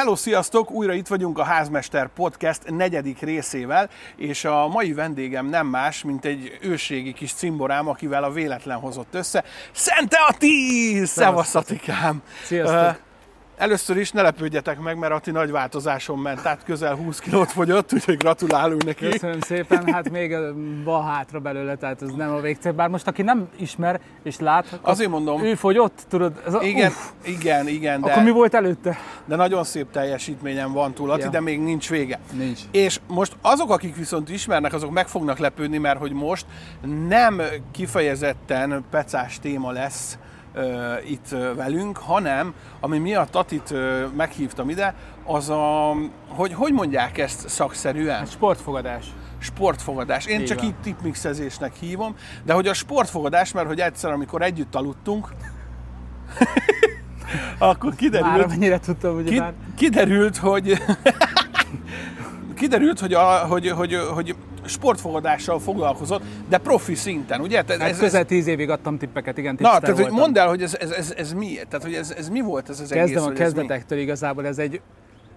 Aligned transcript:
hello, 0.00 0.16
sziasztok! 0.16 0.70
Újra 0.70 0.92
itt 0.92 1.06
vagyunk 1.06 1.38
a 1.38 1.42
Házmester 1.42 2.08
Podcast 2.08 2.70
negyedik 2.70 3.20
részével, 3.20 3.90
és 4.16 4.44
a 4.44 4.68
mai 4.68 4.92
vendégem 4.92 5.46
nem 5.46 5.66
más, 5.66 6.02
mint 6.02 6.24
egy 6.24 6.58
őségi 6.60 7.12
kis 7.12 7.32
cimborám, 7.32 7.88
akivel 7.88 8.24
a 8.24 8.30
véletlen 8.30 8.78
hozott 8.78 9.14
össze. 9.14 9.44
Szente 9.72 10.16
Ati! 10.28 11.04
Szevasz, 11.04 11.54
Atikám! 11.54 12.22
Sziasztok! 12.44 12.90
Uh, 12.90 13.09
Először 13.60 13.96
is 13.96 14.10
ne 14.10 14.22
lepődjetek 14.22 14.80
meg, 14.80 14.98
mert 14.98 15.12
Ati 15.12 15.30
nagy 15.30 15.50
változáson 15.50 16.18
ment, 16.18 16.42
tehát 16.42 16.64
közel 16.64 16.94
20 16.94 17.18
kilót 17.18 17.50
fogyott, 17.50 17.92
úgyhogy 17.92 18.16
gratulálunk 18.16 18.84
neki. 18.84 19.08
Köszönöm 19.08 19.40
szépen, 19.40 19.92
hát 19.92 20.10
még 20.10 20.34
van 20.84 21.04
hátra 21.04 21.38
belőle, 21.40 21.76
tehát 21.76 22.02
ez 22.02 22.10
nem 22.10 22.32
a 22.32 22.40
végcél. 22.40 22.72
Bár 22.72 22.88
most 22.88 23.06
aki 23.06 23.22
nem 23.22 23.48
ismer 23.56 24.00
és 24.22 24.38
lát, 24.38 24.78
Azért 24.82 25.10
mondom. 25.10 25.42
ő 25.44 25.54
fogyott, 25.54 26.04
tudod? 26.08 26.42
Ez 26.46 26.54
a, 26.54 26.62
igen, 26.62 26.90
uff, 26.90 27.10
igen, 27.24 27.68
igen. 27.68 28.00
De, 28.00 28.10
akkor 28.10 28.22
mi 28.22 28.30
volt 28.30 28.54
előtte? 28.54 28.98
De 29.24 29.36
nagyon 29.36 29.64
szép 29.64 29.90
teljesítményem 29.90 30.72
van 30.72 30.92
túl, 30.92 31.10
Ati, 31.10 31.22
ja. 31.22 31.28
de 31.28 31.40
még 31.40 31.60
nincs 31.60 31.88
vége. 31.88 32.18
Nincs. 32.32 32.60
És 32.70 33.00
most 33.06 33.36
azok, 33.40 33.70
akik 33.70 33.96
viszont 33.96 34.28
ismernek, 34.28 34.72
azok 34.72 34.90
meg 34.90 35.08
fognak 35.08 35.38
lepődni, 35.38 35.78
mert 35.78 35.98
hogy 35.98 36.12
most 36.12 36.46
nem 37.08 37.42
kifejezetten 37.72 38.84
pecás 38.90 39.38
téma 39.38 39.70
lesz, 39.70 40.18
itt 41.08 41.28
velünk, 41.56 41.96
hanem 41.96 42.54
ami 42.80 42.98
miatt 42.98 43.30
Tatit 43.30 43.74
meghívtam 44.16 44.68
ide, 44.68 44.94
az 45.24 45.48
a, 45.50 45.94
hogy 46.28 46.52
hogy 46.52 46.72
mondják 46.72 47.18
ezt 47.18 47.48
szakszerűen? 47.48 48.22
A 48.22 48.26
sportfogadás. 48.26 49.06
Sportfogadás. 49.38 50.26
Én 50.26 50.40
így 50.40 50.46
csak 50.46 50.58
van. 50.58 50.66
így 50.66 50.74
tipmixezésnek 50.82 51.74
hívom, 51.74 52.14
de 52.44 52.52
hogy 52.52 52.66
a 52.66 52.74
sportfogadás, 52.74 53.52
mert 53.52 53.66
hogy 53.66 53.80
egyszer, 53.80 54.10
amikor 54.10 54.42
együtt 54.42 54.74
aludtunk, 54.74 55.28
akkor 57.58 57.94
kiderült... 57.94 58.36
Már 58.36 58.46
mennyire 58.46 58.78
tudtam, 58.78 59.14
hogy 59.14 59.24
ki, 59.24 59.42
Kiderült, 59.76 60.36
hogy... 60.36 60.82
kiderült, 62.60 63.00
hogy, 63.00 63.14
a, 63.14 63.46
hogy, 63.46 63.68
hogy, 63.68 63.94
hogy 64.14 64.34
sportfogadással 64.70 65.58
foglalkozott, 65.58 66.22
de 66.48 66.58
profi 66.58 66.94
szinten, 66.94 67.40
ugye? 67.40 67.56
Hát 67.56 67.70
ez, 67.70 67.98
közel 67.98 68.24
tíz 68.24 68.46
évig 68.46 68.70
adtam 68.70 68.98
tippeket, 68.98 69.38
igen, 69.38 69.56
Na, 69.58 69.78
tehát 69.78 70.00
hogy 70.00 70.10
mondd 70.10 70.38
el, 70.38 70.48
hogy 70.48 70.62
ez, 70.62 70.76
ez, 70.80 70.90
ez, 70.90 71.14
ez 71.16 71.32
mi? 71.32 71.54
Tehát, 71.54 71.82
hogy 71.82 71.94
ez, 71.94 72.14
ez 72.18 72.28
mi 72.28 72.40
volt 72.40 72.68
ez 72.68 72.80
az 72.80 72.88
Kezdem 72.88 73.24
egész? 73.24 73.40
a 73.40 73.42
kezdetektől 73.42 73.98
igazából, 73.98 74.46
ez 74.46 74.58
egy 74.58 74.80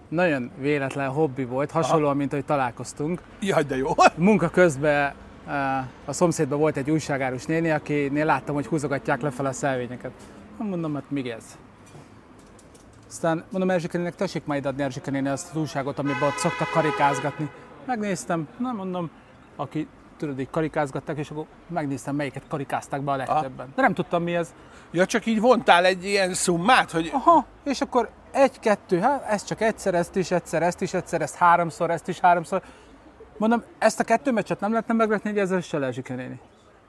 nagyon 0.09 0.51
véletlen 0.59 1.09
hobbi 1.09 1.45
volt, 1.45 1.71
hasonlóan, 1.71 2.09
Aha. 2.09 2.17
mint 2.17 2.31
hogy 2.31 2.45
találkoztunk. 2.45 3.21
Jaj, 3.39 3.63
de 3.63 3.77
jó. 3.77 3.89
Munka 4.15 4.49
közben 4.49 5.13
eh, 5.47 5.77
a 6.05 6.13
szomszédban 6.13 6.59
volt 6.59 6.77
egy 6.77 6.91
újságárus 6.91 7.45
néni, 7.45 7.71
akinél 7.71 8.25
láttam, 8.25 8.55
hogy 8.55 8.65
húzogatják 8.65 9.21
lefelé 9.21 9.47
a 9.47 9.51
szelvényeket. 9.51 10.11
Mondom, 10.57 10.93
hát 10.93 11.03
még 11.09 11.27
ez. 11.27 11.43
Aztán 13.09 13.43
mondom 13.49 13.69
Erzsike 13.69 13.97
nének, 13.97 14.15
tessék 14.15 14.45
majd 14.45 14.65
adni 14.65 14.83
Erzsike 14.83 15.11
néni 15.11 15.27
azt 15.27 15.49
az 15.51 15.57
újságot, 15.57 15.99
amiben 15.99 16.21
ott 16.21 16.37
szoktak 16.37 16.69
karikázgatni. 16.69 17.49
Megnéztem, 17.85 18.47
nem 18.57 18.75
mondom, 18.75 19.09
aki 19.55 19.87
tudod, 20.17 20.39
így 20.39 20.49
karikázgatták, 20.49 21.17
és 21.17 21.29
akkor 21.29 21.45
megnéztem, 21.67 22.15
melyiket 22.15 22.43
karikázták 22.47 23.01
be 23.01 23.11
a 23.11 23.15
legtöbben. 23.15 23.71
De 23.75 23.81
nem 23.81 23.93
tudtam, 23.93 24.23
mi 24.23 24.35
ez. 24.35 24.53
Ja, 24.91 25.05
csak 25.05 25.25
így 25.25 25.39
vontál 25.39 25.85
egy 25.85 26.05
ilyen 26.05 26.33
szummát, 26.33 26.91
hogy... 26.91 27.09
Aha, 27.13 27.45
és 27.63 27.81
akkor 27.81 28.09
egy-kettő, 28.31 28.99
hát 28.99 29.25
ez 29.29 29.43
csak 29.43 29.61
egyszer, 29.61 29.93
ezt 29.93 30.15
is, 30.15 30.31
egyszer, 30.31 30.61
ezt 30.61 30.81
is, 30.81 30.93
egyszer, 30.93 31.21
ezt 31.21 31.35
háromszor, 31.35 31.89
ezt 31.89 32.07
is 32.07 32.19
háromszor. 32.19 32.61
Mondom, 33.37 33.63
ezt 33.77 33.99
a 33.99 34.03
kettő 34.03 34.31
meccset 34.31 34.59
nem 34.59 34.69
lehetne 34.69 34.93
megvetni 34.93 35.29
egy 35.29 35.37
ezzel 35.37 35.61
se 35.61 35.91
néni. 36.15 36.39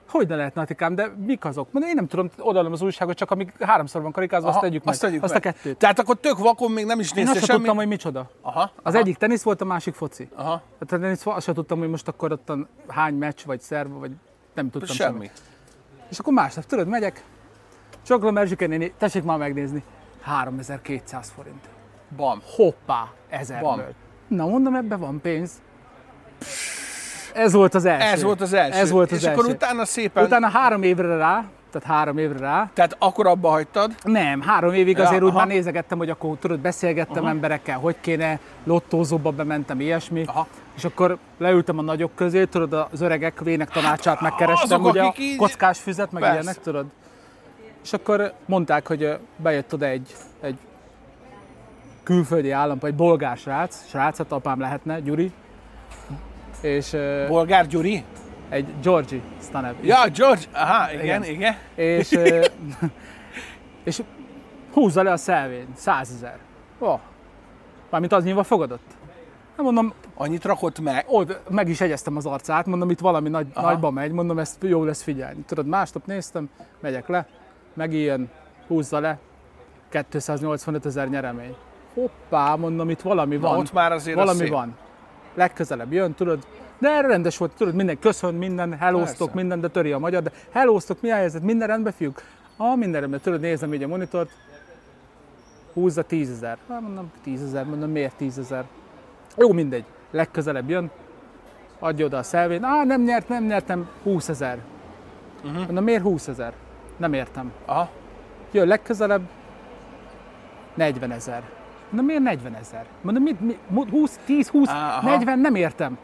Hogy 0.09 0.27
ne 0.27 0.35
lehetne, 0.35 0.61
Atikám, 0.61 0.95
de 0.95 1.11
mik 1.25 1.45
azok? 1.45 1.67
Mondom, 1.71 1.89
én 1.89 1.95
nem 1.95 2.07
tudom, 2.07 2.29
odaadom 2.37 2.71
az 2.71 2.81
újságot, 2.81 3.17
csak 3.17 3.31
amíg 3.31 3.53
háromszor 3.59 4.01
van 4.01 4.11
karikázva, 4.11 4.49
azt 4.49 4.59
tegyük 4.59 4.85
azt 4.85 5.01
meg. 5.01 5.09
Tegyük 5.09 5.23
azt 5.23 5.33
meg. 5.33 5.45
a 5.45 5.51
kettőt. 5.51 5.77
Tehát 5.77 5.99
akkor 5.99 6.15
tök 6.15 6.37
vakon 6.37 6.71
még 6.71 6.85
nem 6.85 6.99
is 6.99 7.11
néztél 7.11 7.25
semmi. 7.25 7.37
Én 7.37 7.49
azt 7.49 7.57
tudtam, 7.57 7.75
hogy 7.75 7.87
micsoda. 7.87 8.29
Aha, 8.41 8.71
az 8.75 8.93
aha. 8.93 8.97
egyik 8.97 9.17
tenisz 9.17 9.43
volt, 9.43 9.61
a 9.61 9.65
másik 9.65 9.93
foci. 9.93 10.29
Aha. 10.35 10.61
Hát 10.79 10.91
a 10.91 10.99
tenisz, 10.99 11.25
azt 11.25 11.45
sem 11.45 11.53
tudtam, 11.53 11.79
hogy 11.79 11.89
most 11.89 12.07
akkor 12.07 12.31
ott 12.31 12.51
hány 12.87 13.13
meccs, 13.13 13.45
vagy 13.45 13.61
szerv, 13.61 13.91
vagy 13.91 14.11
nem 14.53 14.69
tudtam 14.69 14.95
semmi. 14.95 15.13
semmi. 15.13 15.31
És 16.09 16.19
akkor 16.19 16.33
másnap, 16.33 16.65
tudod, 16.65 16.87
megyek, 16.87 17.23
Csoklom 18.05 18.37
Erzsike 18.37 18.67
néni, 18.67 18.93
tessék 18.97 19.23
már 19.23 19.37
megnézni, 19.37 19.83
3200 20.21 21.29
forint. 21.29 21.69
Bam. 22.15 22.41
Hoppá, 22.55 23.11
ezerből. 23.29 23.93
Na 24.27 24.47
mondom, 24.47 24.75
ebben 24.75 24.99
van 24.99 25.21
pénz. 25.21 25.61
Ez 27.35 27.53
volt 27.53 27.73
az 27.73 27.85
első. 27.85 28.07
Ez 28.07 28.23
volt 28.23 28.41
az 28.41 28.53
első. 28.53 28.79
Ez 28.79 28.91
volt 28.91 29.11
az 29.11 29.17
És 29.17 29.23
első. 29.23 29.39
akkor 29.39 29.51
utána 29.51 29.85
szépen... 29.85 30.23
Utána 30.23 30.49
három 30.49 30.83
évre 30.83 31.17
rá, 31.17 31.45
tehát 31.71 31.97
három 31.97 32.17
évre 32.17 32.39
rá. 32.39 32.69
Tehát 32.73 32.95
akkor 32.99 33.27
abba 33.27 33.49
hagytad? 33.49 33.95
Nem, 34.03 34.41
három 34.41 34.73
évig 34.73 34.99
azért 34.99 35.21
ja, 35.21 35.27
úgy 35.27 35.33
már 35.33 35.47
nézegettem, 35.47 35.97
hogy 35.97 36.09
akkor 36.09 36.37
tudod, 36.39 36.59
beszélgettem 36.59 37.23
aha. 37.23 37.29
emberekkel, 37.29 37.77
hogy 37.77 37.95
kéne, 38.01 38.39
lottózóba 38.63 39.31
bementem, 39.31 39.79
ilyesmi. 39.79 40.23
Aha. 40.25 40.47
És 40.75 40.85
akkor 40.85 41.17
leültem 41.37 41.77
a 41.77 41.81
nagyok 41.81 42.15
közé, 42.15 42.45
tudod, 42.45 42.87
az 42.91 43.01
öregek 43.01 43.39
vének 43.39 43.69
tanácsát 43.69 44.21
megkerestem, 44.21 44.79
azok, 44.79 44.91
ugye 44.91 45.01
a 45.01 45.13
így... 45.17 45.37
kockás 45.37 45.79
füzet, 45.79 46.11
meg 46.11 46.21
Persze. 46.21 46.39
ilyenek, 46.39 46.61
tudod. 46.61 46.85
És 47.83 47.93
akkor 47.93 48.33
mondták, 48.45 48.87
hogy 48.87 49.17
bejött 49.37 49.73
oda 49.73 49.85
egy, 49.85 50.15
egy 50.41 50.57
külföldi 52.03 52.51
állampolgár, 52.51 52.89
egy 52.89 53.05
bolgár 53.05 53.37
srác, 53.37 53.87
srácot 53.89 54.31
apám 54.31 54.59
lehetne, 54.59 54.99
Gyuri. 54.99 55.31
És, 56.65 56.97
Bolgár 57.27 57.67
Gyuri? 57.67 58.03
Egy 58.49 58.65
Georgi 58.81 59.21
Stanev. 59.41 59.73
Ja, 59.81 60.09
George, 60.13 60.41
aha, 60.53 60.93
igen, 60.93 61.23
igen. 61.23 61.23
igen. 61.23 61.55
És, 61.75 62.19
és 63.83 64.01
húzza 64.73 65.03
le 65.03 65.11
a 65.11 65.17
szelvény, 65.17 65.67
százezer. 65.75 66.37
Oh. 66.79 66.99
Mármint 67.89 68.13
az 68.13 68.23
nyilván 68.23 68.43
fogadott. 68.43 68.83
Nem 69.55 69.65
mondom, 69.65 69.93
Annyit 70.17 70.45
rakott 70.45 70.79
meg? 70.79 71.05
Ott 71.07 71.49
meg 71.49 71.69
is 71.69 71.81
egyeztem 71.81 72.17
az 72.17 72.25
arcát, 72.25 72.65
mondom, 72.65 72.89
itt 72.89 72.99
valami 72.99 73.29
nagy, 73.29 73.47
nagyba 73.53 73.91
megy, 73.91 74.11
mondom, 74.11 74.39
ezt 74.39 74.63
jó 74.63 74.83
lesz 74.83 75.01
figyelni. 75.01 75.41
Tudod, 75.47 75.65
másnap 75.67 76.05
néztem, 76.05 76.49
megyek 76.79 77.07
le, 77.07 77.27
meg 77.73 77.93
ilyen, 77.93 78.29
húzza 78.67 78.99
le, 78.99 79.19
285 80.09 80.85
ezer 80.85 81.09
nyeremény. 81.09 81.55
Hoppá, 81.93 82.55
mondom, 82.55 82.89
itt 82.89 83.01
valami 83.01 83.35
Na, 83.35 83.41
van. 83.41 83.57
ott 83.57 83.73
már 83.73 83.91
azért 83.91 84.17
valami 84.17 84.49
van. 84.49 84.75
Legközelebb 85.35 85.93
jön, 85.93 86.13
tudod, 86.13 86.47
de 86.77 87.01
rendes 87.01 87.37
volt, 87.37 87.51
tudod, 87.57 87.75
minden 87.75 87.99
köszön, 87.99 88.33
minden, 88.33 88.73
hellóztok, 88.73 89.33
minden, 89.33 89.59
de 89.61 89.67
töri 89.67 89.91
a 89.91 89.99
magyar, 89.99 90.23
de 90.23 90.31
hellóztok, 90.51 91.01
mi 91.01 91.11
a 91.11 91.15
helyzet, 91.15 91.41
minden 91.41 91.67
rendben, 91.67 91.93
fiúk? 91.93 92.21
Ah, 92.57 92.77
minden 92.77 92.99
rendben, 92.99 93.19
tudod, 93.19 93.39
nézem 93.39 93.73
így 93.73 93.83
a 93.83 93.87
monitort, 93.87 94.29
húzza 95.73 96.03
10 96.03 96.31
ezer. 96.31 96.57
Hát 96.69 96.81
mondom, 96.81 97.11
10 97.23 97.43
ezer, 97.43 97.65
mondom, 97.65 97.89
miért 97.89 98.15
10 98.15 98.37
ezer? 98.39 98.65
Jó, 99.37 99.51
mindegy, 99.51 99.85
legközelebb 100.11 100.69
jön, 100.69 100.91
adja 101.79 102.05
oda 102.05 102.17
a 102.17 102.23
szelvényt, 102.23 102.63
á, 102.63 102.83
nem 102.83 103.01
nyert, 103.01 103.29
nem 103.29 103.45
nyertem, 103.45 103.89
20 104.03 104.29
ezer. 104.29 104.57
Uh-huh. 105.43 105.65
Mondom, 105.65 105.83
miért 105.83 106.01
20 106.01 106.27
ezer? 106.27 106.53
Nem 106.97 107.13
értem. 107.13 107.51
Aha. 107.65 107.89
Jön 108.51 108.67
legközelebb, 108.67 109.21
40 110.73 111.11
ezer. 111.11 111.43
Mondom, 111.95 112.15
miért 112.15 112.41
40 112.41 112.55
ezer? 112.55 112.85
Mondom, 113.01 113.23
mit, 113.23 113.39
mi, 113.39 113.57
20, 113.89 114.19
10, 114.25 114.47
20, 114.47 114.69
Aha. 114.69 115.09
40, 115.09 115.39
nem 115.39 115.55
értem. 115.55 115.97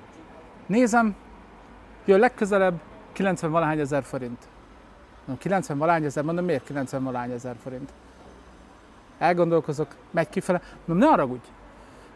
Nézem, 0.66 1.16
jön 2.06 2.20
legközelebb 2.20 2.80
90 3.12 3.52
valahány 3.52 3.80
ezer 3.80 4.04
forint. 4.04 4.48
Mondom, 5.20 5.38
90 5.38 5.78
valahány 5.78 6.04
ezer, 6.04 6.24
mondom, 6.24 6.46
miért 6.46 6.64
90 6.64 7.04
valahány 7.04 7.32
ezer 7.32 7.56
forint? 7.64 7.94
Elgondolkozok, 9.18 9.96
megy 10.12 10.30
kifele, 10.30 10.62
mondom, 10.86 11.08
ne 11.08 11.12
haragudj. 11.12 11.48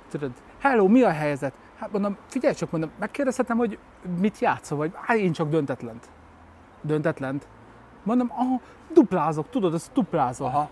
Tudod, 0.09 0.31
hello, 0.59 0.87
mi 0.87 1.01
a 1.01 1.11
helyzet? 1.11 1.53
Hát 1.79 1.91
mondom, 1.91 2.17
figyelj 2.27 2.53
csak, 2.53 2.71
mondom, 2.71 2.91
megkérdezhetem, 2.99 3.57
hogy 3.57 3.77
mit 4.19 4.39
játszol, 4.39 4.77
vagy 4.77 4.91
hát 5.01 5.17
én 5.17 5.31
csak 5.31 5.49
döntetlent. 5.49 6.09
Döntetlent? 6.81 7.47
Mondom, 8.03 8.31
aha, 8.31 8.61
duplázok, 8.93 9.49
tudod, 9.49 9.73
ez 9.73 9.89
duplázok. 9.93 10.47
Aha. 10.47 10.69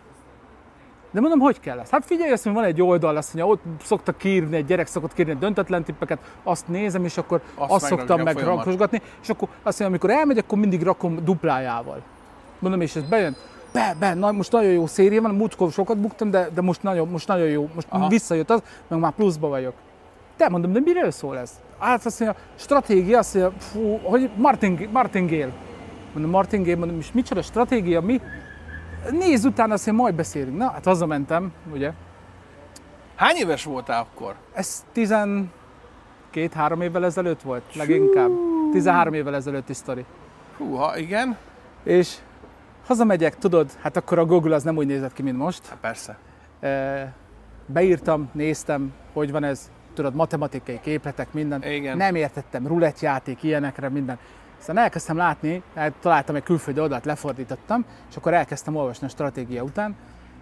De 1.13 1.19
mondom, 1.19 1.40
hogy 1.40 1.59
kell 1.59 1.79
ez? 1.79 1.90
Hát 1.90 2.06
figyelj, 2.06 2.31
azt 2.31 2.46
mondja, 2.46 2.63
van 2.63 2.72
egy 2.72 2.81
oldal, 2.81 3.18
azt 3.18 3.34
mondja, 3.34 3.53
ott 3.53 3.84
szoktak 3.84 4.18
kírni, 4.18 4.56
egy 4.56 4.66
gyerek 4.66 4.87
szokott 4.87 5.14
kírni 5.14 5.34
döntetlen 5.34 5.84
tippeket, 5.84 6.20
azt 6.43 6.67
nézem, 6.67 7.05
és 7.05 7.17
akkor 7.17 7.41
azt, 7.55 7.72
azt 7.72 7.85
szoktam 7.85 8.22
meg 8.22 8.37
rakosgatni, 8.37 9.02
és 9.22 9.29
akkor 9.29 9.47
azt 9.64 9.79
mondja, 9.79 9.85
amikor 9.85 10.09
elmegy, 10.09 10.37
akkor 10.37 10.58
mindig 10.58 10.84
rakom 10.84 11.23
duplájával. 11.23 12.02
Mondom, 12.59 12.82
és 12.82 12.96
ez 12.96 13.03
bejön, 13.03 13.35
be, 13.73 13.96
be, 13.99 14.14
na, 14.14 14.32
most 14.32 14.52
nagyon 14.52 14.72
jó 14.72 14.87
széria 14.87 15.22
van, 15.22 15.35
múltkor 15.35 15.72
sokat 15.72 15.97
buktam, 15.97 16.32
de, 16.32 16.49
de 16.53 16.61
most, 16.61 16.84
nagyon, 16.84 17.08
most 17.08 17.28
nagyon 17.28 17.47
jó, 17.47 17.70
most 17.76 17.87
Aha. 17.90 18.08
visszajött 18.08 18.49
az, 18.49 18.61
meg 18.87 18.99
már 18.99 19.11
pluszba 19.11 19.47
vagyok. 19.47 19.73
Te 20.37 20.49
mondom, 20.49 20.73
de 20.73 20.79
miről 20.79 21.11
szól 21.11 21.37
ez? 21.37 21.52
Hát 21.79 22.05
azt 22.05 22.20
mondja, 22.20 22.40
stratégia, 22.55 23.17
azt 23.17 23.34
mondja, 23.34 23.53
fú, 23.59 23.97
hogy 24.03 24.29
Martin, 24.35 24.90
Martingale. 24.91 25.52
Mondom, 26.14 26.32
Martingale, 26.32 26.76
mondom, 26.76 26.97
és 26.99 27.11
micsoda 27.11 27.41
stratégia, 27.41 28.02
mi? 28.02 28.22
Nézz 29.11 29.46
utána, 29.46 29.73
azt 29.73 29.91
majd 29.91 30.16
beszélünk. 30.16 30.58
Na, 30.58 30.72
hát 30.72 30.85
hazamentem, 30.85 31.52
ugye. 31.73 31.91
Hány 33.16 33.35
éves 33.35 33.64
voltál 33.64 34.02
akkor? 34.02 34.35
Ez 34.53 34.85
12-3 34.96 35.47
évvel 36.82 37.05
ezelőtt 37.05 37.41
volt, 37.41 37.76
leginkább. 37.76 38.32
13 38.72 39.14
évvel 39.14 39.35
ezelőtti 39.35 39.73
sztori. 39.73 40.05
Húha, 40.58 40.97
igen. 40.97 41.38
És 41.84 42.16
hazamegyek, 42.85 43.38
tudod, 43.38 43.72
hát 43.82 43.97
akkor 43.97 44.20
a 44.20 44.26
Google 44.26 44.55
az 44.55 44.64
nem 44.64 44.78
úgy 44.78 44.88
nézett 44.88 45.14
ki, 45.14 45.22
mint 45.22 45.38
most. 45.38 45.67
Hát 45.67 45.78
persze. 45.82 46.17
E, 46.59 47.14
beírtam, 47.66 48.29
néztem, 48.32 48.94
hogy 49.14 49.32
van 49.32 49.44
ez, 49.44 49.72
tudod, 49.94 50.16
matematikai 50.16 50.79
képletek, 50.82 51.34
minden. 51.34 51.64
Igen. 51.64 51.97
Nem 51.97 52.16
értettem, 52.16 52.67
rulettjáték, 52.67 53.44
ilyenekre, 53.44 53.90
minden. 53.90 54.17
Aztán 54.63 54.77
elkezdtem 54.77 55.17
látni, 55.17 55.63
találtam 55.99 56.35
egy 56.35 56.43
külföldi 56.43 56.79
oldalt, 56.79 57.05
lefordítottam, 57.05 57.85
és 58.09 58.15
akkor 58.15 58.33
elkezdtem 58.33 58.75
olvasni 58.75 59.05
a 59.07 59.09
stratégia 59.09 59.63
után, 59.63 59.95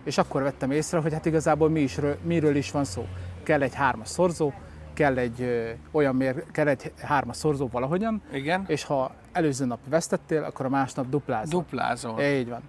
és 0.03 0.17
akkor 0.17 0.41
vettem 0.41 0.71
észre, 0.71 0.99
hogy 0.99 1.13
hát 1.13 1.25
igazából 1.25 1.69
mi 1.69 1.79
is, 1.79 1.99
miről 2.21 2.55
is 2.55 2.71
van 2.71 2.83
szó. 2.83 3.05
Kell 3.43 3.61
egy 3.61 3.73
hármas 3.73 4.07
szorzó, 4.07 4.53
kell 4.93 5.17
egy 5.17 5.41
ö, 5.41 5.69
olyan 5.91 6.15
mér, 6.15 6.43
kell 6.51 6.67
egy 6.67 6.91
hármas 7.01 7.37
szorzó 7.37 7.67
valahogyan, 7.71 8.21
Igen. 8.31 8.63
és 8.67 8.83
ha 8.83 9.11
előző 9.31 9.65
nap 9.65 9.79
vesztettél, 9.89 10.43
akkor 10.43 10.65
a 10.65 10.69
másnap 10.69 11.09
duplázol. 11.09 11.61
Duplázol. 11.61 12.21
Így 12.21 12.49
van. 12.49 12.61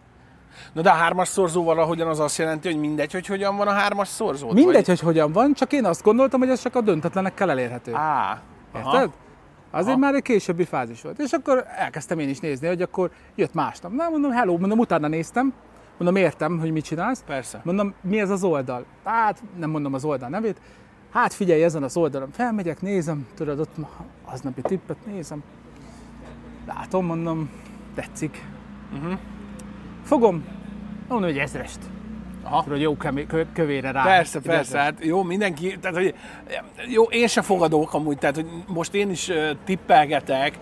Na 0.73 0.83
de 0.83 0.91
a 0.91 0.95
hármas 0.95 1.29
szorzó 1.29 1.65
valahogyan 1.65 2.09
az 2.09 2.21
azt 2.21 2.39
jelenti, 2.39 2.69
hogy 2.69 2.81
mindegy, 2.81 3.13
hogy 3.13 3.27
hogyan 3.27 3.57
van 3.57 3.69
a 3.69 3.73
hármas 3.73 4.09
szorzó. 4.09 4.53
Mindegy, 4.53 4.87
hogy 4.87 5.01
hogyan 5.01 5.33
van, 5.33 5.53
csak 5.53 5.73
én 5.73 5.85
azt 5.85 6.03
gondoltam, 6.03 6.41
hogy 6.41 6.51
ez 6.51 6.63
csak 6.63 6.75
a 6.75 6.81
döntetlenekkel 6.81 7.51
elérhető. 7.51 7.95
Á, 7.95 8.41
aha. 8.73 9.11
Azért 9.75 9.97
Aha. 9.97 9.99
már 9.99 10.15
egy 10.15 10.23
későbbi 10.23 10.65
fázis 10.65 11.03
volt. 11.03 11.19
És 11.19 11.33
akkor 11.33 11.65
elkezdtem 11.77 12.19
én 12.19 12.29
is 12.29 12.39
nézni, 12.39 12.67
hogy 12.67 12.83
akkor 12.83 13.11
jött 13.35 13.55
másnap. 13.55 13.93
Na, 13.93 14.09
mondom, 14.09 14.31
hello, 14.31 14.59
mondom, 14.59 14.79
utána 14.79 15.09
néztem, 15.09 15.53
mondom, 15.99 16.23
értem, 16.23 16.59
hogy 16.59 16.71
mit 16.71 16.85
csinálsz. 16.85 17.23
Persze. 17.27 17.61
Mondom, 17.65 17.95
mi 18.01 18.21
ez 18.21 18.31
az 18.31 18.45
oldal? 18.45 18.85
Hát, 19.05 19.43
nem 19.59 19.71
mondom 19.71 19.95
az 19.95 20.05
oldal 20.05 20.29
nevét. 20.29 20.61
Hát 21.13 21.33
figyelj, 21.33 21.63
ezen 21.63 21.83
az 21.83 21.97
oldalon 21.97 22.31
felmegyek, 22.31 22.81
nézem, 22.81 23.27
tudod, 23.35 23.59
ott 23.59 23.75
aznapi 24.25 24.63
tippet 24.63 25.07
nézem. 25.07 25.43
Látom, 26.67 27.07
mondom, 27.07 27.51
tetszik. 27.95 28.45
Uh-huh. 28.93 29.19
Fogom, 30.03 30.45
mondom, 31.09 31.29
hogy 31.29 31.39
ezrest. 31.39 31.79
Aha. 32.53 32.63
Tudod, 32.63 32.81
jó 32.81 32.97
kemé- 32.97 33.27
kö- 33.27 33.53
kövére 33.53 33.91
rá. 33.91 34.03
Persze, 34.03 34.41
persze, 34.41 34.79
hát 34.79 34.95
jó, 35.05 35.23
mindenki, 35.23 35.79
tehát 35.79 35.97
hogy 35.97 36.15
jó, 36.89 37.03
én 37.03 37.27
se 37.27 37.43
fogadok 37.43 37.95
amúgy, 37.95 38.19
tehát 38.19 38.35
hogy 38.35 38.47
most 38.67 38.95
én 38.95 39.11
is 39.11 39.31
tippelgetek 39.65 40.59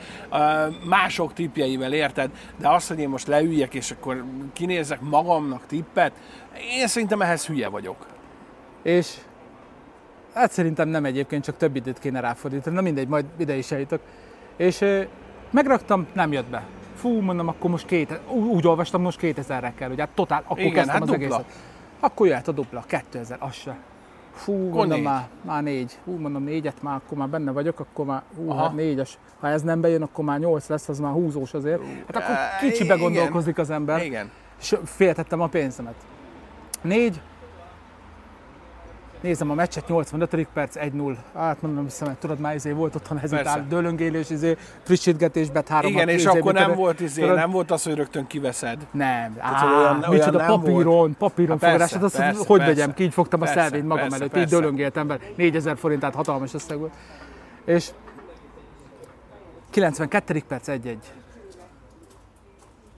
mások 0.84 1.32
tippjeivel, 1.32 1.92
érted? 1.92 2.30
De 2.56 2.68
az, 2.68 2.88
hogy 2.88 2.98
én 2.98 3.08
most 3.08 3.26
leüljek 3.26 3.74
és 3.74 3.90
akkor 3.90 4.24
kinézek 4.52 5.00
magamnak 5.00 5.66
tippet, 5.66 6.12
én 6.78 6.86
szerintem 6.86 7.22
ehhez 7.22 7.46
hülye 7.46 7.68
vagyok. 7.68 8.06
És 8.82 9.14
hát 10.34 10.50
szerintem 10.52 10.88
nem 10.88 11.04
egyébként, 11.04 11.44
csak 11.44 11.56
több 11.56 11.76
időt 11.76 11.98
kéne 11.98 12.20
ráfordítani. 12.20 12.74
Na 12.76 12.82
mindegy, 12.82 13.08
majd 13.08 13.24
ide 13.38 13.56
is 13.56 13.70
eljutok. 13.70 14.00
És 14.56 14.84
megraktam, 15.50 16.06
nem 16.12 16.32
jött 16.32 16.48
be. 16.50 16.62
Fú, 16.94 17.20
mondom, 17.20 17.48
akkor 17.48 17.70
most 17.70 17.86
két, 17.86 18.20
úgy 18.30 18.66
olvastam, 18.66 19.02
most 19.02 19.18
2000-re 19.22 19.72
kell, 19.76 19.90
ugye 19.90 20.00
hát 20.02 20.10
totál, 20.14 20.42
akkor 20.44 20.58
Igen, 20.58 20.72
kezdtem 20.72 20.94
hát 20.94 21.02
az 21.02 21.08
dupla. 21.08 21.24
egészet. 21.24 21.44
Akkor 22.00 22.26
jöhet 22.26 22.48
a 22.48 22.52
dupla, 22.52 22.84
2000, 22.86 23.36
az 23.40 23.52
se. 23.52 23.76
Fú, 24.32 24.52
mondom 24.52 24.88
négy. 24.88 25.02
már, 25.02 25.28
már 25.42 25.62
négy. 25.62 25.98
Hú, 26.04 26.16
mondom 26.16 26.42
négyet, 26.42 26.82
már 26.82 26.96
akkor 26.96 27.18
már 27.18 27.28
benne 27.28 27.50
vagyok, 27.50 27.80
akkor 27.80 28.04
már, 28.04 28.22
hú, 28.36 28.50
Aha. 28.50 28.62
hát 28.62 28.74
négyes. 28.74 29.18
Ha 29.40 29.48
ez 29.48 29.62
nem 29.62 29.80
bejön, 29.80 30.02
akkor 30.02 30.24
már 30.24 30.38
nyolc 30.38 30.68
lesz, 30.68 30.88
az 30.88 30.98
már 30.98 31.12
húzós 31.12 31.54
azért. 31.54 31.80
Hát 32.06 32.16
akkor 32.16 32.34
Á, 32.34 32.58
kicsibe 32.60 32.94
igen. 32.94 32.98
gondolkozik 32.98 33.58
az 33.58 33.70
ember. 33.70 34.04
Igen. 34.04 34.30
És 34.60 34.76
féltettem 34.84 35.40
a 35.40 35.46
pénzemet. 35.46 35.94
Négy. 36.82 37.20
Nézem 39.20 39.50
a 39.50 39.54
meccset, 39.54 39.88
85. 39.88 40.46
perc, 40.52 40.76
1-0. 40.78 41.16
Hát 41.34 41.62
mondom, 41.62 41.84
hiszem, 41.84 42.08
hogy 42.08 42.16
tudod, 42.16 42.38
már 42.38 42.54
izé 42.54 42.70
volt 42.72 42.94
otthon 42.94 43.18
hezitál, 43.18 43.66
dőlöngélés, 43.68 44.30
izé, 44.30 44.56
frissítgetésbet, 44.82 45.68
három 45.68 45.90
Igen, 45.90 46.04
hat 46.06 46.14
és 46.14 46.24
izé, 46.24 46.38
akkor 46.38 46.52
nem 46.52 46.74
volt 46.74 47.00
izé, 47.00 47.20
tudod, 47.20 47.36
nem 47.36 47.50
volt 47.50 47.70
az, 47.70 47.82
hogy 47.82 47.94
rögtön 47.94 48.26
kiveszed. 48.26 48.86
Nem, 48.92 49.36
Á, 49.38 49.66
olyan- 49.66 49.98
olyan 49.98 50.10
micsoda 50.10 50.38
nem 50.38 50.46
papíron, 50.46 51.16
papíron 51.18 51.58
Hát 51.60 51.64
fogadás, 51.70 51.92
hát 51.92 52.02
azt 52.02 52.16
persze, 52.16 52.44
hogy 52.46 52.58
persze. 52.58 52.74
vegyem 52.74 52.94
ki, 52.94 53.02
így 53.02 53.12
fogtam 53.12 53.40
a 53.40 53.44
Persze, 53.44 53.60
szelvényt 53.60 53.86
magam 53.86 54.02
persze, 54.08 54.16
előtt, 54.16 54.36
így 54.36 54.40
persze. 54.42 54.56
dölöngéltem 54.58 55.06
be, 55.06 55.18
4000 55.36 55.76
forint, 55.76 56.00
tehát 56.00 56.14
hatalmas 56.14 56.54
összeg 56.54 56.78
volt. 56.78 56.92
És 57.64 57.88
92. 59.70 60.42
perc 60.48 60.68
1-1. 60.68 60.96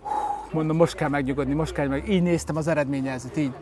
Hú, 0.02 0.08
Mondom, 0.52 0.76
most 0.76 0.94
kell 0.94 1.08
megnyugodni, 1.08 1.54
most 1.54 1.72
kell 1.72 1.86
meg. 1.88 2.08
Így 2.08 2.22
néztem 2.22 2.56
az 2.56 2.66
eredményjelzőt, 2.66 3.36
így. 3.36 3.52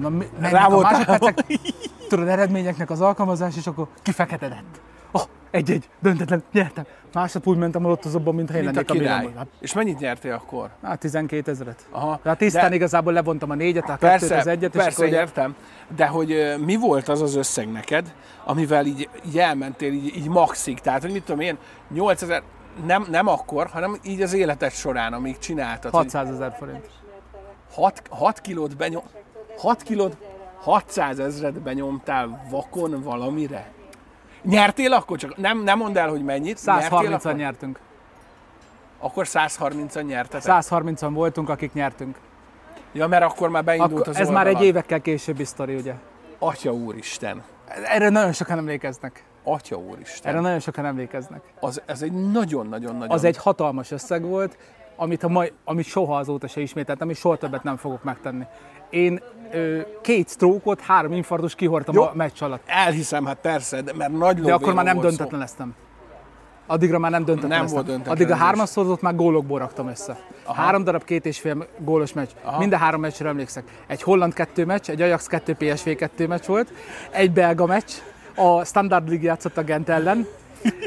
Mondom, 0.00 0.28
Rá 0.40 0.66
a 0.66 0.80
másodpercek, 0.80 1.44
tudod, 2.08 2.28
eredményeknek 2.28 2.90
az 2.90 3.00
alkalmazás, 3.00 3.56
és 3.56 3.66
akkor 3.66 3.88
kifeketedett. 4.02 4.80
Oh, 5.12 5.22
egy-egy, 5.50 5.88
döntetlen, 6.00 6.42
nyertem. 6.52 6.84
Másnap 7.12 7.46
úgy 7.46 7.56
mentem 7.56 7.84
a 7.84 7.88
lottozóban, 7.88 8.34
mintha 8.34 8.56
én 8.56 8.64
Mint 8.64 8.76
a 8.76 8.80
a 8.80 8.82
király. 8.84 9.16
milliómos. 9.16 9.36
Hát, 9.38 9.46
És 9.60 9.72
mennyit 9.72 9.98
nyertél 9.98 10.32
akkor? 10.32 10.70
hát 10.82 10.98
12 10.98 11.50
ezeret. 11.50 11.86
Aha. 11.90 12.18
Tehát 12.22 12.38
tisztán 12.38 12.68
De- 12.70 12.74
igazából 12.76 13.12
levontam 13.12 13.50
a 13.50 13.54
négyet, 13.54 13.84
a 13.84 13.86
kettőt, 13.86 14.00
Persze, 14.08 14.36
az 14.36 14.46
egyet, 14.46 14.74
és 14.74 14.80
persze, 14.82 14.96
akkor 14.96 15.08
ugye- 15.08 15.20
értem. 15.20 15.54
De 15.96 16.06
hogy 16.06 16.54
mi 16.64 16.76
volt 16.76 17.08
az 17.08 17.20
az 17.22 17.34
összeg 17.36 17.72
neked, 17.72 18.14
amivel 18.44 18.86
így, 18.86 19.08
így 19.26 19.38
elmentél 19.38 19.92
így, 19.92 20.16
így 20.16 20.28
maxig? 20.28 20.80
Tehát, 20.80 21.02
hogy 21.02 21.12
mit 21.12 21.24
tudom 21.24 21.40
én, 21.40 21.58
8000, 21.88 22.42
nem, 22.86 23.06
nem 23.10 23.26
akkor, 23.28 23.66
hanem 23.66 23.96
így 24.04 24.22
az 24.22 24.32
életed 24.32 24.72
során, 24.72 25.12
amíg 25.12 25.38
csináltad. 25.38 25.92
600 25.92 26.30
ezer 26.30 26.54
forint. 26.58 26.88
6, 27.74 28.02
6 28.10 28.40
kilót 28.40 28.76
benyom, 28.76 29.02
6 29.56 29.82
kilót, 29.82 30.16
600 30.60 31.18
ezret 31.18 31.60
benyomtál 31.60 32.46
vakon 32.50 33.02
valamire? 33.02 33.70
Nyertél 34.42 34.92
akkor? 34.92 35.18
Csak 35.18 35.36
nem, 35.36 35.62
nem 35.62 35.78
mondd 35.78 35.98
el, 35.98 36.08
hogy 36.08 36.24
mennyit. 36.24 36.64
Nyertél 36.64 36.88
130-an 36.90 37.14
akkor? 37.14 37.34
nyertünk. 37.34 37.78
Akkor 38.98 39.26
130-an 39.28 40.06
nyertetek? 40.06 40.62
130-an 40.62 41.10
voltunk, 41.12 41.48
akik 41.48 41.72
nyertünk. 41.72 42.18
Ja, 42.92 43.06
mert 43.06 43.24
akkor 43.24 43.48
már 43.48 43.64
beindult 43.64 43.92
Akkor, 43.92 44.08
az 44.08 44.16
ez 44.16 44.28
már 44.28 44.46
egy 44.46 44.62
évekkel 44.62 45.00
későbbi 45.00 45.44
sztori, 45.44 45.74
ugye? 45.74 45.94
Atya 46.38 46.72
úristen. 46.72 47.42
Erre 47.84 48.08
nagyon 48.08 48.32
sokan 48.32 48.58
emlékeznek. 48.58 49.24
Atya 49.44 49.76
úristen. 49.76 50.32
Erre 50.32 50.40
nagyon 50.40 50.58
sokan 50.58 50.84
emlékeznek. 50.84 51.42
Az, 51.60 51.82
ez 51.86 52.02
egy 52.02 52.12
nagyon-nagyon-nagyon... 52.12 53.10
Az 53.10 53.24
egy 53.24 53.36
hatalmas 53.36 53.90
összeg 53.90 54.22
volt, 54.22 54.56
amit, 54.96 55.22
a 55.22 55.28
mai, 55.28 55.52
amit 55.64 55.84
soha 55.84 56.16
azóta 56.16 56.46
se 56.46 56.60
ismételtem, 56.60 57.10
és 57.10 57.18
soha 57.18 57.36
többet 57.36 57.62
nem 57.62 57.76
fogok 57.76 58.04
megtenni. 58.04 58.44
Én 58.90 59.20
ö, 59.52 59.80
két 60.00 60.28
stroke 60.28 60.82
három 60.82 61.12
infarktus 61.12 61.54
kihordtam 61.54 61.94
Jó. 61.94 62.02
a 62.02 62.12
meccs 62.14 62.42
alatt. 62.42 62.62
Elhiszem, 62.66 63.24
hát 63.26 63.38
persze, 63.40 63.82
de, 63.82 63.92
mert 63.94 64.12
nagy 64.12 64.40
De 64.40 64.54
akkor 64.54 64.74
már 64.74 64.84
nem 64.84 65.00
döntetlen 65.00 65.40
lesztem. 65.40 65.74
Addigra 66.66 66.98
már 66.98 67.10
nem 67.10 67.24
döntetlen 67.24 67.58
Nem 67.58 67.66
volt 67.66 67.86
döntetlen 67.86 68.14
Addig 68.14 68.30
a 68.30 68.34
hármas 68.36 68.68
szorzót 68.68 69.00
már 69.00 69.14
gólokból 69.14 69.58
raktam 69.58 69.88
össze. 69.88 70.18
Aha. 70.44 70.62
Három 70.62 70.84
darab 70.84 71.04
két 71.04 71.26
és 71.26 71.40
fél 71.40 71.66
gólos 71.78 72.12
meccs. 72.12 72.30
Aha. 72.42 72.58
Mind 72.58 72.72
a 72.72 72.76
három 72.76 73.00
meccsre 73.00 73.28
emlékszek. 73.28 73.64
Egy 73.86 74.02
holland 74.02 74.32
kettő 74.32 74.64
meccs, 74.64 74.90
egy 74.90 75.02
Ajax 75.02 75.26
2 75.26 75.54
PSV 75.54 75.88
2 75.90 76.26
meccs 76.26 76.46
volt, 76.46 76.72
egy 77.10 77.32
belga 77.32 77.66
meccs, 77.66 77.90
a 78.34 78.64
Standard 78.64 79.08
League 79.08 79.26
játszott 79.26 79.56
a 79.56 79.62
Gent 79.62 79.88
ellen, 79.88 80.26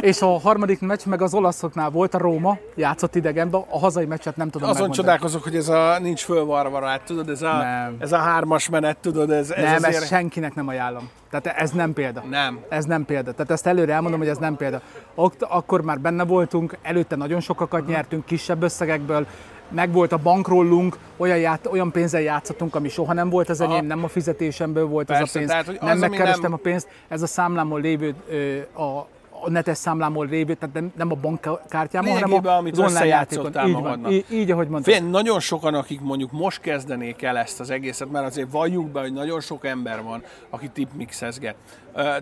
és 0.02 0.22
a 0.22 0.40
harmadik 0.40 0.80
meccs 0.82 1.06
meg 1.06 1.22
az 1.22 1.34
olaszoknál 1.34 1.90
volt, 1.90 2.14
a 2.14 2.18
Róma 2.18 2.58
játszott 2.76 3.16
idegenben, 3.16 3.64
a 3.70 3.80
hazai 3.80 4.06
meccset 4.06 4.36
nem 4.36 4.50
tudom 4.50 4.70
Azon 4.70 4.80
megmondani. 4.82 5.08
csodálkozok, 5.08 5.44
hogy 5.44 5.56
ez 5.56 5.68
a 5.70 6.00
nincs 6.02 6.24
fölvarva 6.24 6.80
rá, 6.80 6.98
tudod, 6.98 7.30
ez 7.30 7.42
a, 7.42 7.58
Nem. 7.58 7.96
ez 8.00 8.12
a 8.12 8.18
hármas 8.18 8.70
menet, 8.70 8.98
tudod, 8.98 9.32
ez, 9.32 9.52
ez 9.52 9.64
Nem, 9.64 9.76
azért... 9.76 9.96
ezt 9.96 10.08
senkinek 10.08 10.56
nem 10.56 10.68
ajánlom. 10.68 11.10
Tehát 11.32 11.60
ez 11.60 11.72
nem 11.72 11.94
példa. 11.94 12.24
Nem. 12.30 12.60
Ez 12.70 12.86
nem 12.86 13.06
példa. 13.06 13.32
Tehát 13.32 13.52
ezt 13.52 13.68
előre 13.68 13.94
elmondom, 13.94 14.20
hogy 14.20 14.30
ez 14.30 14.38
nem 14.38 14.56
példa. 14.56 14.82
Ott, 15.16 15.42
akkor 15.44 15.82
már 15.82 16.00
benne 16.00 16.24
voltunk, 16.24 16.78
előtte 16.82 17.16
nagyon 17.16 17.40
sokakat 17.40 17.88
nyertünk 17.88 18.26
kisebb 18.26 18.64
összegekből, 18.64 19.26
meg 19.72 19.92
volt 19.92 20.12
a 20.12 20.18
bankrollunk, 20.18 20.98
olyan, 21.18 21.38
ját, 21.38 21.68
olyan 21.68 21.92
pénzzel 21.92 22.22
játszottunk, 22.22 22.76
ami 22.76 22.90
soha 22.90 23.14
nem 23.14 23.30
volt 23.30 23.50
az 23.50 23.62
enyém, 23.62 23.86
nem 23.86 24.04
a 24.04 24.08
fizetésemből 24.08 24.86
volt 24.86 25.10
ez 25.10 25.18
Persze, 25.18 25.32
a 25.36 25.38
pénz. 25.40 25.52
tehát, 25.52 25.66
hogy 25.66 25.78
nem 25.82 25.90
az, 25.90 26.00
megkerestem 26.00 26.42
nem- 26.42 26.54
a 26.54 26.58
pénzt, 26.58 26.88
ez 27.08 27.22
a 27.22 27.28
számlámon 27.28 27.82
lévő, 27.82 28.14
ö, 28.30 28.58
a, 28.82 29.08
a 29.42 29.50
netes 29.50 29.78
számlámon 29.78 30.28
lévő, 30.28 30.54
tehát 30.54 30.96
nem, 30.96 31.12
a 31.12 31.16
bankkártyámon, 31.16 32.12
hanem 32.12 32.46
a, 32.46 32.50
amit 32.58 32.74
az 32.74 32.80
online 32.80 33.06
játékon. 33.06 33.46
Így 33.46 33.54
van, 33.54 33.70
magadnak. 33.72 34.12
így, 34.12 34.26
így, 34.32 34.52
ahogy 34.52 34.68
mondtad. 34.68 34.94
Fél, 34.94 35.04
nagyon 35.04 35.40
sokan, 35.40 35.74
akik 35.74 36.02
mondjuk 36.02 36.32
most 36.32 36.62
kezdenék 36.62 37.22
el 37.22 37.38
ezt 37.38 37.60
az 37.60 37.70
egészet, 37.70 38.12
mert 38.12 38.26
azért 38.26 38.52
valljuk 38.52 38.88
be, 38.88 39.00
hogy 39.00 39.14
nagyon 39.14 39.42
sok 39.42 39.66
ember 39.66 40.04
van, 40.04 40.24
aki 40.50 40.70
tipmixezget. 40.70 41.56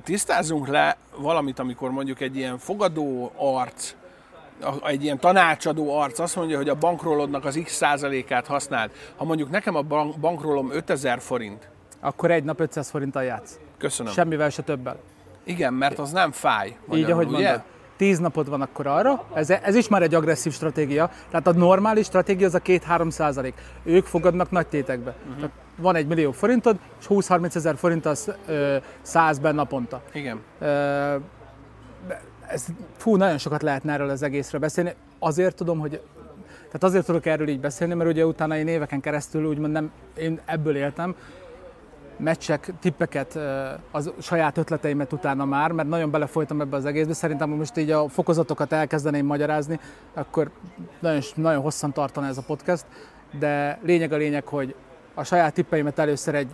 Tisztázzunk 0.03 0.67
le 0.67 0.97
valamit, 1.17 1.59
amikor 1.59 1.91
mondjuk 1.91 2.19
egy 2.21 2.35
ilyen 2.35 2.57
fogadó 2.57 3.31
arc, 3.35 3.95
egy 4.85 5.03
ilyen 5.03 5.19
tanácsadó 5.19 5.97
arc 5.97 6.19
azt 6.19 6.35
mondja, 6.35 6.57
hogy 6.57 6.69
a 6.69 6.75
bankrólodnak 6.75 7.45
az 7.45 7.59
x 7.63 7.73
százalékát 7.73 8.47
használd. 8.47 8.91
Ha 9.15 9.23
mondjuk 9.23 9.49
nekem 9.49 9.75
a 9.75 9.81
bank, 9.81 10.19
bankrólom 10.19 10.71
5000 10.71 11.19
forint, 11.19 11.69
Akkor 11.99 12.31
egy 12.31 12.43
nap 12.43 12.59
500 12.59 12.89
forinttal 12.89 13.23
játsz. 13.23 13.59
köszönöm. 13.77 14.13
Semmivel 14.13 14.49
se 14.49 14.61
többel. 14.61 14.97
Igen, 15.47 15.73
mert 15.73 15.99
az 15.99 16.11
nem 16.11 16.31
fáj. 16.31 16.67
Így, 16.67 16.75
magyarul, 16.87 17.11
ahogy 17.11 17.27
ugye? 17.27 17.43
mondod. 17.43 17.61
Tíz 17.97 18.19
napod 18.19 18.49
van 18.49 18.61
akkor 18.61 18.87
arra, 18.87 19.23
ez, 19.33 19.49
ez 19.49 19.75
is 19.75 19.87
már 19.87 20.01
egy 20.01 20.15
agresszív 20.15 20.53
stratégia, 20.53 21.09
tehát 21.29 21.47
a 21.47 21.53
normális 21.53 22.05
stratégia 22.05 22.47
az 22.47 22.53
a 22.53 22.59
2-3 22.59 23.09
százalék. 23.09 23.53
Ők 23.83 24.05
fogadnak 24.05 24.51
nagy 24.51 24.67
tétekbe. 24.67 25.15
Uh-huh. 25.19 25.35
Tehát 25.35 25.51
van 25.77 25.95
egy 25.95 26.07
millió 26.07 26.31
forintod, 26.31 26.77
és 26.99 27.05
20-30 27.09 27.55
ezer 27.55 27.77
forint 27.77 28.05
az 28.05 28.31
ö, 28.47 28.77
100-ben 29.05 29.55
naponta. 29.55 30.01
Igen. 30.13 30.39
Ö, 30.59 31.15
ez, 32.47 32.65
fú, 32.97 33.15
nagyon 33.15 33.37
sokat 33.37 33.61
lehetne 33.61 33.93
erről 33.93 34.09
az 34.09 34.23
egészről 34.23 34.61
beszélni. 34.61 34.93
Azért 35.19 35.55
tudom, 35.55 35.79
hogy 35.79 36.01
tehát 36.65 36.83
azért 36.83 37.05
tudok 37.05 37.25
erről 37.25 37.47
így 37.47 37.59
beszélni, 37.59 37.93
mert 37.93 38.09
ugye 38.09 38.25
utána 38.25 38.57
én 38.57 38.67
éveken 38.67 39.01
keresztül 39.01 39.45
úgymond 39.45 39.71
nem, 39.71 39.91
én 40.17 40.39
ebből 40.45 40.75
éltem, 40.75 41.15
meccsek, 42.17 42.71
tippeket, 42.79 43.39
az 43.91 44.11
saját 44.21 44.57
ötleteimet 44.57 45.13
utána 45.13 45.45
már, 45.45 45.71
mert 45.71 45.89
nagyon 45.89 46.11
belefolytam 46.11 46.61
ebbe 46.61 46.75
az 46.75 46.85
egészbe. 46.85 47.13
Szerintem, 47.13 47.49
ha 47.49 47.55
most 47.55 47.77
így 47.77 47.91
a 47.91 48.07
fokozatokat 48.07 48.71
elkezdeném 48.71 49.25
magyarázni, 49.25 49.79
akkor 50.13 50.49
nagyon, 50.99 51.21
nagyon 51.35 51.61
hosszan 51.61 51.93
tartana 51.93 52.27
ez 52.27 52.37
a 52.37 52.43
podcast, 52.47 52.85
de 53.39 53.79
lényeg 53.83 54.11
a 54.11 54.17
lényeg, 54.17 54.47
hogy 54.47 54.75
a 55.13 55.23
saját 55.23 55.53
tippeimet 55.53 55.99
először 55.99 56.35
egy 56.35 56.49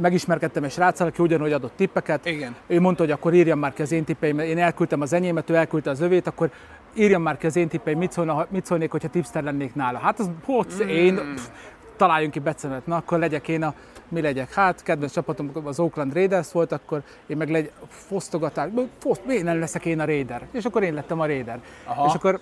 megismerkedtem 0.00 0.64
egy 0.64 0.70
sráccal, 0.70 1.06
aki 1.06 1.22
ugyanúgy 1.22 1.52
adott 1.52 1.72
tippeket. 1.76 2.26
Igen. 2.26 2.54
Ő 2.66 2.80
mondta, 2.80 3.02
hogy 3.02 3.12
akkor 3.12 3.34
írjam 3.34 3.58
már 3.58 3.72
ki 3.72 3.82
az 3.82 3.92
én 3.92 4.04
tippeimet, 4.04 4.46
én 4.46 4.58
elküldtem 4.58 5.00
az 5.00 5.12
enyémet, 5.12 5.50
ő 5.50 5.54
elküldte 5.54 5.90
az 5.90 6.00
övét, 6.00 6.26
akkor 6.26 6.50
írjam 6.94 7.22
már 7.22 7.36
ki 7.36 7.46
az 7.46 7.56
én 7.56 7.68
tippeim, 7.68 7.98
mit, 7.98 8.12
szólna, 8.12 8.46
mit 8.50 8.64
szólnék, 8.64 8.90
hogyha 8.90 9.08
tipster 9.08 9.42
lennék 9.42 9.74
nála. 9.74 9.98
Hát 9.98 10.18
az, 10.18 10.30
poc, 10.46 10.82
mm. 10.84 10.88
én, 10.88 11.14
pff, 11.14 11.48
találjunk 12.02 12.32
ki 12.32 12.38
becemet, 12.38 12.86
na 12.86 12.96
akkor 12.96 13.18
legyek 13.18 13.48
én 13.48 13.62
a, 13.62 13.74
mi 14.08 14.20
legyek? 14.20 14.52
Hát, 14.52 14.82
kedves 14.82 15.12
csapatom 15.12 15.50
az 15.64 15.80
Oakland 15.80 16.12
Raiders 16.12 16.52
volt, 16.52 16.72
akkor 16.72 17.02
én 17.26 17.36
meg 17.36 17.50
legy, 17.50 17.70
fosztogatás, 17.88 18.70
foszt, 18.98 19.22
én 19.28 19.44
nem 19.44 19.58
leszek 19.58 19.84
én 19.84 20.00
a 20.00 20.04
Raider. 20.04 20.46
És 20.52 20.64
akkor 20.64 20.82
én 20.82 20.94
lettem 20.94 21.20
a 21.20 21.26
Raider. 21.26 21.60
Aha. 21.84 22.06
És 22.06 22.14
akkor 22.14 22.40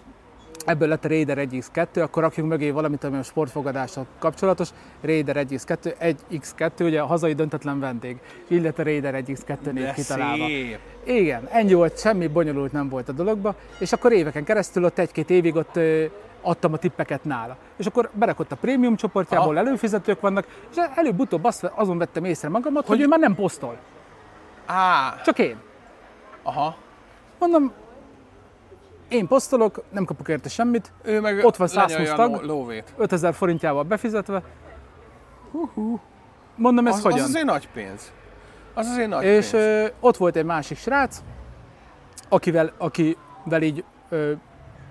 ebből 0.66 0.88
lett 0.88 1.04
a 1.04 1.08
Raider 1.08 1.38
1x2, 1.50 2.02
akkor 2.02 2.22
rakjunk 2.22 2.50
mögé 2.50 2.70
valamit, 2.70 3.04
ami 3.04 3.16
a 3.16 3.22
sportfogadással 3.22 4.06
kapcsolatos. 4.18 4.68
Raider 5.00 5.46
1x2, 5.50 6.14
1x2, 6.30 6.84
ugye 6.84 7.00
a 7.00 7.06
hazai 7.06 7.32
döntetlen 7.32 7.80
vendég. 7.80 8.16
Így 8.48 8.62
lett 8.62 8.78
a 8.78 8.82
Raider 8.82 9.22
1x2 9.26 9.72
név 9.72 9.92
kitalálva. 9.92 10.46
szép. 10.46 10.78
Igen, 11.04 11.48
ennyi 11.50 11.74
volt, 11.74 11.98
semmi 11.98 12.26
bonyolult 12.26 12.72
nem 12.72 12.88
volt 12.88 13.08
a 13.08 13.12
dologba, 13.12 13.54
és 13.78 13.92
akkor 13.92 14.12
éveken 14.12 14.44
keresztül 14.44 14.84
ott 14.84 14.98
egy-két 14.98 15.30
évig 15.30 15.56
ott 15.56 15.78
adtam 16.42 16.72
a 16.72 16.76
tippeket 16.76 17.24
nála. 17.24 17.56
És 17.76 17.86
akkor 17.86 18.10
berakott 18.12 18.52
a 18.52 18.56
prémium 18.56 18.96
csoportjából, 18.96 19.56
Aha. 19.56 19.66
előfizetők 19.66 20.20
vannak, 20.20 20.46
és 20.70 20.76
előbb-utóbb 20.94 21.44
azt, 21.44 21.64
azon 21.74 21.98
vettem 21.98 22.24
észre 22.24 22.48
magamat, 22.48 22.86
hogy, 22.86 22.96
hogy 22.96 23.04
ő 23.04 23.08
már 23.08 23.18
nem 23.18 23.34
posztol, 23.34 23.76
Á, 24.66 25.14
csak 25.24 25.38
én. 25.38 25.56
aha. 26.42 26.76
Mondom, 27.38 27.72
én 29.08 29.26
posztolok, 29.26 29.82
nem 29.90 30.04
kapok 30.04 30.28
érte 30.28 30.48
semmit, 30.48 30.92
Ő 31.02 31.20
meg 31.20 31.44
Ott 31.44 31.56
van 31.56 31.68
120 31.68 31.92
lenyalja 31.92 32.12
a 32.12 32.16
tag. 32.16 32.30
ló- 32.42 32.54
lóvét. 32.56 32.94
5000 32.96 33.34
forintjával 33.34 33.82
befizetve. 33.82 34.42
Mondom, 36.56 36.86
ez 36.86 36.94
Az, 36.94 37.02
hogyan? 37.02 37.18
az 37.18 37.24
azért 37.28 37.44
nagy 37.44 37.68
pénz. 37.68 38.12
Az 38.74 38.86
azért 38.86 39.08
nagy 39.08 39.24
És 39.24 39.48
pénz. 39.50 39.64
ö, 39.64 39.86
ott 40.00 40.16
volt 40.16 40.36
egy 40.36 40.44
másik 40.44 40.76
srác, 40.78 41.22
akivel, 42.28 42.72
akivel 42.78 43.62
így 43.62 43.84
ö, 44.08 44.32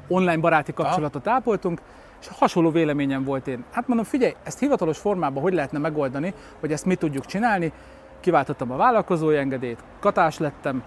online 0.10 0.38
baráti 0.38 0.74
kapcsolatot 0.74 1.28
ápoltunk, 1.28 1.82
és 2.22 2.28
hasonló 2.38 2.72
véleményem 2.72 3.24
volt 3.24 3.48
én. 3.48 3.64
Hát 3.72 3.88
mondom, 3.88 4.06
figyelj, 4.06 4.34
ezt 4.44 4.60
hivatalos 4.60 4.98
formában 4.98 5.42
hogy 5.42 5.54
lehetne 5.54 5.80
megoldani, 5.80 6.34
hogy 6.60 6.72
ezt 6.72 6.86
mi 6.86 6.96
tudjuk 6.96 7.26
csinálni. 7.26 7.72
Kiváltottam 8.20 8.72
a 8.72 8.76
vállalkozói 8.76 9.38
engedélyt, 9.38 9.84
katás 10.00 10.38
lettem, 10.38 10.84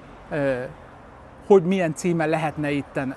hogy 1.47 1.63
milyen 1.63 1.95
címen 1.95 2.29
lehetne 2.29 2.71
itten 2.71 3.17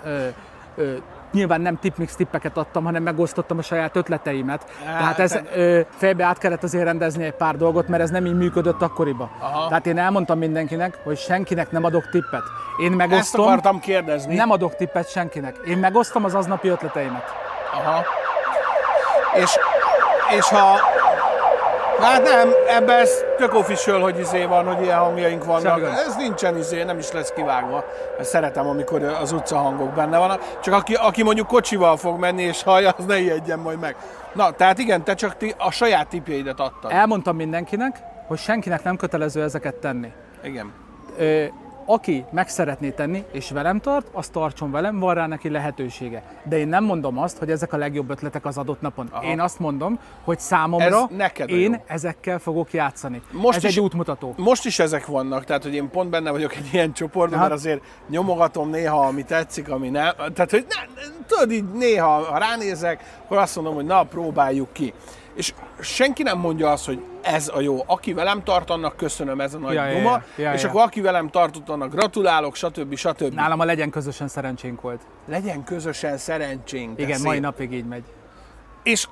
Nyilván 1.36 1.62
nem 1.62 1.80
tipmix 1.80 2.15
tippeket 2.15 2.58
adtam, 2.58 2.84
hanem 2.84 3.04
megosztottam 3.04 3.58
a 3.58 3.62
saját 3.62 3.96
ötleteimet. 3.96 4.65
Tehát 4.86 5.20
ez 5.20 5.39
ö, 5.56 5.80
fejbe 5.96 6.24
át 6.25 6.38
kellett 6.38 6.63
azért 6.63 6.84
rendezni 6.84 7.24
egy 7.24 7.34
pár 7.34 7.56
dolgot, 7.58 7.88
mert 7.88 8.01
ez 8.04 8.10
nem 8.10 8.25
így 8.25 8.38
működött 8.38 8.82
akkoriban. 8.82 9.30
Aha. 9.39 9.68
Tehát 9.68 9.86
én 9.86 9.98
elmondtam 9.98 10.38
mindenkinek, 10.38 10.98
hogy 11.04 11.18
senkinek 11.18 11.72
nem 11.72 11.84
adok 11.84 12.10
tippet. 12.10 12.44
Én 12.82 12.88
Ezt 12.88 12.96
megosztom, 12.98 13.46
akartam 13.46 13.80
kérdezni. 13.80 14.36
nem 14.36 14.51
adok 14.51 14.75
tippet 14.75 15.10
senkinek. 15.10 15.56
Én 15.68 15.77
megosztom 15.77 16.24
az 16.24 16.36
aznapi 16.36 16.68
ötleteimet. 16.68 17.24
Aha. 17.74 18.04
És, 19.34 19.60
és 20.38 20.48
ha... 20.50 20.80
Hát 21.99 22.23
nem, 22.23 22.49
ebben 22.67 22.99
ez 22.99 23.23
tök 23.37 23.53
official, 23.53 24.01
hogy 24.01 24.19
izé 24.19 24.45
van, 24.45 24.65
hogy 24.75 24.83
ilyen 24.83 24.97
hangjaink 24.97 25.45
vannak. 25.45 25.79
Semmi. 25.79 25.97
Ez 26.07 26.15
nincsen 26.15 26.57
izé, 26.57 26.83
nem 26.83 26.97
is 26.97 27.11
lesz 27.11 27.31
kivágva. 27.35 27.83
Ezt 28.19 28.29
szeretem, 28.29 28.67
amikor 28.67 29.03
az 29.03 29.31
utca 29.31 29.57
hangok 29.57 29.93
benne 29.93 30.17
vannak. 30.17 30.57
Csak 30.63 30.73
aki, 30.73 30.93
aki 30.93 31.23
mondjuk 31.23 31.47
kocsival 31.47 31.97
fog 31.97 32.19
menni 32.19 32.41
és 32.41 32.63
hallja, 32.63 32.93
az 32.97 33.05
ne 33.05 33.17
ijedjen 33.17 33.59
majd 33.59 33.79
meg. 33.79 33.95
Na, 34.33 34.51
tehát 34.51 34.77
igen, 34.77 35.03
te 35.03 35.13
csak 35.13 35.37
ti 35.37 35.53
a 35.57 35.71
saját 35.71 36.07
tipjeidet 36.07 36.59
adtad. 36.59 36.91
Elmondtam 36.91 37.35
mindenkinek, 37.35 37.99
hogy 38.27 38.37
senkinek 38.37 38.83
nem 38.83 38.97
kötelező 38.97 39.43
ezeket 39.43 39.75
tenni. 39.75 40.11
Igen. 40.43 40.73
Ö, 41.17 41.43
aki 41.86 42.25
meg 42.32 42.48
szeretné 42.50 42.89
tenni, 42.89 43.24
és 43.32 43.50
velem 43.51 43.80
tart, 43.80 44.08
az 44.12 44.27
tartson 44.27 44.72
velem, 44.72 45.00
van 45.00 45.13
rá 45.13 45.27
neki 45.27 45.50
lehetősége. 45.50 46.24
De 46.44 46.58
én 46.58 46.68
nem 46.68 46.84
mondom 46.84 47.18
azt, 47.18 47.38
hogy 47.38 47.51
ezek 47.51 47.74
a 47.74 47.77
legjobb 47.77 48.10
ötletek 48.10 48.46
az 48.46 48.58
adott 48.58 48.82
napon. 48.82 49.08
Aha. 49.12 49.24
Én 49.24 49.39
azt 49.39 49.60
mondom, 49.60 50.00
hogy 50.24 50.39
számomra 50.39 50.86
Ez 50.86 51.04
neked 51.18 51.50
én 51.50 51.72
jó. 51.72 51.84
ezekkel 51.88 52.39
fogok 52.39 52.74
játszani. 52.74 53.22
Most 53.32 53.58
Ez 53.58 53.63
is- 53.63 53.70
egy 53.77 53.84
útmutató. 53.84 54.34
Most 54.38 54.65
is 54.65 54.80
ezek 54.80 55.06
vannak, 55.06 55.44
tehát 55.44 55.63
hogy 55.63 55.74
én 55.75 55.89
pont 55.89 56.10
benne 56.10 56.32
vagyok 56.32 56.56
egy 56.56 56.70
ilyen 56.72 56.94
csoportban, 56.94 57.39
mert 57.39 57.51
azért 57.51 57.82
nyomogatom 58.10 58.70
néha, 58.70 59.06
ami 59.06 59.24
tetszik, 59.24 59.70
ami 59.70 59.89
nem. 59.89 60.13
Tehát, 60.34 60.51
hogy 60.51 60.65
ne, 60.70 61.04
tudod, 61.27 61.51
így 61.51 61.72
néha, 61.74 62.08
ha 62.10 62.38
ránézek, 62.38 63.04
akkor 63.25 63.38
azt 63.38 63.56
mondom, 63.56 63.74
hogy 63.75 63.86
na, 63.86 64.04
próbáljuk 64.04 64.74
ki. 64.74 64.94
És 65.36 65.54
senki 65.80 66.24
nem 66.24 66.38
mondja 66.38 66.72
azt, 66.72 66.86
hogy 66.86 67.04
ez 67.22 67.51
a 67.54 67.62
jó. 67.62 67.84
Aki 67.86 68.13
velem 68.13 68.44
tart, 68.44 68.70
annak 68.70 68.96
köszönöm, 68.98 69.39
ez 69.42 69.54
a 69.54 69.58
nagy 69.58 69.74
Ja, 69.74 69.88
duma. 69.94 70.22
ja. 70.36 70.44
Ja, 70.44 70.54
és 70.54 70.62
ja. 70.63 70.70
akkor 70.70 70.82
aki 70.82 71.01
velem 71.01 71.30
tartott, 71.30 71.70
annak 71.70 71.92
gratulálok, 71.92 72.56
stb. 72.56 72.96
stb. 72.96 73.34
Nálam 73.34 73.60
a 73.60 73.65
legyen 73.65 73.89
közösen 73.89 74.27
szerencsénk 74.27 74.82
volt. 74.82 75.01
Legyen 75.27 75.63
közösen 75.63 76.18
szerencsénk. 76.18 77.00
Igen, 77.00 77.22
mai 77.22 77.39
napig 77.39 77.72
így 77.72 77.86
megy. 77.86 78.04
És 78.84 79.08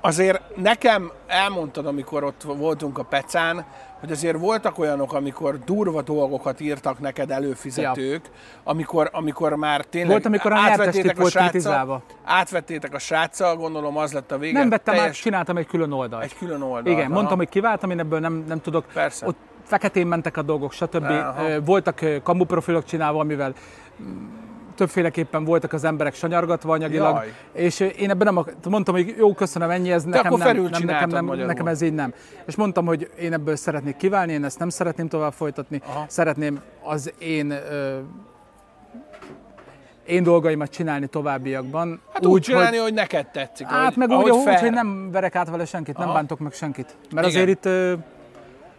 azért 0.00 0.56
nekem 0.56 1.10
elmondtad, 1.26 1.86
amikor 1.86 2.24
ott 2.24 2.42
voltunk 2.42 2.98
a 2.98 3.02
Pecán, 3.02 3.64
hogy 4.00 4.10
azért 4.10 4.38
voltak 4.38 4.78
olyanok, 4.78 5.12
amikor 5.12 5.58
durva 5.58 6.02
dolgokat 6.02 6.60
írtak 6.60 6.98
neked 6.98 7.30
előfizetők, 7.30 8.30
amikor, 8.64 9.08
amikor 9.12 9.54
már 9.54 9.84
tényleg 9.84 10.10
Volt, 10.10 10.26
amikor 10.26 10.52
a 10.52 10.56
átvettétek 10.56 11.16
volt 11.16 11.30
sráccal-. 11.30 12.02
Átvettétek 12.24 12.94
a 12.94 12.98
sráccal, 12.98 13.56
gondolom 13.56 13.96
az 13.96 14.12
lett 14.12 14.32
a 14.32 14.38
vége. 14.38 14.58
Nem 14.58 14.68
vettem 14.68 14.94
át, 14.94 15.00
teljes- 15.00 15.20
csináltam 15.20 15.56
egy 15.56 15.66
külön 15.66 15.92
oldalt. 15.92 16.22
Egy 16.22 16.36
külön 16.36 16.62
oldalt. 16.62 16.86
Igen, 16.86 17.04
aha. 17.04 17.14
mondtam, 17.14 17.38
hogy 17.38 17.48
kiváltam, 17.48 17.90
én 17.90 17.98
ebből 17.98 18.20
nem, 18.20 18.44
nem 18.48 18.60
tudok. 18.60 18.84
Persze. 18.92 19.26
Ott 19.26 19.36
feketén 19.64 20.06
mentek 20.06 20.36
a 20.36 20.42
dolgok, 20.42 20.72
stb. 20.72 21.04
Aha. 21.04 21.60
Voltak 21.64 22.00
ö, 22.00 22.22
kamu 22.22 22.44
profilok 22.44 22.84
csinálva, 22.84 23.20
amivel 23.20 23.54
többféleképpen 24.80 25.44
voltak 25.44 25.72
az 25.72 25.84
emberek 25.84 26.14
sanyargatva 26.14 26.72
anyagilag, 26.72 27.14
Jaj. 27.14 27.32
és 27.52 27.80
én 27.80 28.10
ebben 28.10 28.26
nem 28.26 28.36
ak- 28.36 28.68
mondtam, 28.68 28.94
hogy 28.94 29.14
jó, 29.18 29.34
köszönöm, 29.34 29.70
ennyi, 29.70 29.90
ez 29.90 30.04
nekem 30.04 30.34
nem, 30.36 30.56
nem, 30.56 30.82
nekem, 30.84 31.08
nem, 31.08 31.46
nekem 31.46 31.66
ez 31.66 31.80
így 31.80 31.92
nem. 31.92 32.14
És 32.46 32.56
mondtam, 32.56 32.86
hogy 32.86 33.10
én 33.18 33.32
ebből 33.32 33.56
szeretnék 33.56 33.96
kiválni, 33.96 34.32
én 34.32 34.44
ezt 34.44 34.58
nem 34.58 34.68
szeretném 34.68 35.08
tovább 35.08 35.32
folytatni, 35.32 35.80
Aha. 35.86 36.04
szeretném 36.08 36.60
az 36.82 37.12
én 37.18 37.50
ö, 37.50 37.98
én 40.06 40.22
dolgaimat 40.22 40.70
csinálni 40.70 41.06
továbbiakban. 41.06 42.00
Hát 42.12 42.26
úgy, 42.26 42.32
úgy 42.32 42.42
csinálni, 42.42 42.76
hogy... 42.76 42.78
hogy 42.78 42.94
neked 42.94 43.26
tetszik. 43.26 43.66
Hát 43.66 43.80
ahogy, 43.80 43.96
meg 43.96 44.08
úgy, 44.08 44.28
ahogy 44.28 44.42
fair. 44.44 44.58
hogy 44.58 44.72
nem 44.72 45.10
verek 45.10 45.34
át 45.34 45.50
vele 45.50 45.64
senkit, 45.64 45.96
nem 45.96 46.06
Aha. 46.06 46.16
bántok 46.16 46.38
meg 46.38 46.52
senkit. 46.52 46.96
Mert 47.10 47.26
Igen. 47.26 47.42
azért 47.42 47.48
itt, 47.48 47.68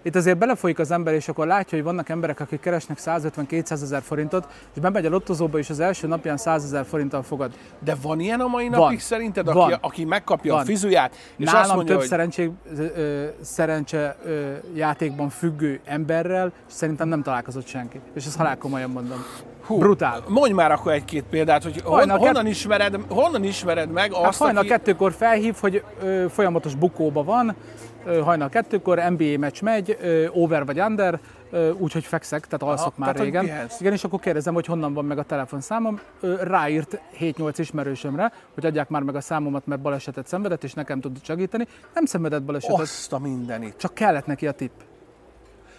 itt 0.04 0.16
azért 0.16 0.38
belefolyik 0.38 0.80
az 0.80 0.92
ember, 0.92 1.14
és 1.14 1.28
akkor 1.28 1.48
látja, 1.48 1.78
hogy 1.78 1.86
vannak 1.88 2.10
emberek, 2.10 2.40
akik 2.40 2.60
keresnek 2.60 2.98
150-200 3.06 3.72
ezer 3.72 4.02
forintot, 4.02 4.48
és 4.76 4.82
bemegy 4.82 5.06
a 5.06 5.10
lottozóba, 5.10 5.58
és 5.58 5.70
az 5.70 5.80
első 5.80 6.08
napján 6.08 6.38
100 6.38 6.64
ezer 6.64 6.86
forinttal 6.86 7.24
fogad. 7.24 7.52
De 7.80 7.96
van 8.02 8.20
ilyen 8.20 8.40
a 8.40 8.48
mai 8.48 8.70
Van. 8.70 8.80
napig 8.80 9.00
szerinted, 9.00 9.48
aki, 9.48 9.58
Van. 9.58 9.74
aki 9.82 10.06
megkapja 10.06 10.54
a 10.54 10.56
Van. 10.56 10.66
fizuját, 10.66 11.16
és 11.38 11.46
Nálam 11.46 11.62
azt 11.62 11.74
mondja, 11.76 11.88
több 11.92 12.00
hogy 12.00 12.10
szerencse, 12.10 12.50
ö, 12.78 13.26
szerencse 13.42 14.16
ö, 14.26 14.52
játékban 14.76 15.30
függő 15.30 15.80
emberrel, 15.86 16.52
és 16.68 16.74
szerintem 16.74 17.08
nem 17.08 17.22
találkozott 17.24 17.68
senki. 17.68 18.00
És 18.14 18.26
ezt 18.26 18.38
halál 18.38 18.58
komolyan 18.58 18.90
mondom. 18.90 19.24
Hú. 19.66 19.78
Brutál. 19.78 20.24
mondj 20.28 20.54
már 20.54 20.72
akkor 20.72 20.92
egy-két 20.92 21.24
példát, 21.30 21.64
hogy 21.64 21.82
hon, 21.84 21.94
Hajnal 21.94 22.18
honnan, 22.18 22.44
kett- 22.44 22.52
ismered, 22.52 23.00
honnan 23.10 23.44
ismered 23.44 23.92
meg 23.92 24.14
Hát 24.14 24.26
azt, 24.28 24.40
hajnal 24.40 24.60
aki... 24.60 24.68
kettőkor 24.68 25.12
felhív, 25.12 25.56
hogy 25.60 25.84
ö, 26.04 26.26
folyamatos 26.30 26.76
bukóba 26.76 27.24
van, 27.24 27.56
hajnal 28.24 28.50
kettőkor 28.50 28.98
NBA 29.10 29.38
meccs 29.38 29.62
megy, 29.62 29.98
over 30.34 30.66
vagy 30.66 30.80
under, 30.80 31.20
úgyhogy 31.78 32.04
fekszek, 32.04 32.46
tehát 32.46 32.64
alszok 32.64 32.98
már 32.98 33.14
tehát, 33.14 33.32
hogy 33.32 33.42
régen. 33.42 33.68
Igen, 33.80 33.94
és 33.94 34.04
akkor 34.04 34.20
kérdezem, 34.20 34.54
hogy 34.54 34.66
honnan 34.66 34.94
van 34.94 35.06
meg 35.06 35.18
a 35.18 35.24
telefonszámom. 35.24 36.00
Ráírt 36.42 37.02
7-8 37.20 37.54
ismerősömre, 37.58 38.32
hogy 38.54 38.66
adják 38.66 38.90
már 38.90 39.02
meg 39.02 39.16
a 39.16 39.22
számomat, 39.22 39.66
mert 39.66 39.82
balesetet 39.82 40.28
szenvedett, 40.28 40.64
és 40.64 40.74
nekem 40.74 41.00
tud 41.00 41.18
segíteni. 41.24 41.68
Nem 41.94 42.06
szenvedett 42.06 42.44
balesetet, 42.44 42.80
Azt 42.80 43.14
a 43.14 43.20
mindenit. 43.20 43.78
csak 43.78 43.94
kellett 43.94 44.26
neki 44.26 44.48
a 44.48 44.52
tipp. 44.52 44.80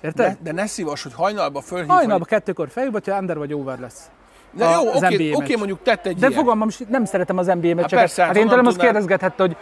Érted? 0.01 0.27
De, 0.27 0.39
de 0.43 0.53
ne 0.53 0.67
szívas, 0.67 1.03
hogy 1.03 1.15
hajnalba 1.15 1.61
fölhív, 1.61 1.89
Hajnalban 1.89 2.27
kettőkor 2.27 2.69
felhív, 2.69 2.93
hogyha 2.93 3.19
under 3.19 3.39
vagy 3.39 3.53
over 3.55 3.79
lesz. 3.79 4.11
De 4.55 4.65
jó, 4.71 4.89
az 4.93 5.03
oké, 5.03 5.29
NBA 5.29 5.37
oké, 5.37 5.55
mondjuk 5.57 5.79
tett 5.83 6.07
egy 6.07 6.17
De 6.17 6.27
ilyet. 6.27 6.39
fogalmam, 6.39 6.69
nem 6.89 7.05
szeretem 7.05 7.39
az 7.39 7.47
NBA 7.47 7.55
meccseket. 7.55 7.89
persze, 7.91 8.23
hát 8.23 8.31
hát 8.31 8.43
én 8.43 8.49
tőlem 8.49 8.67
azt 8.67 8.77
tudnád? 8.77 8.93
kérdezgethette, 8.93 9.43
hogy 9.43 9.57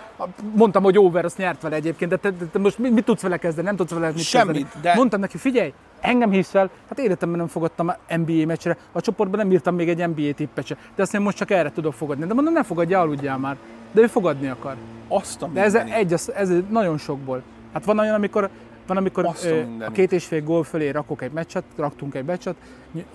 mondtam, 0.54 0.82
hogy 0.82 0.98
over, 0.98 1.24
azt 1.24 1.36
nyert 1.36 1.62
vele 1.62 1.74
egyébként, 1.76 2.10
de 2.10 2.16
te, 2.16 2.32
te, 2.52 2.58
most 2.58 2.78
mit, 2.78 2.92
mit, 2.92 3.04
tudsz 3.04 3.22
vele 3.22 3.36
kezdeni, 3.36 3.66
nem 3.66 3.76
tudsz 3.76 3.90
vele 3.92 4.06
mit 4.06 4.18
Semmit, 4.22 4.46
kezdeni. 4.62 4.82
de- 4.82 4.94
Mondtam 4.94 5.20
neki, 5.20 5.36
figyelj, 5.38 5.72
engem 6.00 6.30
hívsz 6.30 6.50
fel, 6.50 6.70
hát 6.88 6.98
életemben 6.98 7.38
nem 7.38 7.48
fogadtam 7.48 7.92
NBA 8.16 8.46
meccsre, 8.46 8.76
a 8.92 9.00
csoportban 9.00 9.40
nem 9.40 9.52
írtam 9.52 9.74
még 9.74 9.88
egy 9.88 10.08
NBA 10.08 10.32
tippet 10.36 10.66
se, 10.66 10.76
de 10.96 11.02
azt 11.02 11.14
én 11.14 11.20
most 11.20 11.36
csak 11.36 11.50
erre 11.50 11.72
tudok 11.72 11.94
fogadni. 11.94 12.26
De 12.26 12.34
mondom, 12.34 12.52
ne 12.52 12.62
fogadja, 12.62 13.00
aludjál 13.00 13.38
már. 13.38 13.56
De 13.92 14.00
ő 14.00 14.06
fogadni 14.06 14.48
akar. 14.48 14.74
Azt 15.08 15.42
a 15.42 15.46
De 15.52 15.62
ez 15.62 15.74
egy, 15.74 16.12
az- 16.12 16.32
ez 16.34 16.50
nagyon 16.68 16.98
sokból. 16.98 17.42
Hát 17.72 17.84
van 17.84 17.98
olyan, 17.98 18.14
amikor 18.14 18.48
Van, 18.90 18.98
amikor 18.98 19.28
ö, 19.44 19.62
a 19.80 19.90
két 19.90 20.12
és 20.12 20.24
fél 20.24 20.42
gól 20.42 20.64
fölé 20.64 20.88
rakok 20.88 21.22
egy 21.22 21.32
meccset, 21.32 21.64
raktunk 21.76 22.14
egy 22.14 22.24
meccset, 22.24 22.56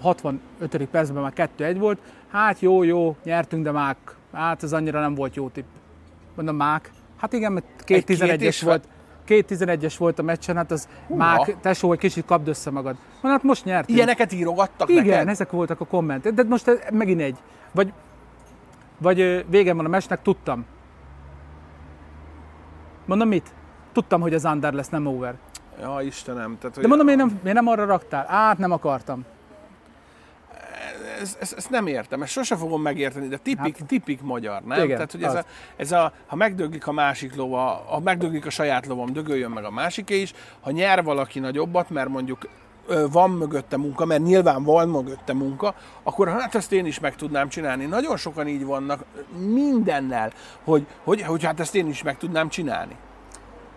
65. 0.02 0.86
percben 0.92 1.22
már 1.22 1.50
2-1 1.58 1.76
volt, 1.80 2.00
hát 2.32 2.60
jó, 2.60 2.84
jó, 2.84 3.16
nyertünk, 3.24 3.64
de 3.64 3.72
mák, 3.72 3.98
hát 4.34 4.64
ez 4.64 4.74
annyira 4.74 5.00
nem 5.00 5.16
volt 5.16 5.36
jó 5.36 5.50
tipp. 5.50 5.66
Mondom, 6.36 6.56
mák, 6.56 6.92
hát 7.18 7.34
igen, 7.34 7.52
mert 7.52 7.66
két 7.84 7.98
Egy 7.98 8.04
két 8.04 8.18
11-es 8.18 8.40
és 8.40 8.58
fe- 8.58 8.68
volt, 8.68 8.88
két 9.26 9.46
11-es 9.50 9.96
volt 9.98 10.20
a 10.20 10.24
meccsen, 10.24 10.56
hát 10.56 10.72
az 10.72 10.88
mák, 11.08 11.60
tesó, 11.62 11.92
egy 11.92 12.00
kicsit 12.00 12.26
kapd 12.26 12.48
össze 12.48 12.70
magad. 12.72 12.96
Mondom, 13.12 13.32
hát 13.32 13.44
most 13.44 13.66
nyertünk. 13.66 13.98
Ilyeneket 13.98 14.34
írogattak 14.34 14.90
Igen, 14.90 15.06
neked? 15.06 15.28
ezek 15.28 15.52
voltak 15.52 15.82
a 15.82 15.86
kommentek. 15.86 16.34
De 16.34 16.44
most 16.44 16.90
megint 16.92 17.22
egy. 17.22 17.38
Vagy, 17.72 17.94
vagy 18.98 19.20
ö, 19.20 19.40
vége 19.50 19.74
van 19.74 19.86
a 19.86 19.90
mesnek, 19.90 20.22
tudtam. 20.22 20.66
Mondom 23.06 23.28
mit? 23.28 23.54
Tudtam, 23.92 24.22
hogy 24.22 24.34
az 24.34 24.46
under 24.46 24.74
lesz, 24.74 24.90
nem 24.90 25.06
over. 25.06 25.36
Ja, 25.82 26.02
Istenem. 26.02 26.58
Tehát, 26.58 26.74
hogy 26.76 26.84
De 26.84 26.88
mondom, 26.88 27.06
miért 27.06 27.20
nem, 27.20 27.40
miért 27.44 27.58
nem 27.58 27.68
arra 27.68 27.86
raktál? 27.86 28.26
Át, 28.30 28.58
nem 28.58 28.72
akartam. 28.72 29.26
ez, 31.22 31.38
ez, 31.40 31.54
ezt 31.58 31.70
nem 31.70 31.88
értem, 31.88 32.22
ezt 32.22 32.32
sose 32.32 32.56
fogom 32.56 32.82
megérteni, 32.82 33.28
de 33.28 33.38
tipik, 33.38 33.78
hát, 33.78 33.88
tipik 33.88 34.22
magyar, 34.22 34.62
nem? 34.62 34.84
igen, 34.84 34.96
Tehát, 34.96 35.12
hogy 35.12 35.24
ez 35.24 35.34
az. 35.34 35.40
a, 35.40 35.46
ez 35.76 35.92
a, 35.92 36.12
ha 36.28 36.36
megdöglik 36.36 36.88
a 36.88 36.92
másik 36.92 37.36
lova, 37.36 37.84
ha 37.88 38.00
megdöglik 38.00 38.46
a 38.46 38.50
saját 38.50 38.86
lovam, 38.86 39.14
dögöljön 39.14 39.52
meg 39.52 39.64
a 39.64 39.72
másiké 39.72 40.22
is, 40.22 40.34
ha 40.62 40.72
nyer 40.72 41.04
valaki 41.04 41.40
nagyobbat, 41.40 41.90
mert 41.90 42.10
mondjuk 42.10 42.48
van 43.12 43.32
mögötte 43.32 43.78
munka, 43.78 44.06
mert 44.06 44.24
nyilván 44.24 44.64
van 44.64 44.90
mögötte 44.90 45.34
munka, 45.34 45.76
akkor 46.04 46.28
hát 46.28 46.56
ezt 46.56 46.72
én 46.72 46.86
is 46.86 47.00
meg 47.00 47.16
tudnám 47.16 47.50
csinálni. 47.50 47.86
Nagyon 47.86 48.18
sokan 48.18 48.48
így 48.48 48.66
vannak 48.66 49.04
mindennel, 49.38 50.32
hogy, 50.64 50.88
hogy, 51.04 51.22
hogy 51.22 51.44
hát 51.44 51.60
ezt 51.60 51.76
én 51.76 51.88
is 51.88 52.04
meg 52.04 52.18
tudnám 52.18 52.50
csinálni. 52.50 52.96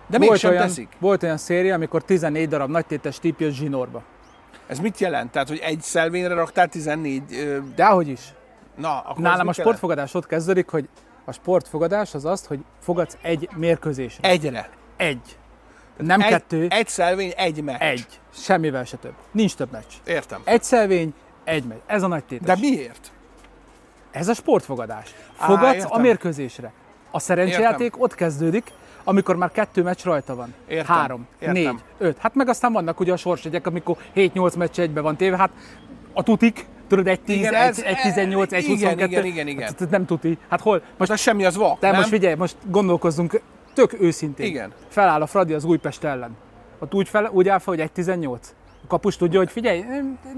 De 0.08 0.18
volt 0.18 0.30
mégsem 0.30 0.50
olyan, 0.50 0.66
teszik. 0.66 0.88
volt 0.98 1.22
olyan 1.22 1.36
széria, 1.36 1.74
amikor 1.74 2.02
14 2.04 2.48
darab 2.48 2.70
nagytétes 2.70 3.18
típ 3.18 3.40
jött 3.40 3.52
zsinórba. 3.52 4.02
Ez 4.66 4.78
mit 4.78 4.98
jelent? 4.98 5.30
Tehát, 5.30 5.48
hogy 5.48 5.58
egy 5.58 5.80
szelvényre 5.80 6.34
raktál 6.34 6.68
14... 6.68 7.22
Ö, 7.32 7.58
Dehogy 7.74 8.08
is. 8.08 8.20
na, 8.76 8.98
akkor 8.98 9.22
Nálam 9.22 9.32
a 9.32 9.38
jelent? 9.38 9.54
sportfogadás 9.54 10.14
ott 10.14 10.26
kezdődik, 10.26 10.68
hogy 10.68 10.88
a 11.24 11.32
sportfogadás 11.32 12.14
az 12.14 12.24
azt, 12.24 12.46
hogy 12.46 12.58
fogadsz 12.82 13.16
egy 13.22 13.48
mérkőzésre. 13.56 14.28
Egyre. 14.28 14.68
Egy. 14.96 15.38
Nem 15.96 16.20
egy, 16.20 16.28
kettő, 16.28 16.66
Egy 16.70 16.88
szelvény, 16.88 17.32
egy 17.36 17.62
meccs. 17.62 17.80
egy. 17.80 18.06
Semmivel 18.34 18.84
se 18.84 18.96
több. 18.96 19.14
Nincs 19.30 19.54
több 19.54 19.70
meccs. 19.72 19.92
Értem. 20.06 20.40
Egy 20.44 20.62
szelvény, 20.62 21.14
egy 21.44 21.64
meccs. 21.64 21.78
Ez 21.86 22.02
a 22.02 22.06
nagy 22.06 22.24
tétes. 22.24 22.46
De 22.46 22.56
miért? 22.68 23.12
Ez 24.10 24.28
a 24.28 24.34
sportfogadás. 24.34 25.14
Á, 25.38 25.46
Fogadsz 25.46 25.74
értem. 25.74 25.90
a 25.92 25.98
mérkőzésre. 25.98 26.72
A 27.10 27.18
szerencsejáték 27.20 28.00
ott 28.02 28.14
kezdődik, 28.14 28.72
amikor 29.08 29.36
már 29.36 29.50
kettő 29.50 29.82
meccs 29.82 30.02
rajta 30.04 30.34
van. 30.34 30.54
Értem, 30.66 30.96
Három, 30.96 31.26
értem. 31.38 31.52
négy, 31.54 31.74
öt. 31.98 32.18
Hát 32.18 32.34
meg 32.34 32.48
aztán 32.48 32.72
vannak 32.72 33.00
ugye 33.00 33.12
a 33.12 33.16
sorsjegyek, 33.16 33.66
amikor 33.66 33.96
7-8 34.14 34.56
meccs 34.56 34.80
egybe 34.80 35.00
van 35.00 35.16
téve. 35.16 35.36
Hát 35.36 35.50
a 36.12 36.22
tutik, 36.22 36.66
tudod, 36.86 37.06
egy 37.06 37.20
10, 37.20 37.36
Igen, 37.36 37.54
ez- 37.54 37.82
egy 37.82 37.96
18, 37.96 38.52
egy 38.52 38.62
igen, 38.64 38.74
22. 38.76 39.10
igen, 39.10 39.24
igen, 39.24 39.46
igen. 39.46 39.66
Hát, 39.66 39.80
ez 39.80 39.88
nem 39.90 40.06
tuti. 40.06 40.38
Hát 40.48 40.60
hol? 40.60 40.82
Most, 40.96 41.10
ez 41.10 41.20
semmi, 41.20 41.44
az 41.44 41.54
te 41.54 41.86
nem? 41.86 41.96
most 41.96 42.08
figyelj, 42.08 42.34
most 42.34 42.56
gondolkozzunk 42.66 43.40
tök 43.74 44.00
őszintén. 44.00 44.46
Igen. 44.46 44.72
Feláll 44.88 45.22
a 45.22 45.26
Fradi 45.26 45.52
az 45.52 45.64
Újpest 45.64 46.04
ellen. 46.04 46.36
Ott 46.78 46.94
úgy, 46.94 47.08
fel, 47.08 47.30
úgy 47.32 47.48
áll 47.48 47.58
fel, 47.58 47.74
hogy 47.74 47.82
egy 47.82 47.92
18. 47.92 48.54
A 48.82 48.86
kapus 48.86 49.16
tudja, 49.16 49.38
hogy 49.38 49.50
figyelj, 49.50 49.84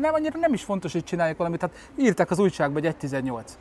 nem, 0.00 0.14
annyira 0.14 0.38
nem 0.38 0.52
is 0.52 0.62
fontos, 0.62 0.92
hogy 0.92 1.04
csinálják 1.04 1.36
valamit. 1.36 1.60
Hát 1.60 1.70
írták 1.98 2.30
az 2.30 2.38
újságba, 2.38 2.72
hogy 2.72 2.86
egy 2.86 2.96
18. 2.96 3.58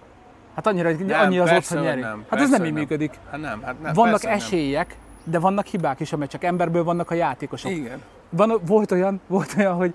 Hát 0.59 0.67
annyira, 0.67 0.91
Nem, 0.91 1.19
annyi 1.19 1.39
az 1.39 1.47
ott, 1.47 1.53
persze, 1.53 1.77
hogy 1.77 1.85
hogy 1.85 1.95
nyeri. 1.95 2.07
nem, 2.07 2.25
hát 2.29 2.39
ez 2.41 2.49
nem 2.49 2.63
így 2.63 2.71
nem. 2.71 2.79
működik. 2.81 3.13
Hát 3.31 3.41
nem, 3.41 3.61
hát 3.63 3.81
nem. 3.81 3.93
Vannak 3.93 4.23
esélyek, 4.23 4.95
de 5.23 5.39
vannak 5.39 5.65
hibák 5.65 5.99
is 5.99 6.13
a 6.13 6.17
meccsek. 6.17 6.43
Emberből 6.43 6.83
vannak 6.83 7.11
a 7.11 7.13
játékosok. 7.13 7.71
Nem. 7.71 7.79
Igen. 7.79 8.01
Van, 8.29 8.53
volt, 8.65 8.91
olyan, 8.91 9.21
volt 9.27 9.53
olyan, 9.57 9.73
hogy 9.73 9.93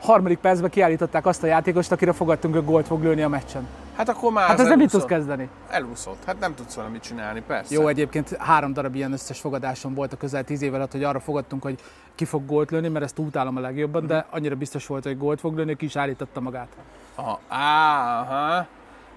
harmadik 0.00 0.38
percben 0.38 0.70
kiállították 0.70 1.26
azt 1.26 1.42
a 1.42 1.46
játékost, 1.46 1.92
akire 1.92 2.12
fogadtunk, 2.12 2.54
hogy 2.54 2.64
gólt 2.64 2.86
fog 2.86 3.02
lőni 3.02 3.22
a 3.22 3.28
meccsen. 3.28 3.66
Hát 3.96 4.08
akkor 4.08 4.32
már 4.32 4.48
Hát 4.48 4.60
ez 4.60 4.66
nem 4.66 4.78
mit 4.78 4.90
tudsz 4.90 5.04
kezdeni. 5.04 5.48
Elúszott. 5.68 6.24
Hát 6.26 6.38
nem 6.40 6.54
tudsz 6.54 6.74
vele 6.74 6.88
mit 6.88 7.02
csinálni, 7.02 7.42
persze. 7.46 7.74
Jó, 7.74 7.88
egyébként 7.88 8.36
három 8.36 8.72
darab 8.72 8.94
ilyen 8.94 9.12
összes 9.12 9.40
fogadáson 9.40 9.94
volt 9.94 10.12
a 10.12 10.16
közel 10.16 10.44
tíz 10.44 10.62
év 10.62 10.74
alatt, 10.74 10.92
hogy 10.92 11.04
arra 11.04 11.20
fogadtunk, 11.20 11.62
hogy 11.62 11.80
ki 12.14 12.24
fog 12.24 12.46
gólt 12.46 12.70
lőni, 12.70 12.88
mert 12.88 13.04
ezt 13.04 13.18
utálom 13.18 13.56
a 13.56 13.60
legjobban, 13.60 14.06
de 14.06 14.26
annyira 14.30 14.54
biztos 14.54 14.86
volt, 14.86 15.04
hogy 15.04 15.18
gólt 15.18 15.40
fog 15.40 15.56
lőni, 15.56 15.76
ki 15.76 15.84
is 15.84 15.96
állította 15.96 16.40
magát. 16.40 16.68
Aha. 17.14 17.40
Á, 17.48 18.20
aha. 18.20 18.66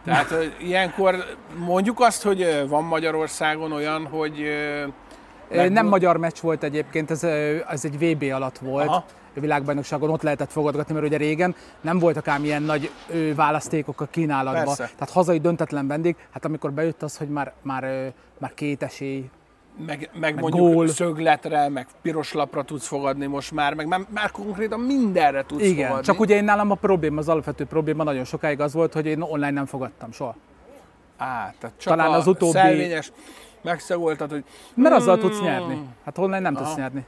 Tehát 0.08 0.56
ilyenkor 0.60 1.16
mondjuk 1.66 2.00
azt, 2.00 2.24
hogy 2.24 2.66
van 2.68 2.84
Magyarországon 2.84 3.72
olyan, 3.72 4.06
hogy... 4.06 4.44
Meg 5.50 5.72
nem 5.72 5.88
magyar 5.88 6.18
meccs 6.18 6.40
volt 6.42 6.64
egyébként, 6.64 7.12
ez, 7.12 7.24
ez 7.70 7.86
egy 7.86 8.00
VB 8.00 8.24
alatt 8.34 8.58
volt. 8.58 8.88
Aha. 8.88 9.06
A 9.36 9.40
világbajnokságon 9.40 10.10
ott 10.10 10.22
lehetett 10.22 10.52
fogadgatni, 10.52 10.94
mert 10.94 11.06
ugye 11.06 11.18
régen 11.18 11.56
nem 11.82 12.00
voltak 12.00 12.28
ám 12.28 12.44
ilyen 12.44 12.64
nagy 12.64 12.92
választékok 13.36 14.02
a 14.02 14.06
kínálatban. 14.06 14.66
Persze. 14.66 14.90
Tehát 14.94 15.14
hazai 15.14 15.40
döntetlen 15.40 15.88
vendég, 15.88 16.16
hát 16.32 16.46
amikor 16.46 16.72
bejött 16.72 17.04
az, 17.04 17.18
hogy 17.18 17.30
már, 17.30 17.54
már, 17.62 18.14
már 18.38 18.54
két 18.54 18.84
esély, 18.84 19.30
meg, 19.86 20.10
meg, 20.20 20.40
mondjuk 20.40 20.74
gól. 20.74 20.88
szögletre, 20.88 21.70
meg 21.70 21.88
piros 22.02 22.34
lapra 22.34 22.64
tudsz 22.64 22.88
fogadni 22.88 23.26
most 23.26 23.52
már, 23.52 23.74
meg 23.74 23.88
már, 23.88 24.02
már 24.10 24.32
konkrétan 24.32 24.80
mindenre 24.80 25.44
tudsz 25.46 25.64
Igen, 25.64 25.88
fogadni. 25.88 26.06
csak 26.06 26.20
ugye 26.20 26.36
én 26.36 26.44
nálam 26.44 26.72
a 26.72 26.76
probléma, 26.76 27.20
az 27.20 27.30
alapvető 27.30 27.66
probléma 27.66 28.04
nagyon 28.04 28.24
sokáig 28.24 28.60
az 28.60 28.74
volt, 28.74 28.94
hogy 28.94 29.06
én 29.06 29.22
online 29.22 29.50
nem 29.52 29.66
fogadtam 29.66 30.12
soha. 30.12 30.36
Á, 31.18 31.54
tehát 31.60 31.76
csak 31.78 31.96
Talán 31.96 32.12
az 32.12 32.28
utóbbi- 32.28 32.52
szelvényes 32.58 33.12
megszagoltad, 33.62 34.30
hogy 34.32 34.44
Mert 34.74 34.96
azzal 34.96 35.16
Mm. 35.16 35.20
tudsz 35.20 35.42
nyerni. 35.42 35.82
Hát 36.06 36.18
online 36.18 36.40
nem 36.40 36.54
tudsz 36.54 36.68
Aha. 36.68 36.78
nyerni. 36.80 37.06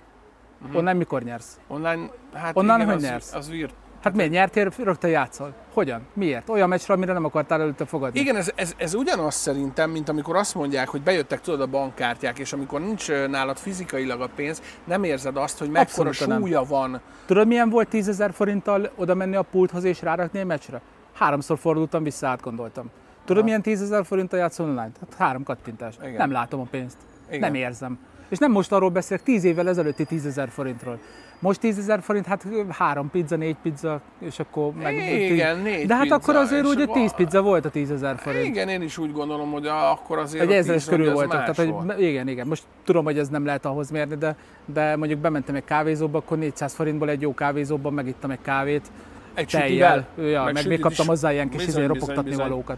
Online 0.73 0.93
mikor 0.93 1.23
nyersz? 1.23 1.59
online, 1.67 2.09
hát 2.33 2.57
Onnan 2.57 2.75
igen, 2.75 2.87
hogy 2.93 3.03
az, 3.03 3.09
nyersz? 3.09 3.33
Az 3.33 3.49
vír. 3.49 3.69
Hát 4.01 4.13
miért 4.15 4.31
nyertél, 4.31 4.71
rögtön 4.77 5.09
játszol? 5.09 5.53
Hogyan? 5.73 6.01
Miért? 6.13 6.49
Olyan 6.49 6.69
meccsre, 6.69 6.93
amire 6.93 7.13
nem 7.13 7.25
akartál 7.25 7.61
előtte 7.61 7.85
fogadni. 7.85 8.19
Igen, 8.19 8.35
ez, 8.35 8.51
ez, 8.55 8.73
ez 8.77 8.93
ugyanaz 8.93 9.35
szerintem, 9.35 9.89
mint 9.89 10.09
amikor 10.09 10.35
azt 10.35 10.55
mondják, 10.55 10.87
hogy 10.87 11.01
bejöttek 11.01 11.41
tudod 11.41 11.61
a 11.61 11.65
bankkártyák, 11.65 12.39
és 12.39 12.53
amikor 12.53 12.81
nincs 12.81 13.11
nálad 13.27 13.57
fizikailag 13.57 14.21
a 14.21 14.29
pénz, 14.35 14.61
nem 14.83 15.03
érzed 15.03 15.37
azt, 15.37 15.59
hogy 15.59 15.69
mekkora 15.69 16.07
Abszolút 16.09 16.31
nem. 16.31 16.39
súlya 16.41 16.63
van. 16.63 17.01
Tudod, 17.25 17.47
milyen 17.47 17.69
volt 17.69 17.87
10 17.89 18.07
ezer 18.07 18.33
forinttal 18.33 18.91
oda 18.95 19.15
menni 19.15 19.35
a 19.35 19.41
pulthoz 19.41 19.83
és 19.83 20.01
rárakni 20.01 20.39
egy 20.39 20.45
meccsre? 20.45 20.81
Háromszor 21.13 21.57
fordultam 21.57 22.03
vissza, 22.03 22.27
átgondoltam. 22.27 22.89
Tudod, 23.25 23.43
milyen 23.43 23.61
10 23.61 23.81
ezer 23.81 24.05
forinttal 24.05 24.39
játszol 24.39 24.65
online? 24.65 24.91
Hát 24.99 25.13
három 25.17 25.43
kattintás. 25.43 25.95
Igen. 26.01 26.13
Nem 26.13 26.31
látom 26.31 26.59
a 26.59 26.67
pénzt. 26.71 26.97
Igen. 27.27 27.39
Nem 27.39 27.53
érzem. 27.53 27.99
És 28.29 28.37
nem 28.37 28.51
most 28.51 28.71
arról 28.71 28.89
beszélek, 28.89 29.23
10 29.23 29.43
évvel 29.43 29.69
ezelőtti 29.69 30.03
10 30.05 30.25
ezer 30.25 30.49
forintról. 30.49 30.99
Most 31.41 31.59
10 31.59 31.77
ezer 31.77 32.01
forint, 32.01 32.25
hát 32.25 32.45
három 32.69 33.09
pizza, 33.09 33.35
négy 33.35 33.55
pizza, 33.61 34.01
és 34.19 34.39
akkor 34.39 34.71
meg... 34.73 34.95
Igen, 35.31 35.57
négy 35.59 35.85
De 35.87 35.93
hát 35.93 36.01
pizza, 36.03 36.15
akkor 36.15 36.35
azért 36.35 36.65
akkor- 36.65 36.89
10 36.97 37.13
pizza 37.15 37.41
volt 37.41 37.65
a 37.65 37.69
10 37.69 37.91
ezer 37.91 38.17
forint. 38.17 38.45
Igen, 38.45 38.67
én 38.67 38.81
is 38.81 38.97
úgy 38.97 39.11
gondolom, 39.11 39.51
hogy 39.51 39.67
akkor 39.67 40.17
azért 40.17 40.43
Egy 40.43 40.51
a 40.51 40.55
ezeres 40.55 40.83
tíz, 40.83 40.89
körül 40.91 41.13
voltak, 41.13 41.31
tehát 41.53 41.71
volt. 41.71 41.91
hogy, 41.93 42.01
igen, 42.03 42.27
igen. 42.27 42.47
Most 42.47 42.63
tudom, 42.83 43.03
hogy 43.03 43.17
ez 43.17 43.29
nem 43.29 43.45
lehet 43.45 43.65
ahhoz 43.65 43.89
mérni, 43.91 44.15
de, 44.15 44.35
de 44.65 44.95
mondjuk 44.95 45.19
bementem 45.19 45.55
egy 45.55 45.63
kávézóba, 45.65 46.17
akkor 46.17 46.37
400 46.37 46.73
forintból 46.73 47.09
egy 47.09 47.21
jó 47.21 47.33
kávézóban 47.33 47.93
megittam 47.93 48.31
egy 48.31 48.41
kávét, 48.41 48.91
Egy 49.33 49.47
tejjel, 49.47 50.07
ja, 50.17 50.43
meg, 50.43 50.53
még 50.53 50.63
sütit 50.63 50.79
kaptam 50.79 51.07
hozzá 51.07 51.31
ilyen 51.31 51.49
kis 51.49 51.61
izé, 51.61 51.65
bizony, 51.65 51.87
ropogtatni 51.87 52.29
bizony. 52.29 52.47
valókat. 52.47 52.77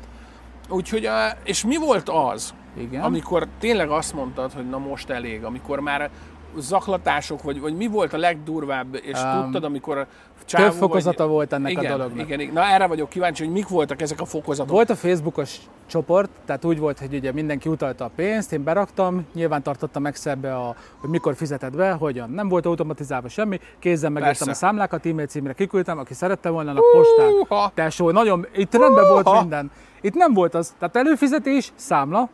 Úgyhogy, 0.70 1.06
a, 1.06 1.28
és 1.44 1.66
mi 1.66 1.78
volt 1.78 2.10
az, 2.10 2.54
Igen. 2.78 3.02
amikor 3.02 3.48
tényleg 3.60 3.90
azt 3.90 4.14
mondtad, 4.14 4.52
hogy 4.54 4.70
na 4.70 4.78
most 4.78 5.10
elég, 5.10 5.44
amikor 5.44 5.80
már 5.80 6.10
zaklatások, 6.58 7.42
vagy, 7.42 7.60
vagy 7.60 7.76
mi 7.76 7.88
volt 7.88 8.14
a 8.14 8.18
legdurvább, 8.18 9.00
és 9.02 9.20
Um, 9.24 9.42
tudtad, 9.42 9.64
amikor 9.64 9.98
a 9.98 10.08
csávó, 10.46 10.70
Több 10.70 10.74
fokozata 10.74 11.24
vagy, 11.24 11.32
volt 11.32 11.54
ennek 11.54 11.72
igen, 11.72 11.86
a 11.86 11.98
dolognak. 11.98 12.26
Igen, 12.26 12.40
igen, 12.40 12.54
na 12.54 12.64
erre 12.64 12.88
vagyok 12.88 13.10
kíváncsi, 13.10 13.44
hogy 13.44 13.54
mik 13.54 13.68
voltak 13.68 14.02
ezek 14.02 14.22
a 14.22 14.26
fokozatok. 14.26 14.72
Volt 14.72 14.90
a 14.90 14.96
Facebookos 14.96 15.58
csoport, 15.86 16.30
tehát 16.46 16.66
úgy 16.66 16.80
volt, 16.80 17.00
hogy 17.00 17.14
ugye 17.14 17.32
mindenki 17.32 17.70
utalta 17.70 18.06
a 18.06 18.12
pénzt, 18.16 18.54
én 18.54 18.64
beraktam, 18.64 19.26
nyilván 19.34 19.64
tartottam 19.64 20.06
Excelbe, 20.06 20.56
a, 20.56 20.76
hogy 20.98 21.10
mikor 21.10 21.36
fizeted 21.36 21.76
be, 21.76 21.92
hogyan. 21.92 22.30
Nem 22.30 22.48
volt 22.48 22.66
automatizálva 22.66 23.30
semmi, 23.30 23.60
kézzel 23.80 24.12
Persze. 24.12 24.52
a 24.52 24.54
számlákat, 24.54 25.06
e-mail 25.06 25.28
címre 25.28 25.54
kiküldtem, 25.54 25.98
aki 25.98 26.14
szerette 26.14 26.50
volna, 26.50 26.72
a 26.72 26.82
postán. 26.92 27.72
Tesó, 27.74 28.12
nagyon, 28.12 28.46
itt 28.56 28.74
rendben 28.74 29.08
volt 29.08 29.40
minden. 29.40 29.72
Itt 30.02 30.14
nem 30.14 30.34
volt 30.34 30.56
az, 30.56 30.74
tehát 30.80 30.96
előfizetés, 30.96 31.72
számla, 31.76 32.30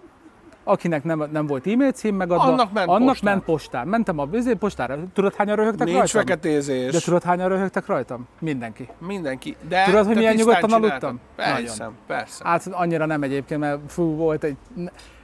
akinek 0.67 1.03
nem, 1.03 1.23
nem 1.31 1.47
volt 1.47 1.67
e-mail 1.67 1.91
cím 1.91 2.15
megadva, 2.15 2.43
Annak 2.43 2.73
ment 2.73 2.87
annak 2.89 3.07
postán. 3.07 3.31
ment 3.33 3.43
postán. 3.45 3.87
Mentem 3.87 4.19
a 4.19 4.25
bizé 4.25 4.53
postára, 4.53 4.97
tudod 5.13 5.35
hányan 5.35 5.55
röhögtek 5.55 5.87
Nincs 5.87 5.97
rajtam? 5.99 6.21
feketézés. 6.21 6.91
De 6.91 6.99
tudod 6.99 7.23
hányan 7.23 7.49
röhögtek 7.49 7.85
rajtam? 7.85 8.27
Mindenki. 8.39 8.87
Mindenki. 8.97 9.55
De 9.67 9.83
Tudod, 9.85 10.05
hogy 10.05 10.15
milyen 10.15 10.35
nyugodtan 10.35 10.61
csináltad? 10.61 10.89
aludtam? 10.89 11.19
Persze, 11.35 11.75
Nagyon. 11.77 11.95
persze. 12.07 12.47
Hát 12.47 12.67
annyira 12.71 13.05
nem 13.05 13.23
egyébként, 13.23 13.59
mert 13.59 13.79
fú, 13.87 14.15
volt 14.15 14.43
egy, 14.43 14.57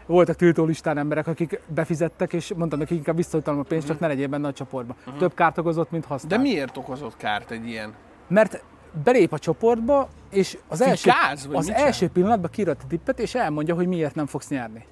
voltak 0.05 0.35
tiltó 0.35 0.65
listán 0.65 0.97
emberek, 0.97 1.27
akik 1.27 1.59
befizettek, 1.67 2.33
és 2.33 2.53
mondtam 2.55 2.79
nekik, 2.79 2.97
inkább 2.97 3.15
visszautalom 3.15 3.59
a 3.59 3.63
pénzt, 3.63 3.87
csak 3.87 3.99
ne 3.99 4.07
legyél 4.07 4.27
benne 4.27 4.47
a 4.47 4.53
csoportba. 4.53 4.95
Több 5.17 5.33
kárt 5.33 5.57
okozott, 5.57 5.91
mint 5.91 6.09
Mhm. 6.09 6.27
De 6.27 6.37
miért 6.37 6.77
okozott 6.77 7.17
kárt 7.17 7.51
egy 7.51 7.67
ilyen? 7.67 7.93
Mert 8.27 8.63
belép 9.03 9.33
a 9.33 9.39
csoportba, 9.39 10.07
és 10.29 10.57
az, 10.67 10.81
első, 10.81 11.09
Fikáz, 11.11 11.47
vagy 11.47 11.55
az 11.55 11.71
első 11.71 12.07
pillanatban 12.09 12.49
kirat 12.51 12.81
a 12.83 12.87
tippet, 12.87 13.19
és 13.19 13.35
elmondja, 13.35 13.75
hogy 13.75 13.87
miért 13.87 14.15
nem 14.15 14.25
fogsz 14.25 14.47
nyerni. 14.49 14.85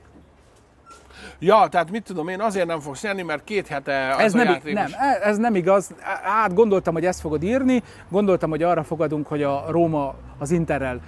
Ja, 1.44 1.68
tehát 1.68 1.92
mit 1.92 2.04
tudom 2.04 2.28
én, 2.28 2.42
azért 2.42 2.68
nem 2.68 2.80
fogsz 2.80 3.04
nyerni, 3.04 3.22
mert 3.22 3.44
két 3.44 3.68
hete 3.68 3.92
Ez 4.18 4.34
nem, 4.34 4.46
játékos. 4.46 4.74
nem, 4.74 4.92
e- 4.98 5.28
ez 5.28 5.38
nem 5.38 5.56
igaz. 5.56 5.92
Hát 6.24 6.54
gondoltam, 6.54 6.94
hogy 6.94 7.06
ezt 7.06 7.20
fogod 7.20 7.44
írni, 7.44 7.84
gondoltam, 8.10 8.50
hogy 8.50 8.64
arra 8.64 8.84
fogadunk, 8.84 9.28
hogy 9.28 9.44
a 9.44 9.66
Róma 9.70 10.16
az 10.42 10.52
Interrel 10.52 11.00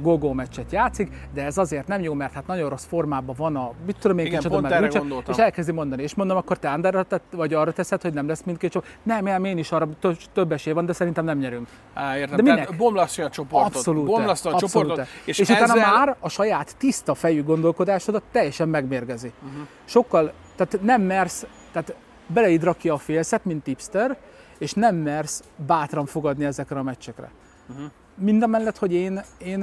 go 0.00 0.32
meccset 0.32 0.72
játszik, 0.72 1.12
de 1.34 1.44
ez 1.44 1.58
azért 1.58 1.86
nem 1.86 2.00
jó, 2.00 2.14
mert 2.14 2.32
hát 2.32 2.46
nagyon 2.46 2.68
rossz 2.68 2.84
formában 2.84 3.34
van 3.38 3.56
a, 3.56 3.72
mit 3.86 3.96
tudom 4.00 4.18
én, 4.18 4.26
Igen, 4.26 4.38
kicsoda, 4.38 4.60
pont 4.60 4.72
erre 4.72 4.86
gondoltam. 4.86 5.34
és 5.34 5.40
elkezdi 5.40 5.72
mondani, 5.72 6.02
és 6.02 6.14
mondom, 6.14 6.36
akkor 6.36 6.58
te 6.58 7.04
tett, 7.08 7.24
vagy 7.30 7.54
arra 7.54 7.72
teszed, 7.72 8.02
hogy 8.02 8.12
nem 8.12 8.28
lesz 8.28 8.42
mindkét 8.42 8.70
csoport. 8.70 8.92
Nem, 9.02 9.24
nem, 9.24 9.44
én 9.44 9.58
is 9.58 9.72
arra 9.72 9.88
több, 10.00 10.16
több 10.32 10.52
esély 10.52 10.72
van, 10.72 10.86
de 10.86 10.92
szerintem 10.92 11.24
nem 11.24 11.38
nyerünk. 11.38 11.68
Á, 11.94 12.16
értem. 12.16 12.36
De 12.36 12.42
minek? 12.42 12.76
Bomlasztja 12.76 13.24
a 13.24 13.30
csoportot. 13.30 13.74
Abszolút. 13.74 14.04
Bomlasztja 14.04 14.50
a 14.50 14.54
abszolút. 14.54 14.88
csoportot. 14.88 15.06
És, 15.24 15.38
És, 15.38 15.38
és 15.38 15.48
utána 15.48 15.72
ezzel... 15.72 15.90
már 15.94 16.16
a 16.20 16.28
saját 16.28 16.76
tiszta 16.76 17.14
fejű 17.14 17.44
gondolkodásodat 17.44 18.22
teljesen 18.32 18.68
megmérgezi. 18.68 19.32
Uh-huh. 19.42 19.66
Sokkal, 19.90 20.32
tehát 20.56 20.78
nem 20.82 21.02
mersz, 21.02 21.46
tehát 21.72 21.94
beleid 22.26 22.62
rakja 22.64 22.94
a 22.94 22.98
félszet, 22.98 23.44
mint 23.44 23.62
tipster, 23.62 24.16
és 24.58 24.72
nem 24.72 24.96
mersz 24.96 25.42
bátran 25.66 26.06
fogadni 26.06 26.44
ezekre 26.44 26.78
a 26.78 26.82
meccsekre. 26.82 27.30
Uh-huh. 27.70 27.84
Mindamellett, 28.14 28.78
hogy 28.78 28.92
én, 28.92 29.20
én 29.38 29.58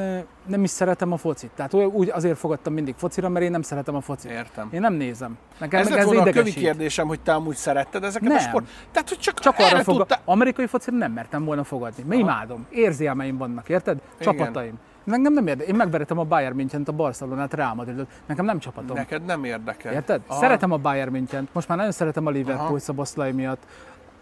nem 0.46 0.64
is 0.64 0.70
szeretem 0.70 1.12
a 1.12 1.18
focit. 1.18 1.50
Tehát 1.56 1.74
úgy 1.74 2.10
azért 2.10 2.38
fogadtam 2.38 2.74
mindig 2.74 2.96
focira, 2.98 3.30
mert 3.30 3.46
én 3.46 3.52
nem 3.52 3.62
szeretem 3.62 3.96
a 3.96 4.02
focit. 4.02 4.32
Értem. 4.32 4.70
Én 4.72 4.80
nem 4.80 4.94
nézem. 4.94 5.38
Nekem 5.60 5.80
Ez 5.80 5.90
meg 5.90 5.98
lett 5.98 6.06
volna 6.06 6.22
a 6.22 6.32
kövi 6.32 6.54
kérdésem, 6.54 7.08
hogy 7.08 7.20
te 7.20 7.34
amúgy 7.34 7.56
szeretted 7.56 8.04
ezeket 8.04 8.30
a 8.30 8.34
Nem. 8.34 8.42
sport? 8.42 8.66
Tehát, 8.92 9.10
hogy 9.10 9.20
csak, 9.20 9.40
Csak 9.40 9.56
arra 9.58 9.84
fog, 9.84 9.96
tudtál- 9.98 10.22
amerikai 10.26 10.66
focira 10.66 10.98
nem 10.98 11.12
mertem 11.12 11.46
volna 11.46 11.64
fogadni. 11.64 12.04
Mert 12.04 12.22
imádom. 12.22 12.66
Érzelmeim 12.70 13.38
vannak, 13.38 13.70
érted? 13.70 14.02
Igen. 14.20 14.80
Engem 15.12 15.34
nem 15.34 15.48
érdekel. 15.48 15.72
Én 15.72 15.78
megveretem 15.78 16.20
a 16.20 16.24
Bayern 16.24 16.56
München-t, 16.56 16.88
a 16.88 16.92
Barcelonát, 16.92 17.54
Real 17.54 17.74
Madridot. 17.74 18.08
Nekem 18.26 18.46
nem 18.46 18.60
csapatom. 18.60 18.98
Neked 18.98 19.26
nem 19.26 19.44
érdekel. 19.44 19.94
Érted? 19.94 20.22
Aha. 20.28 20.40
Szeretem 20.40 20.72
a 20.72 20.78
Bayern 20.78 21.12
München, 21.12 21.48
most 21.52 21.68
már 21.68 21.78
nagyon 21.78 21.94
szeretem 21.94 22.26
a 22.26 22.30
Liverpool. 22.30 22.80
Szoboszlai 22.80 23.32
miatt, 23.32 23.64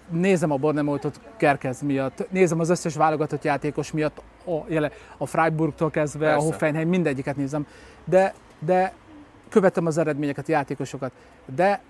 nézem 0.10 0.52
a 0.52 0.56
Bornemoutot 0.58 1.20
Kerkez 1.38 1.82
miatt, 1.82 2.32
nézem 2.32 2.60
az 2.60 2.70
összes 2.70 2.96
válogatott 2.96 3.44
játékos 3.44 3.92
miatt, 3.92 4.22
a, 4.46 4.52
jele, 4.68 4.92
a 5.18 5.26
Freiburgtól 5.26 5.90
kezdve, 5.90 6.26
Persze. 6.26 6.40
a 6.40 6.50
Hoffenheim, 6.50 6.90
mindegyiket 6.90 7.36
nézem, 7.36 7.68
de, 8.04 8.34
de 8.60 8.94
követem 9.50 9.86
az 9.86 9.98
eredményeket, 9.98 10.48
a 10.48 10.52
játékosokat, 10.52 11.12
de 11.56 11.82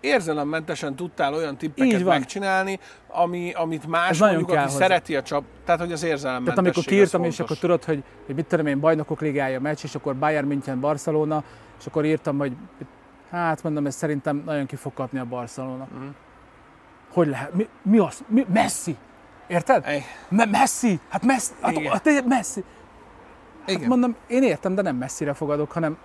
Érzelemmentesen 0.00 0.96
tudtál 0.96 1.34
olyan 1.34 1.56
tippeket 1.56 2.04
megcsinálni, 2.04 2.78
ami, 3.08 3.52
amit 3.52 3.86
más 3.86 4.10
Ez 4.10 4.18
mondjuk, 4.18 4.48
aki 4.48 4.58
hozzá. 4.58 4.76
szereti 4.76 5.16
a 5.16 5.22
csap, 5.22 5.44
tehát 5.64 5.80
hogy 5.80 5.92
az 5.92 6.00
Tehát 6.00 6.12
érzelemmentesség 6.14 6.58
amikor 6.64 6.82
az 6.82 6.88
kiírtam, 6.88 7.24
és 7.24 7.40
akkor 7.40 7.58
tudod, 7.58 7.84
hogy, 7.84 8.02
hogy 8.26 8.34
mit 8.34 8.46
tudom 8.46 8.66
én, 8.66 8.80
bajnokok 8.80 9.20
ligája 9.20 9.60
meccs, 9.60 9.78
és 9.82 9.94
akkor 9.94 10.16
Bayern 10.16 10.46
München, 10.46 10.80
Barcelona, 10.80 11.42
és 11.78 11.86
akkor 11.86 12.04
írtam, 12.04 12.38
hogy 12.38 12.52
hát 13.30 13.62
mondom, 13.62 13.86
ez 13.86 13.94
szerintem 13.94 14.42
nagyon 14.46 14.66
ki 14.66 14.76
fog 14.76 14.94
kapni 14.94 15.18
a 15.18 15.24
Barcelona. 15.24 15.88
Mhm. 15.94 16.06
Hogy 17.12 17.26
lehet? 17.28 17.54
Mi, 17.54 17.68
mi 17.82 17.98
az? 17.98 18.24
Mi? 18.26 18.46
Messi! 18.52 18.96
Érted? 19.46 19.84
Me- 20.28 20.50
Messi! 20.50 21.00
Hát 21.08 21.24
Messi! 21.24 21.52
Hát, 21.60 21.72
Igen. 21.76 21.92
hát, 21.92 22.26
Messi! 22.26 22.64
igen. 23.66 23.80
Hát 23.80 23.88
mondom, 23.88 24.16
én 24.26 24.42
értem, 24.42 24.74
de 24.74 24.82
nem 24.82 24.96
messzire 24.96 25.32
fogadok, 25.32 25.72
hanem 25.72 25.96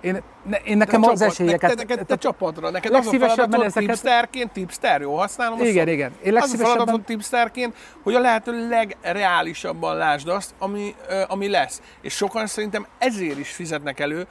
én, 0.00 0.22
ne, 0.42 0.56
én 0.56 0.76
nekem 0.76 1.02
az 1.02 1.08
csapat- 1.18 1.32
esélyeket... 1.32 1.60
Neked, 1.74 1.88
neked, 1.88 2.06
te 2.06 2.16
csapatra, 2.16 2.70
neked 2.70 2.94
az 2.94 3.06
a 3.06 3.10
feladatod 3.10 3.62
ezeket- 3.62 3.88
tipsterként, 3.88 4.50
tipster, 4.52 5.00
jó 5.00 5.16
használom 5.16 5.58
igen, 5.60 5.84
szót? 5.84 5.94
igen. 5.94 6.12
Én 6.24 6.36
Az 6.36 6.52
a 6.52 6.56
feladatod 6.56 7.02
tipsterként, 7.04 7.74
hogy 8.02 8.14
a 8.14 8.20
lehető 8.20 8.68
legreálisabban 8.68 9.96
lásd 9.96 10.28
azt, 10.28 10.54
ami, 10.58 10.94
ami 11.28 11.48
lesz. 11.48 11.80
És 12.00 12.14
sokan 12.14 12.46
szerintem 12.46 12.86
ezért 12.98 13.38
is 13.38 13.50
fizetnek 13.50 14.00
elő. 14.00 14.26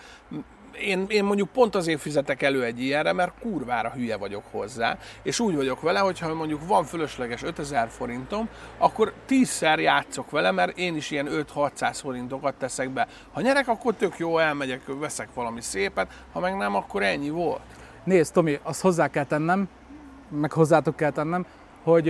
Én, 0.80 1.06
én 1.08 1.24
mondjuk 1.24 1.50
pont 1.50 1.76
azért 1.76 2.02
fizetek 2.02 2.42
elő 2.42 2.64
egy 2.64 2.82
ilyenre, 2.82 3.14
mert 3.14 3.40
kurvára 3.42 3.90
hülye 3.90 4.18
vagyok 4.18 4.44
hozzá, 4.52 4.98
és 5.24 5.40
úgy 5.40 5.56
vagyok 5.56 5.82
vele, 5.82 6.00
hogyha 6.00 6.34
mondjuk 6.34 6.68
van 6.68 6.84
fölösleges 6.84 7.44
5000 7.44 7.90
forintom, 7.90 8.50
akkor 8.78 9.14
tízszer 9.26 9.80
játszok 9.80 10.32
vele, 10.32 10.52
mert 10.52 10.78
én 10.78 10.96
is 10.96 11.12
ilyen 11.12 11.28
5-600 11.56 11.98
forintokat 12.02 12.56
teszek 12.56 12.90
be. 12.90 13.08
Ha 13.34 13.42
nyerek, 13.42 13.68
akkor 13.68 13.96
tök 13.96 14.18
jó, 14.18 14.38
elmegyek, 14.38 14.82
veszek 15.00 15.34
valami 15.34 15.62
szépet, 15.62 16.08
ha 16.32 16.40
meg 16.40 16.58
nem, 16.58 16.76
akkor 16.76 17.04
ennyi 17.04 17.30
volt. 17.30 17.62
Nézd, 18.04 18.34
Tomi, 18.34 18.60
azt 18.64 18.82
hozzá 18.82 19.08
kell 19.08 19.26
tennem, 19.26 19.70
meg 20.30 20.52
hozzátok 20.52 20.96
kell 20.96 21.12
tennem, 21.12 21.46
hogy 21.84 22.10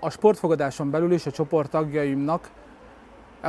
a 0.00 0.10
sportfogadáson 0.10 0.90
belül 0.90 1.12
is 1.12 1.26
a 1.26 1.30
csoport 1.30 1.70
tagjaimnak 1.70 2.50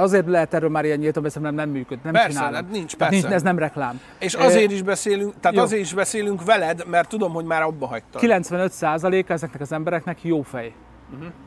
azért 0.02 0.28
lehet 0.28 0.54
erről 0.54 0.70
már 0.70 0.86
ilyen 0.86 0.98
nyíltan 0.98 1.24
beszélni, 1.24 1.48
mert 1.48 1.66
nem 1.66 1.70
működ, 1.76 2.00
nem 2.04 2.14
Persze, 2.14 2.28
csinálom. 2.30 2.54
hát 2.54 2.70
nincs, 2.72 2.96
Tehát 2.96 3.14
persze. 3.14 3.30
ez 3.36 3.42
nem 3.42 3.58
reklám. 3.60 4.02
És 4.20 4.34
azért 4.34 4.72
is 4.72 4.82
beszélünk, 4.82 5.34
tehát 5.40 5.58
jó. 5.58 5.64
azért 5.64 5.82
is 5.82 5.94
beszélünk 5.94 6.44
veled, 6.46 6.84
mert 6.88 7.10
tudom, 7.10 7.34
hogy 7.34 7.46
már 7.46 7.62
abba 7.62 7.88
hagytad. 7.88 8.22
95%-a 8.26 9.32
ezeknek 9.32 9.62
az 9.62 9.72
embereknek 9.72 10.24
jó 10.24 10.42
fej. 10.42 10.74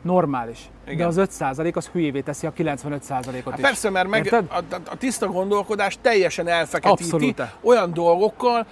Normális. 0.02 0.58
Mhm. 0.82 0.92
Igen. 0.92 1.10
De 1.12 1.20
az 1.20 1.28
5% 1.40 1.74
az 1.76 1.86
hülyévé 1.86 2.20
teszi 2.20 2.46
a 2.46 2.52
95%-ot 2.52 3.44
Hát 3.50 3.58
is. 3.58 3.64
persze, 3.64 3.90
mert 3.90 4.08
meg 4.08 4.24
Érted? 4.24 4.44
a, 4.48 4.56
a, 4.74 4.78
a 4.90 4.96
tiszta 4.96 5.26
gondolkodás 5.26 5.98
teljesen 6.00 6.48
elfeketíti 6.48 7.02
Abszolút. 7.02 7.42
olyan 7.60 7.92
dolgokkal, 7.92 8.66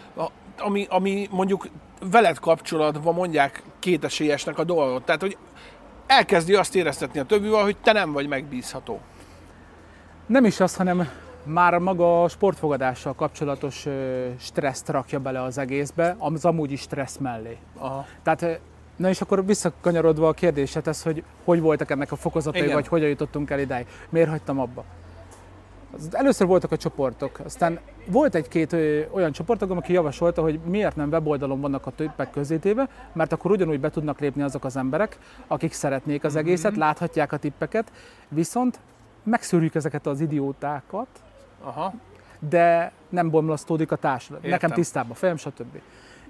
ami, 0.58 0.86
ami 0.90 1.28
mondjuk 1.30 1.68
veled 2.10 2.38
kapcsolatban 2.38 3.14
mondják 3.14 3.62
kétesélyesnek 3.78 4.58
a 4.58 4.64
dolgot. 4.64 5.02
Tehát, 5.04 5.20
hogy 5.20 5.36
elkezdi 6.06 6.54
azt 6.54 6.74
éreztetni 6.74 7.20
a 7.20 7.24
többivel, 7.24 7.62
hogy 7.62 7.76
te 7.82 7.92
nem 7.92 8.12
vagy 8.12 8.28
megbízható. 8.28 9.00
Nem 10.26 10.44
is 10.44 10.60
az, 10.60 10.76
hanem 10.76 11.08
már 11.44 11.78
maga 11.78 12.22
a 12.22 12.28
sportfogadással 12.28 13.14
kapcsolatos 13.14 13.86
stresszt 14.38 14.88
rakja 14.88 15.20
bele 15.20 15.42
az 15.42 15.58
egészbe, 15.58 16.16
az 16.18 16.44
amúgy 16.44 16.72
is 16.72 16.80
stressz 16.80 17.16
mellé. 17.16 17.56
Aha. 17.78 18.06
Tehát, 18.22 18.60
na 18.96 19.08
és 19.08 19.20
akkor 19.20 19.46
visszakanyarodva 19.46 20.28
a 20.28 20.32
kérdésedhez, 20.32 21.02
hogy 21.02 21.24
hogy 21.44 21.60
voltak 21.60 21.90
ennek 21.90 22.12
a 22.12 22.16
fokozatai, 22.16 22.60
Igen. 22.60 22.74
vagy 22.74 22.88
hogyan 22.88 23.08
jutottunk 23.08 23.50
el 23.50 23.58
idáig. 23.58 23.86
Miért 24.08 24.28
hagytam 24.28 24.60
abba? 24.60 24.84
Először 26.10 26.46
voltak 26.46 26.72
a 26.72 26.76
csoportok, 26.76 27.40
aztán 27.44 27.78
volt 28.06 28.34
egy-két 28.34 28.72
olyan 29.10 29.32
csoportagom, 29.32 29.76
aki 29.76 29.92
javasolta, 29.92 30.42
hogy 30.42 30.60
miért 30.66 30.96
nem 30.96 31.08
weboldalon 31.08 31.60
vannak 31.60 31.86
a 31.86 31.90
tippek 31.90 32.30
közzétéve, 32.30 32.88
mert 33.12 33.32
akkor 33.32 33.50
ugyanúgy 33.50 33.80
be 33.80 33.90
tudnak 33.90 34.20
lépni 34.20 34.42
azok 34.42 34.64
az 34.64 34.76
emberek, 34.76 35.18
akik 35.46 35.72
szeretnék 35.72 36.24
az 36.24 36.36
egészet, 36.36 36.76
láthatják 36.76 37.32
a 37.32 37.36
tippeket, 37.36 37.92
viszont 38.28 38.80
megszűrjük 39.24 39.74
ezeket 39.74 40.06
az 40.06 40.20
idiótákat, 40.20 41.08
Aha. 41.62 41.94
de 42.48 42.92
nem 43.08 43.30
bomlasztódik 43.30 43.92
a 43.92 43.96
társadalom. 43.96 44.44
Értem. 44.44 44.60
Nekem 44.60 44.76
tisztább 44.76 45.10
a 45.10 45.14
fejem, 45.14 45.36
stb. 45.36 45.80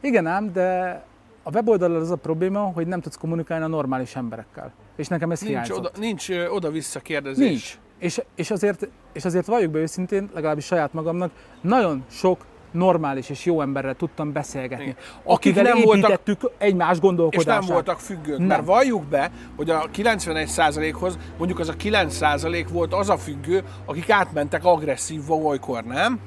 Igen 0.00 0.26
ám, 0.26 0.52
de 0.52 1.02
a 1.42 1.50
weboldalon 1.50 2.00
az 2.00 2.10
a 2.10 2.16
probléma, 2.16 2.60
hogy 2.60 2.86
nem 2.86 3.00
tudsz 3.00 3.16
kommunikálni 3.16 3.64
a 3.64 3.68
normális 3.68 4.16
emberekkel. 4.16 4.72
És 4.96 5.08
nekem 5.08 5.30
ez 5.30 5.40
Nincs, 5.40 5.52
hiányzott. 5.52 5.78
oda, 5.78 5.90
nincs 5.98 6.28
oda-vissza 6.50 7.00
kérdezés. 7.00 7.48
Nincs. 7.48 7.78
És, 7.98 8.22
és, 8.34 8.50
azért, 8.50 8.88
és 9.12 9.24
azért 9.24 9.46
valljuk 9.46 9.70
be 9.72 9.78
őszintén, 9.78 10.30
legalábbis 10.34 10.64
saját 10.64 10.92
magamnak, 10.92 11.30
nagyon 11.60 12.04
sok 12.10 12.44
normális 12.74 13.28
és 13.30 13.44
jó 13.44 13.60
emberrel 13.60 13.94
tudtam 13.94 14.32
beszélgetni. 14.32 14.84
Igen. 14.84 14.96
Akik 15.24 15.54
nem 15.54 15.64
voltak- 15.82 15.94
építettük 16.10 16.50
egymás 16.58 16.92
És 16.94 17.00
gondolkodását. 17.00 17.62
nem 17.62 17.72
voltak 17.72 17.98
függők, 17.98 18.38
Nem. 18.38 18.46
mert 18.46 18.64
valljuk 18.64 19.04
be, 19.04 19.30
hogy 19.56 19.70
a 19.70 19.88
91%-hoz 19.92 21.18
mondjuk 21.38 21.58
az 21.58 21.68
a 21.68 21.74
9% 21.74 22.66
volt 22.72 22.94
az 22.94 23.08
a 23.10 23.16
függő, 23.16 23.62
akik 23.84 24.10
átmentek 24.10 24.64
agresszív 24.64 25.30
olykor, 25.30 25.82
nem? 25.84 26.18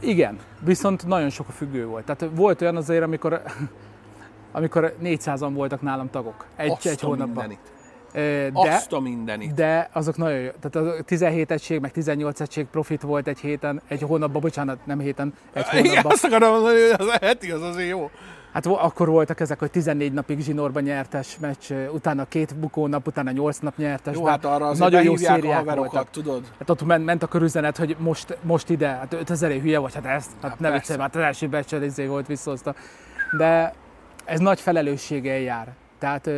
Igen, 0.00 0.38
viszont 0.60 1.06
nagyon 1.06 1.30
sok 1.30 1.48
a 1.48 1.52
függő 1.52 1.86
volt. 1.86 2.04
Tehát 2.04 2.34
volt 2.36 2.60
olyan 2.62 2.76
azért, 2.76 3.02
amikor, 3.02 3.42
amikor 4.52 4.94
400-an 5.02 5.50
voltak 5.52 5.82
nálam 5.82 6.10
tagok 6.10 6.46
egy, 6.56 6.70
Azt 6.70 6.86
egy 6.86 7.00
hónapban. 7.00 7.26
mindenit. 7.26 7.58
De, 8.16 8.50
Azt 8.52 8.92
a 8.92 9.00
mindenit. 9.00 9.54
de 9.54 9.88
azok 9.92 10.16
nagyon 10.16 10.38
jó. 10.38 10.50
Tehát 10.60 10.88
a 10.98 11.02
17 11.02 11.50
egység, 11.50 11.80
meg 11.80 11.90
18 11.92 12.40
egység 12.40 12.66
profit 12.66 13.02
volt 13.02 13.26
egy 13.28 13.38
héten, 13.38 13.82
egy 13.88 14.02
hónapban, 14.02 14.40
bocsánat, 14.40 14.86
nem 14.86 14.98
héten, 14.98 15.32
egy 15.52 15.64
Igen, 15.72 15.86
hónapban. 15.86 16.12
azt 16.12 16.24
akarom 16.24 16.50
mondani, 16.50 16.80
hogy 16.80 16.94
az 16.98 17.06
a 17.06 17.16
heti 17.20 17.50
az 17.50 17.62
azért 17.62 17.88
jó. 17.88 18.10
Hát 18.52 18.66
akkor 18.66 19.08
voltak 19.08 19.40
ezek, 19.40 19.58
hogy 19.58 19.70
14 19.70 20.12
napig 20.12 20.40
zsinórban 20.40 20.82
nyertes 20.82 21.36
meccs, 21.40 21.72
utána 21.92 22.24
két 22.24 22.56
bukónap, 22.56 23.06
utána 23.06 23.30
8 23.30 23.58
nap 23.58 23.76
nyertes. 23.76 24.14
Jó, 24.16 24.24
hát 24.24 24.44
arra 24.44 24.66
azért 24.66 24.90
nagyon 24.90 25.02
jó 25.02 25.16
szériák 25.16 25.74
voltak. 25.74 26.10
tudod? 26.10 26.42
Hát 26.58 26.70
ott 26.70 26.86
ment, 26.86 27.04
ment 27.04 27.22
a 27.22 27.26
körüzenet, 27.26 27.76
hogy 27.76 27.96
most, 27.98 28.38
most 28.42 28.68
ide, 28.70 28.88
hát 28.88 29.12
5000 29.12 29.50
hülye 29.52 29.78
vagy, 29.78 29.94
hát 29.94 30.04
ezt, 30.06 30.30
hát, 30.40 30.50
Hát 30.50 30.60
ne 30.60 30.70
viccelj, 30.72 31.00
hát 31.00 31.16
az 31.16 31.22
első 31.22 31.48
meccsel 31.48 31.82
izé 31.82 32.06
volt 32.06 32.26
visszahozta. 32.26 32.74
De 33.38 33.72
ez 34.24 34.40
nagy 34.40 34.60
felelősséggel 34.60 35.38
jár. 35.38 35.74
Tehát 35.98 36.30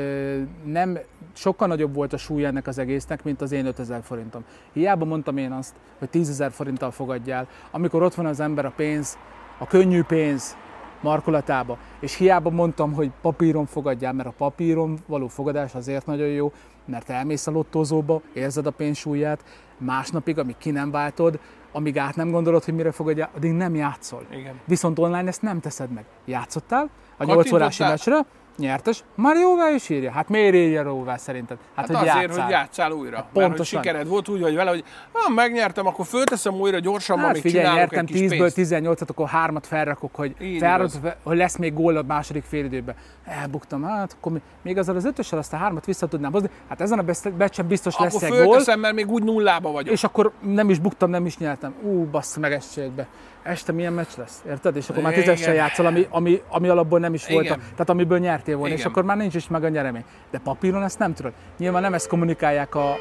nem, 0.64 0.99
sokkal 1.33 1.68
nagyobb 1.68 1.94
volt 1.94 2.12
a 2.12 2.16
súly 2.16 2.44
ennek 2.44 2.66
az 2.66 2.79
egésznek, 2.79 3.25
mint 3.25 3.40
az 3.40 3.53
én 3.53 3.66
5000 3.66 4.03
forintom. 4.03 4.44
Hiába 4.73 5.05
mondtam 5.05 5.37
én 5.37 5.53
azt, 5.53 5.75
hogy 5.99 6.11
10 6.11 6.29
ezer 6.29 6.51
forinttal 6.51 6.90
fogadjál, 6.90 7.49
amikor 7.71 8.03
ott 8.03 8.14
van 8.14 8.27
az 8.27 8.40
ember 8.40 8.64
a 8.64 8.73
pénz, 8.77 9.18
a 9.59 9.66
könnyű 9.66 10.03
pénz 10.03 10.57
markolatába, 11.01 11.79
és 12.01 12.14
hiába 12.16 12.51
mondtam, 12.51 12.92
hogy 12.92 13.11
papíron 13.21 13.66
fogadjál, 13.66 14.12
mert 14.12 14.29
a 14.29 14.35
papíron 14.37 14.99
való 15.07 15.29
fogadás 15.29 15.75
azért 15.75 16.07
nagyon 16.07 16.29
jó, 16.29 16.53
mert 16.85 17.11
elmész 17.11 17.47
a 17.47 17.51
lottózóba, 17.51 18.21
érzed 18.33 18.66
a 18.66 18.71
pénz 18.71 18.97
súlyát, 18.97 19.44
másnapig, 19.79 20.38
amíg 20.38 20.57
ki 20.59 20.71
nem 20.71 20.90
váltod, 20.90 21.38
amíg 21.73 21.99
át 21.99 22.16
nem 22.16 22.31
gondolod, 22.31 22.64
hogy 22.64 22.75
mire 22.75 22.92
játszani, 22.92 23.31
addig 23.37 23.53
nem 23.53 23.75
játszol. 23.75 24.27
Igen. 24.31 24.61
Viszont 24.64 24.99
online 24.99 25.29
ezt 25.29 25.42
nem 25.42 25.61
teszed 25.61 25.90
meg. 25.90 26.05
Játszottál 26.25 26.90
a 27.16 27.25
8 27.25 27.53
órási 27.53 27.83
meccsre, 27.83 28.27
nyertes, 28.59 29.05
már 29.14 29.37
jóvá 29.37 29.71
is 29.71 29.88
írja. 29.88 30.11
Hát 30.11 30.29
miért 30.29 30.55
írja 30.55 30.83
jóvá 30.83 31.16
szerinted? 31.16 31.57
Hát, 31.75 31.87
hát 31.87 31.97
hogy 31.97 32.09
azért, 32.09 32.27
játszál. 32.27 32.42
hogy 32.42 32.53
játszál 32.53 32.90
újra. 32.90 33.16
Hát 33.16 33.27
pontosan. 33.33 33.49
Mert 33.49 33.59
hogy 33.59 33.66
sikered 33.66 34.09
volt 34.09 34.29
úgy 34.29 34.40
vagy 34.40 34.55
vele, 34.55 34.71
hogy 34.71 34.85
ha 35.12 35.31
megnyertem, 35.31 35.87
akkor 35.87 36.07
fölteszem 36.07 36.55
újra 36.55 36.79
gyorsan, 36.79 37.18
hát, 37.18 37.33
még 37.33 37.42
figyelj, 37.42 37.77
nyertem 37.77 38.07
10-ből 38.09 38.53
18-at, 38.55 39.09
akkor 39.09 39.29
hármat 39.29 39.66
felrakok, 39.66 40.14
hogy, 40.14 40.35
felrakok, 40.59 41.16
hogy 41.23 41.37
lesz 41.37 41.57
még 41.57 41.75
gól 41.75 41.97
a 41.97 42.03
második 42.03 42.44
fél 42.44 42.64
időben. 42.64 42.94
Elbuktam, 43.25 43.83
hát 43.83 44.16
akkor 44.18 44.33
még 44.62 44.79
azzal 44.79 44.97
az 44.97 45.05
ötössel 45.05 45.38
azt 45.38 45.53
a 45.53 45.57
hármat 45.57 45.85
vissza 45.85 46.07
tudnám 46.07 46.33
hozni. 46.33 46.51
Hát 46.68 46.81
ezen 46.81 46.99
a 46.99 47.05
beccsen 47.37 47.66
biztos 47.66 47.94
akkor 47.94 48.07
lesz 48.07 48.23
egy 48.23 48.31
gól. 48.31 48.59
Akkor 48.59 48.77
mert 48.77 48.94
még 48.94 49.11
úgy 49.11 49.23
nullába 49.23 49.71
vagyok. 49.71 49.92
És 49.92 50.05
akkor 50.05 50.33
nem 50.40 50.71
is 50.71 50.79
buktam, 50.79 51.11
nem 51.11 51.27
is 51.27 51.38
nyertem. 51.38 51.75
Ú, 51.83 52.05
bassz 52.05 52.37
meg 52.37 52.53
esélybe 52.53 53.07
este 53.42 53.72
milyen 53.72 53.92
meccs 53.92 54.16
lesz, 54.16 54.42
érted? 54.48 54.77
És 54.77 54.88
akkor 54.88 55.03
már 55.03 55.12
tízessel 55.12 55.55
játszol, 55.55 55.87
ami, 55.87 56.07
ami, 56.11 56.42
ami 56.48 56.68
alapból 56.68 56.98
nem 56.98 57.14
is 57.14 57.29
volt, 57.29 57.51
a, 57.51 57.55
tehát 57.55 57.90
amiből 57.90 58.18
nyertél 58.18 58.55
volna, 58.57 58.68
Igen. 58.68 58.79
és 58.79 58.85
akkor 58.90 59.05
már 59.05 59.16
nincs 59.16 59.35
is 59.35 59.48
meg 59.48 59.64
a 59.64 59.68
nyeremény. 59.68 60.05
De 60.31 60.38
papíron 60.38 60.83
ezt 60.83 60.98
nem 60.98 61.14
tudod. 61.14 61.33
Nyilván 61.59 61.83
nem 61.83 61.94
ezt 61.94 62.09
kommunikálják 62.09 62.74
a... 62.74 62.94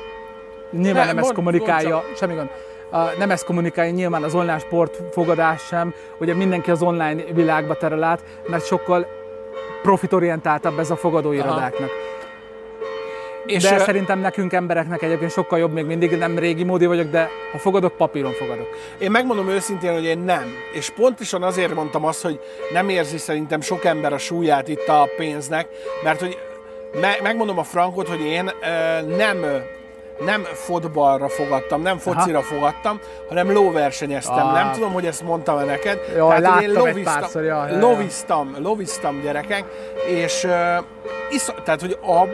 Nyilván 0.72 1.06
ne, 1.06 1.14
nem 1.14 1.24
ezt 1.24 1.34
kommunikálja, 1.34 1.96
mond 1.96 2.18
semmi 2.18 2.34
gond. 2.34 2.50
A, 2.92 2.98
nem 3.18 3.32
ezt 3.32 3.46
kommunikálja 3.46 3.92
nyilván 3.92 4.24
az 4.24 4.36
online 4.36 4.60
sport 4.60 5.02
fogadás 5.12 5.62
sem, 5.62 5.94
ugye 6.20 6.34
mindenki 6.34 6.72
az 6.72 6.82
online 6.82 7.24
világba 7.34 7.76
terel 7.76 8.04
át, 8.04 8.24
mert 8.48 8.66
sokkal 8.66 9.06
profitorientáltabb 9.82 10.80
ez 10.80 10.92
a 10.92 10.96
fogadóirodáknak. 10.96 11.90
Aha. 11.90 12.17
És 13.48 13.64
de 13.64 13.78
szerintem 13.78 14.20
nekünk 14.20 14.54
embereknek 14.54 15.02
egyébként 15.02 15.32
sokkal 15.32 15.60
jobb 15.60 15.74
még 15.74 15.86
mindig, 15.86 16.18
nem 16.18 16.40
régi 16.40 16.64
módi 16.64 16.86
vagyok, 16.86 17.10
de 17.10 17.30
ha 17.52 17.58
fogadok, 17.58 17.98
papíron 17.98 18.32
fogadok. 18.32 18.68
Én 18.98 19.12
megmondom 19.12 19.50
őszintén, 19.50 19.94
hogy 19.94 20.04
én 20.04 20.20
nem. 20.20 20.56
És 20.74 20.90
pontosan 20.90 21.44
azért 21.44 21.74
mondtam 21.76 22.06
azt, 22.06 22.22
hogy 22.22 22.40
nem 22.74 22.90
érzi 22.90 23.18
szerintem 23.18 23.62
sok 23.62 23.86
ember 23.86 24.14
a 24.14 24.18
súlyát 24.18 24.68
itt 24.68 24.88
a 24.88 25.10
pénznek, 25.18 25.68
mert 26.04 26.20
hogy 26.20 26.38
me- 27.02 27.22
megmondom 27.22 27.58
a 27.58 27.64
frankot, 27.64 28.08
hogy 28.08 28.22
én 28.22 28.52
ö, 28.62 29.16
nem 29.16 29.46
nem 30.26 30.44
fotballra 30.44 31.28
fogadtam, 31.30 31.82
nem 31.82 31.98
focira 31.98 32.38
Aha. 32.38 32.48
fogadtam, 32.48 33.00
hanem 33.30 33.52
lóversenyeztem. 33.52 34.48
Ah. 34.48 34.54
Nem 34.54 34.72
tudom, 34.72 34.94
hogy 34.94 35.06
ezt 35.06 35.24
mondtam-e 35.24 35.64
neked. 35.64 36.00
Jaj, 36.16 36.42
Tehát, 36.42 36.62
én 36.62 36.72
loviztam, 36.72 37.04
párszor, 37.20 37.44
jaj, 37.44 37.80
loviztam, 37.80 38.56
loviztam 38.60 39.22
gyerekek, 39.22 39.64
és 40.08 40.44
uh, 40.44 40.52
isz, 41.30 41.52
tehát, 41.64 41.82
hogy 41.82 41.98
ab, 42.02 42.30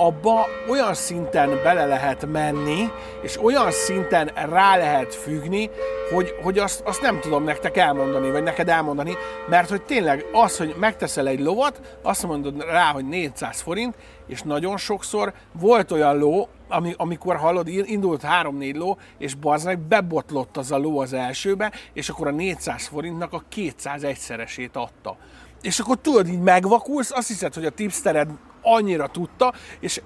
abba 0.00 0.46
olyan 0.68 0.94
szinten 0.94 1.60
bele 1.62 1.86
lehet 1.86 2.26
menni, 2.26 2.90
és 3.22 3.42
olyan 3.42 3.70
szinten 3.70 4.26
rá 4.34 4.76
lehet 4.76 5.14
függni, 5.14 5.70
hogy, 6.14 6.34
hogy 6.42 6.58
azt, 6.58 6.80
azt 6.80 7.02
nem 7.02 7.20
tudom 7.20 7.44
nektek 7.44 7.76
elmondani, 7.76 8.30
vagy 8.30 8.42
neked 8.42 8.68
elmondani, 8.68 9.14
mert 9.48 9.68
hogy 9.68 9.82
tényleg 9.82 10.24
az, 10.32 10.56
hogy 10.56 10.74
megteszel 10.78 11.28
egy 11.28 11.40
lovat, 11.40 11.98
azt 12.02 12.26
mondod 12.26 12.64
rá, 12.64 12.84
hogy 12.84 13.08
400 13.08 13.60
forint, 13.60 13.94
és 14.26 14.42
nagyon 14.42 14.76
sokszor 14.76 15.32
volt 15.52 15.90
olyan 15.92 16.18
ló, 16.18 16.48
ami, 16.68 16.94
amikor 16.96 17.36
hallod, 17.36 17.68
indult 17.68 18.22
3-4 18.42 18.76
ló, 18.76 18.98
és 19.18 19.34
bazd 19.34 19.78
bebotlott 19.78 20.56
az 20.56 20.72
a 20.72 20.78
ló 20.78 20.98
az 20.98 21.12
elsőbe, 21.12 21.72
és 21.92 22.08
akkor 22.08 22.26
a 22.26 22.30
400 22.30 22.86
forintnak 22.86 23.32
a 23.32 23.42
200 23.48 24.02
egyszeresét 24.02 24.76
adta. 24.76 25.16
És 25.62 25.78
akkor 25.78 25.96
tudod, 25.96 26.28
így 26.28 26.40
megvakulsz, 26.40 27.10
azt 27.10 27.28
hiszed, 27.28 27.54
hogy 27.54 27.64
a 27.64 27.70
tipstered 27.70 28.28
annyira 28.62 29.06
tudta, 29.06 29.54
és 29.80 30.00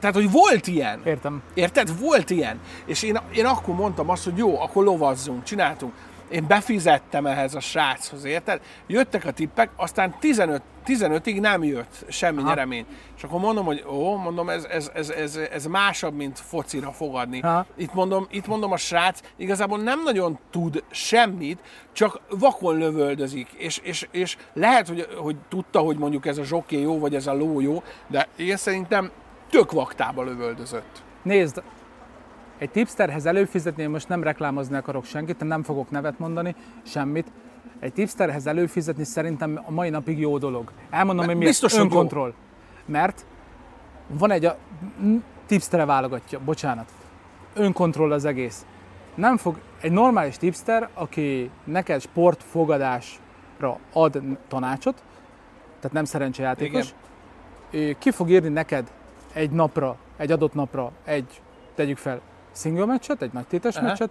tehát, 0.00 0.14
hogy 0.14 0.30
volt 0.30 0.66
ilyen. 0.66 1.00
Értem. 1.04 1.42
Érted? 1.54 1.98
Volt 2.00 2.30
ilyen. 2.30 2.60
És 2.84 3.02
én, 3.02 3.18
én 3.34 3.46
akkor 3.46 3.74
mondtam 3.74 4.08
azt, 4.08 4.24
hogy 4.24 4.36
jó, 4.36 4.60
akkor 4.60 4.84
lovazzunk, 4.84 5.42
csináltunk. 5.42 5.92
Én 6.30 6.46
befizettem 6.46 7.26
ehhez 7.26 7.54
a 7.54 7.60
sráchoz, 7.60 8.24
érted? 8.24 8.60
Jöttek 8.86 9.24
a 9.24 9.30
tippek, 9.30 9.70
aztán 9.76 10.14
15, 10.18 10.62
15-ig 10.86 11.40
nem 11.40 11.64
jött 11.64 12.04
semmi 12.08 12.38
Aha. 12.38 12.48
nyeremény. 12.48 12.86
És 13.16 13.22
akkor 13.22 13.40
mondom, 13.40 13.64
hogy 13.64 13.84
ó, 13.88 14.16
mondom, 14.16 14.48
ez, 14.48 14.64
ez, 14.64 14.90
ez, 14.94 15.10
ez, 15.10 15.36
ez 15.36 15.66
másabb, 15.66 16.14
mint 16.14 16.38
focira 16.38 16.92
fogadni. 16.92 17.42
Itt 17.76 17.94
mondom, 17.94 18.26
itt 18.30 18.46
mondom, 18.46 18.72
a 18.72 18.76
srác 18.76 19.20
igazából 19.36 19.78
nem 19.78 20.02
nagyon 20.02 20.38
tud 20.50 20.84
semmit, 20.90 21.58
csak 21.92 22.20
vakon 22.28 22.78
lövöldözik. 22.78 23.48
És, 23.56 23.78
és, 23.78 24.08
és 24.10 24.36
lehet, 24.52 24.88
hogy, 24.88 25.08
hogy 25.16 25.36
tudta, 25.48 25.78
hogy 25.78 25.96
mondjuk 25.96 26.26
ez 26.26 26.38
a 26.38 26.44
zsoké 26.44 26.80
jó, 26.80 26.98
vagy 26.98 27.14
ez 27.14 27.26
a 27.26 27.34
ló 27.34 27.60
jó, 27.60 27.82
de 28.06 28.28
én 28.36 28.56
szerintem 28.56 29.10
tök 29.50 29.72
vaktába 29.72 30.22
lövöldözött. 30.22 31.02
Nézd, 31.22 31.62
egy 32.60 32.70
tipsterhez 32.70 33.26
előfizetni, 33.26 33.82
én 33.82 33.90
most 33.90 34.08
nem 34.08 34.22
reklámozni 34.22 34.76
akarok 34.76 35.04
senkit, 35.04 35.44
nem 35.44 35.62
fogok 35.62 35.90
nevet 35.90 36.18
mondani, 36.18 36.54
semmit. 36.82 37.32
Egy 37.78 37.92
tipsterhez 37.92 38.46
előfizetni 38.46 39.04
szerintem 39.04 39.60
a 39.66 39.70
mai 39.70 39.90
napig 39.90 40.18
jó 40.18 40.38
dolog. 40.38 40.72
Elmondom, 40.90 41.26
hogy 41.26 41.36
miért 41.36 41.72
önkontroll. 41.72 42.28
Jó. 42.28 42.34
Mert 42.84 43.26
van 44.06 44.30
egy 44.30 44.44
a 44.44 44.56
tipstere 45.46 45.84
válogatja, 45.84 46.40
bocsánat. 46.44 46.92
Önkontroll 47.54 48.12
az 48.12 48.24
egész. 48.24 48.66
Nem 49.14 49.36
fog, 49.36 49.60
egy 49.80 49.92
normális 49.92 50.36
tipster, 50.36 50.88
aki 50.94 51.50
neked 51.64 52.00
sportfogadásra 52.00 53.78
ad 53.92 54.22
tanácsot, 54.48 55.02
tehát 55.76 55.92
nem 55.92 56.04
szerencsejátékos, 56.04 56.94
Igen. 57.70 57.96
ki 57.98 58.10
fog 58.10 58.30
írni 58.30 58.48
neked 58.48 58.90
egy 59.32 59.50
napra, 59.50 59.96
egy 60.16 60.32
adott 60.32 60.54
napra 60.54 60.92
egy, 61.04 61.40
tegyük 61.74 61.96
fel, 61.96 62.20
single 62.60 62.84
meccset, 62.84 63.22
egy 63.22 63.32
nagy 63.32 63.46
tétes 63.46 63.76
Aha. 63.76 63.86
meccset, 63.86 64.10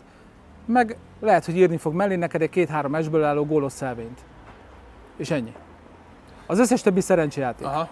meg 0.65 0.97
lehet, 1.19 1.45
hogy 1.45 1.57
írni 1.57 1.77
fog 1.77 1.93
mellé 1.93 2.15
neked 2.15 2.41
egy 2.41 2.49
két-három 2.49 2.91
meccsből 2.91 3.23
álló 3.23 3.45
gólos 3.45 3.71
szelvényt. 3.71 4.19
És 5.17 5.31
ennyi. 5.31 5.53
Az 6.47 6.59
összes 6.59 6.81
többi 6.81 7.01
szerencsejáték. 7.01 7.67
Aha. 7.67 7.89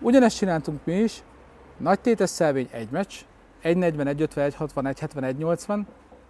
Ugyanezt 0.00 0.36
csináltunk 0.36 0.80
mi 0.84 0.94
is, 0.94 1.22
nagy 1.76 2.00
tétes 2.00 2.30
szelvény 2.30 2.68
egy 2.70 2.88
meccs, 2.90 3.14
1.40, 3.62 3.74
1.50, 3.94 4.34
1.60, 4.34 4.68
1.70, 4.74 5.66
1.80, 5.68 5.80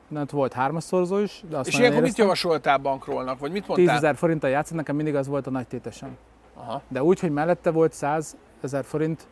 Na, 0.08 0.24
volt 0.30 0.52
hármaszorzó 0.52 1.18
is, 1.18 1.42
de 1.48 1.56
azt 1.56 1.68
És 1.68 1.78
ilyenkor 1.78 2.02
mit 2.02 2.16
javasoltál 2.16 2.78
bankrolnak, 2.78 3.38
vagy 3.38 3.52
mit 3.52 3.66
mondtál? 3.66 3.86
10 3.86 3.96
ezer 3.96 4.16
forinttal 4.16 4.50
játszott, 4.50 4.76
nekem 4.76 4.96
mindig 4.96 5.14
az 5.14 5.26
volt 5.26 5.46
a 5.46 5.50
nagy 5.50 5.66
tétesen. 5.66 6.16
Aha. 6.54 6.82
De 6.88 7.02
úgy, 7.02 7.20
hogy 7.20 7.30
mellette 7.30 7.70
volt 7.70 7.92
100 7.92 8.36
ezer 8.60 8.84
forint 8.84 9.26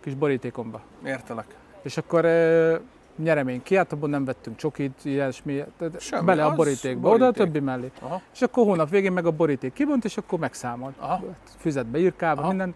kis 0.00 0.14
borítékomba. 0.14 0.80
Értelek. 1.04 1.56
És 1.82 1.96
akkor 1.96 2.24
nyeremény 3.16 3.62
ki, 3.62 3.76
hát 3.76 3.92
abból 3.92 4.08
nem 4.08 4.24
vettünk 4.24 4.56
csokit, 4.56 5.04
ilyesmi, 5.04 5.64
Semmi, 5.98 6.24
bele 6.24 6.44
a 6.44 6.54
borítékba, 6.54 7.00
boríték. 7.00 7.28
oda 7.28 7.40
a 7.42 7.44
többi 7.44 7.60
mellé. 7.60 7.90
Aha. 8.00 8.20
És 8.34 8.42
akkor 8.42 8.64
hónap 8.64 8.90
végén 8.90 9.12
meg 9.12 9.26
a 9.26 9.30
boríték 9.30 9.72
kibont, 9.72 10.04
és 10.04 10.16
akkor 10.16 10.38
megszámolt. 10.38 10.94
Aha. 10.98 11.20
Füzetbe 11.58 11.98
írkálva, 11.98 12.46
minden. 12.48 12.74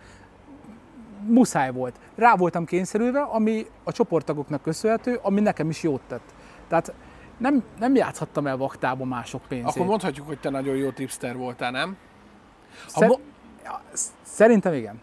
Muszáj 1.26 1.72
volt. 1.72 1.98
Rá 2.14 2.36
voltam 2.36 2.64
kényszerülve, 2.64 3.20
ami 3.20 3.66
a 3.84 3.92
csoporttagoknak 3.92 4.62
köszönhető, 4.62 5.18
ami 5.22 5.40
nekem 5.40 5.68
is 5.68 5.82
jót 5.82 6.00
tett. 6.08 6.34
Tehát 6.68 6.92
nem, 7.38 7.62
nem 7.78 7.94
játszhattam 7.94 8.46
el 8.46 8.56
vaktába 8.56 9.04
mások 9.04 9.42
pénzét. 9.48 9.68
Akkor 9.74 9.86
mondhatjuk, 9.86 10.26
hogy 10.26 10.38
te 10.38 10.50
nagyon 10.50 10.76
jó 10.76 10.90
tipster 10.90 11.36
voltál, 11.36 11.70
nem? 11.70 11.96
Szer- 12.86 13.08
mo- 13.08 13.20
Szerintem 14.22 14.72
igen. 14.72 15.00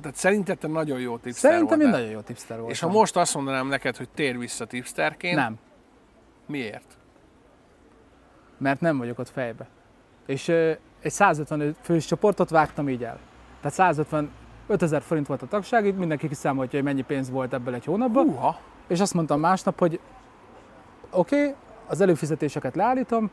Tehát 0.00 0.16
szerinted 0.16 0.58
te 0.58 0.66
nagyon 0.66 1.00
jó 1.00 1.16
tipster 1.18 1.50
Szerintem 1.50 1.78
voltál. 1.78 1.86
én 1.86 2.00
nagyon 2.00 2.10
jó 2.10 2.20
tipster 2.20 2.56
voltam. 2.56 2.74
És 2.74 2.80
ha 2.80 2.88
most 2.88 3.16
azt 3.16 3.34
mondanám 3.34 3.66
neked, 3.66 3.96
hogy 3.96 4.08
tér 4.14 4.38
vissza 4.38 4.64
tipsterként... 4.64 5.36
Nem. 5.36 5.58
Miért? 6.46 6.96
Mert 8.58 8.80
nem 8.80 8.98
vagyok 8.98 9.18
ott 9.18 9.28
fejbe. 9.28 9.66
És 10.26 10.48
egy 10.48 11.12
150 11.12 11.76
fős 11.80 12.06
csoportot 12.06 12.50
vágtam 12.50 12.88
így 12.88 13.04
el. 13.04 13.18
Tehát 13.60 13.76
150 13.76 14.30
5000 14.66 15.02
forint 15.02 15.26
volt 15.26 15.42
a 15.42 15.46
tagság, 15.46 15.86
itt 15.86 15.98
mindenki 15.98 16.28
kiszámolja, 16.28 16.70
hogy 16.70 16.82
mennyi 16.82 17.02
pénz 17.02 17.30
volt 17.30 17.52
ebből 17.52 17.74
egy 17.74 17.84
hónapban. 17.84 18.26
Húha. 18.26 18.58
És 18.86 19.00
azt 19.00 19.14
mondtam 19.14 19.40
másnap, 19.40 19.78
hogy 19.78 20.00
oké, 21.10 21.40
okay, 21.40 21.54
az 21.86 22.00
előfizetéseket 22.00 22.74
leállítom, 22.74 23.30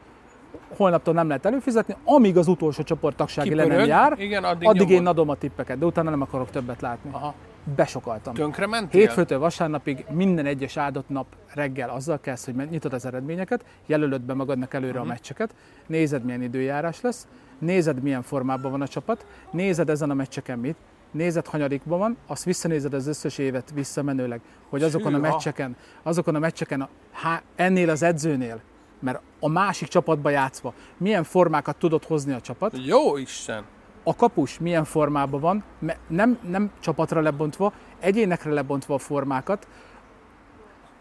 holnaptól 0.78 1.14
nem 1.14 1.28
lehet 1.28 1.46
előfizetni, 1.46 1.96
amíg 2.04 2.38
az 2.38 2.48
utolsó 2.48 2.84
csoporttagsági 2.84 3.56
le 3.56 3.66
nem 3.66 3.86
jár, 3.86 4.16
igen, 4.20 4.44
addig, 4.44 4.68
addig 4.68 4.90
én 4.90 5.06
adom 5.06 5.30
a 5.30 5.36
tippeket, 5.36 5.78
de 5.78 5.86
utána 5.86 6.10
nem 6.10 6.22
akarok 6.22 6.50
többet 6.50 6.82
látni. 6.82 7.10
Aha. 7.14 7.34
Besokaltam. 7.76 8.34
Tönkre 8.34 8.68
mentél? 8.68 9.02
Hétfőtől 9.02 9.40
vasárnapig 9.40 10.06
minden 10.10 10.46
egyes 10.46 10.78
áldott 10.78 11.10
nap 11.10 11.26
reggel 11.54 11.90
azzal 11.90 12.20
kezd, 12.20 12.46
hogy 12.46 12.70
nyitod 12.70 12.94
az 12.94 13.06
eredményeket, 13.06 13.66
jelölöd 13.86 14.22
be 14.22 14.34
magadnak 14.34 14.74
előre 14.74 14.92
uh-huh. 14.92 15.04
a 15.04 15.06
mhm. 15.06 15.14
meccseket, 15.14 15.56
nézed 15.88 16.24
milyen 16.24 16.42
időjárás 16.42 17.02
lesz, 17.02 17.28
nézed 17.60 18.02
milyen 18.02 18.22
formában 18.22 18.72
van 18.72 18.82
a 18.82 18.88
csapat, 18.88 19.26
nézed 19.52 19.90
ezen 19.90 20.10
a 20.10 20.14
meccseken 20.14 20.60
mit, 20.60 20.76
nézed 21.12 21.48
hanyadikban 21.48 22.00
van, 22.00 22.18
azt 22.28 22.44
visszanézed 22.44 22.94
az 22.94 23.08
összes 23.08 23.38
évet 23.38 23.72
visszamenőleg, 23.74 24.42
hogy 24.70 24.84
azokon 24.84 25.14
a 25.14 25.18
meccseken, 25.18 25.76
azokon 26.04 26.36
a 26.36 26.40
meccseken, 26.40 26.82
a, 26.82 26.90
há, 27.12 27.42
ennél 27.56 27.90
az 27.90 28.04
edzőnél, 28.04 28.62
mert 29.02 29.22
a 29.40 29.48
másik 29.50 29.88
csapatba 29.88 30.30
játszva 30.30 30.74
milyen 30.98 31.24
formákat 31.24 31.76
tudott 31.76 32.06
hozni 32.06 32.34
a 32.34 32.42
csapat. 32.42 32.74
Jó 32.86 33.18
Isten! 33.18 33.64
A 34.04 34.16
kapus 34.16 34.60
milyen 34.60 34.84
formában 34.84 35.40
van, 35.40 35.64
nem, 36.08 36.40
nem 36.50 36.72
csapatra 36.80 37.22
lebontva, 37.22 37.74
egyénekre 38.00 38.52
lebontva 38.52 38.94
a 38.94 38.98
formákat, 38.98 39.68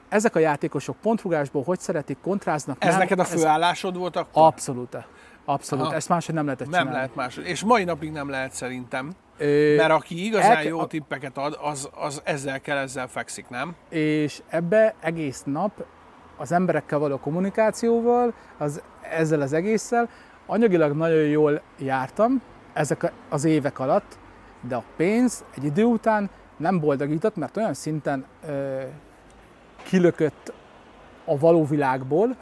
ezek 0.08 0.34
a 0.36 0.38
játékosok 0.38 0.96
pontrugásból 0.96 1.62
hogy 1.62 1.80
szeretik, 1.80 2.16
kontráznak. 2.22 2.76
Ez 2.84 2.90
nem, 2.90 2.98
neked 2.98 3.18
a 3.18 3.22
ez 3.22 3.28
főállásod 3.30 3.96
volt 3.96 4.16
akkor? 4.16 4.42
Abszolút. 4.46 4.96
Abszolút. 5.44 5.84
Aha. 5.84 5.94
Ezt 5.94 6.08
máshogy 6.08 6.34
nem 6.34 6.44
lehetett 6.44 6.68
Nem 6.68 6.78
csinálni. 6.78 6.96
lehet 6.96 7.14
más. 7.14 7.36
És 7.36 7.64
mai 7.64 7.84
napig 7.84 8.10
nem 8.12 8.28
lehet 8.28 8.52
szerintem. 8.52 9.12
Ö, 9.38 9.74
Mert 9.76 9.90
aki 9.92 10.24
igazán 10.24 10.50
elke- 10.50 10.64
jó 10.64 10.84
tippeket 10.84 11.38
ad, 11.38 11.58
az, 11.62 11.88
az 11.94 12.20
ezzel 12.24 12.60
kell, 12.60 12.76
ezzel 12.76 13.08
fekszik, 13.08 13.48
nem? 13.48 13.74
és 13.88 14.42
ebbe 14.48 14.94
egész 15.00 15.42
nap 15.46 15.84
az 16.40 16.52
emberekkel 16.52 16.98
való 16.98 17.18
kommunikációval, 17.18 18.32
az, 18.58 18.82
ezzel 19.10 19.40
az 19.40 19.52
egésszel. 19.52 20.08
Anyagilag 20.46 20.96
nagyon 20.96 21.26
jól 21.26 21.60
jártam 21.78 22.42
ezek 22.72 23.12
az 23.28 23.44
évek 23.44 23.78
alatt, 23.78 24.18
de 24.60 24.74
a 24.74 24.82
pénz 24.96 25.44
egy 25.56 25.64
idő 25.64 25.84
után 25.84 26.30
nem 26.56 26.80
boldogított, 26.80 27.36
mert 27.36 27.56
olyan 27.56 27.74
szinten 27.74 28.24
ö, 28.46 28.80
kilökött 29.82 30.52
a 31.24 31.38
való 31.38 31.64
világból, 31.64 32.36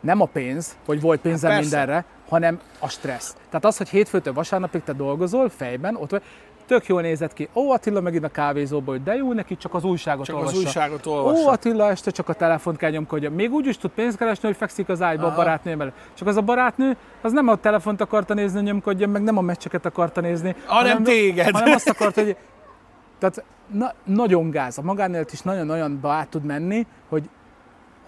nem 0.00 0.20
a 0.20 0.24
pénz, 0.24 0.76
hogy 0.86 1.00
volt 1.00 1.20
pénzem 1.20 1.50
Hát 1.50 1.60
mindenre, 1.60 2.04
hanem 2.28 2.60
a 2.78 2.88
stressz. 2.88 3.36
Tehát 3.48 3.64
az, 3.64 3.76
hogy 3.76 3.88
hétfőtől 3.88 4.32
vasárnapig 4.32 4.82
te 4.82 4.92
dolgozol 4.92 5.48
fejben, 5.48 5.96
ott 5.96 6.10
vagy, 6.10 6.22
tök 6.72 6.86
jól 6.86 7.00
nézett 7.02 7.32
ki. 7.32 7.48
Ó, 7.54 7.70
Attila 7.70 8.00
megint 8.00 8.24
a 8.24 8.28
kávézóba, 8.28 8.90
hogy 8.90 9.02
de 9.02 9.14
jó 9.14 9.32
neki, 9.32 9.56
csak 9.56 9.74
az 9.74 9.84
újságot 9.84 10.26
Csak 10.26 10.36
olvassa. 10.36 10.56
az 10.56 10.62
újságot 10.62 11.06
Ó, 11.06 11.12
olvassa. 11.12 11.50
Attila 11.50 11.90
este 11.90 12.10
csak 12.10 12.28
a 12.28 12.32
telefont 12.32 12.76
kell 12.76 12.90
nyomkodja. 12.90 13.30
Még 13.30 13.52
úgy 13.52 13.66
is 13.66 13.78
tud 13.78 13.90
pénzt 13.90 14.16
keresni, 14.16 14.48
hogy 14.48 14.56
fekszik 14.56 14.88
az 14.88 15.02
ágyba 15.02 15.22
a 15.22 15.26
Aha. 15.26 15.36
barátnő 15.36 15.76
mellett. 15.76 15.94
Csak 16.14 16.28
az 16.28 16.36
a 16.36 16.40
barátnő, 16.40 16.96
az 17.22 17.32
nem 17.32 17.48
a 17.48 17.56
telefont 17.56 18.00
akarta 18.00 18.34
nézni, 18.34 18.60
nyomkodja, 18.60 19.08
meg 19.08 19.22
nem 19.22 19.38
a 19.38 19.40
meccseket 19.40 19.86
akarta 19.86 20.20
nézni. 20.20 20.54
Hanem 20.66 21.02
téged. 21.02 21.50
Hanem 21.50 21.72
azt 21.72 21.88
akarta, 21.94 22.22
hogy... 22.22 22.36
Tehát 23.18 23.44
na, 23.72 23.92
nagyon 24.04 24.50
gáz. 24.50 24.78
A 24.78 24.82
magánélet 24.82 25.32
is 25.32 25.40
nagyon-nagyon 25.40 26.00
át 26.02 26.28
tud 26.28 26.44
menni, 26.44 26.86
hogy, 27.08 27.28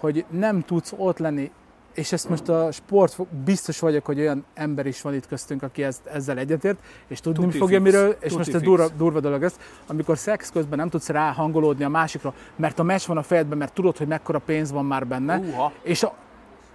hogy 0.01 0.25
nem 0.31 0.61
tudsz 0.61 0.95
ott 0.97 1.19
lenni 1.19 1.51
és 1.95 2.13
ezt 2.13 2.29
most 2.29 2.49
a 2.49 2.73
sport, 2.73 3.17
biztos 3.45 3.79
vagyok, 3.79 4.05
hogy 4.05 4.21
olyan 4.21 4.45
ember 4.55 4.87
is 4.87 5.01
van 5.01 5.15
itt 5.15 5.27
köztünk, 5.27 5.63
aki 5.63 5.83
ezt, 5.83 6.07
ezzel 6.07 6.39
egyetért, 6.39 6.79
és 7.07 7.21
tudni 7.21 7.45
Tuti 7.45 7.59
fogja 7.59 7.81
fix. 7.81 7.93
miről, 7.93 8.11
és 8.11 8.19
Tuti 8.19 8.37
most 8.37 8.55
ez 8.55 8.63
durva, 8.63 8.89
durva 8.89 9.21
dolog 9.21 9.43
ez, 9.43 9.57
amikor 9.87 10.19
szex 10.19 10.51
közben 10.51 10.79
nem 10.79 10.89
tudsz 10.89 11.09
ráhangolódni 11.09 11.85
a 11.85 11.89
másikra, 11.89 12.35
mert 12.57 12.79
a 12.79 12.83
meccs 12.83 13.07
van 13.07 13.17
a 13.17 13.23
fejedben, 13.23 13.59
mert 13.59 13.73
tudod, 13.73 13.97
hogy 13.97 14.07
mekkora 14.07 14.39
pénz 14.39 14.73
van 14.73 14.85
már 14.85 15.07
benne, 15.07 15.39
Uha. 15.39 15.73
és 15.83 16.03
a, 16.03 16.15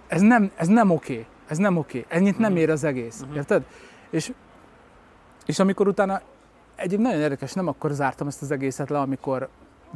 ez 0.06 0.20
nem, 0.20 0.50
ez 0.56 0.66
nem 0.66 0.90
oké, 0.90 1.26
ez 1.46 1.56
nem 1.56 1.76
oké, 1.76 2.04
ennyit 2.08 2.38
nem 2.38 2.56
ér 2.56 2.70
az 2.70 2.84
egész, 2.84 3.24
érted? 3.34 3.62
És, 4.10 4.32
és 5.46 5.58
amikor 5.58 5.88
utána, 5.88 6.20
egy 6.76 6.98
nagyon 6.98 7.20
érdekes, 7.20 7.52
nem 7.52 7.68
akkor 7.68 7.90
zártam 7.90 8.26
ezt 8.26 8.42
az 8.42 8.50
egészet 8.50 8.90
le, 8.90 8.98
amikor 8.98 9.48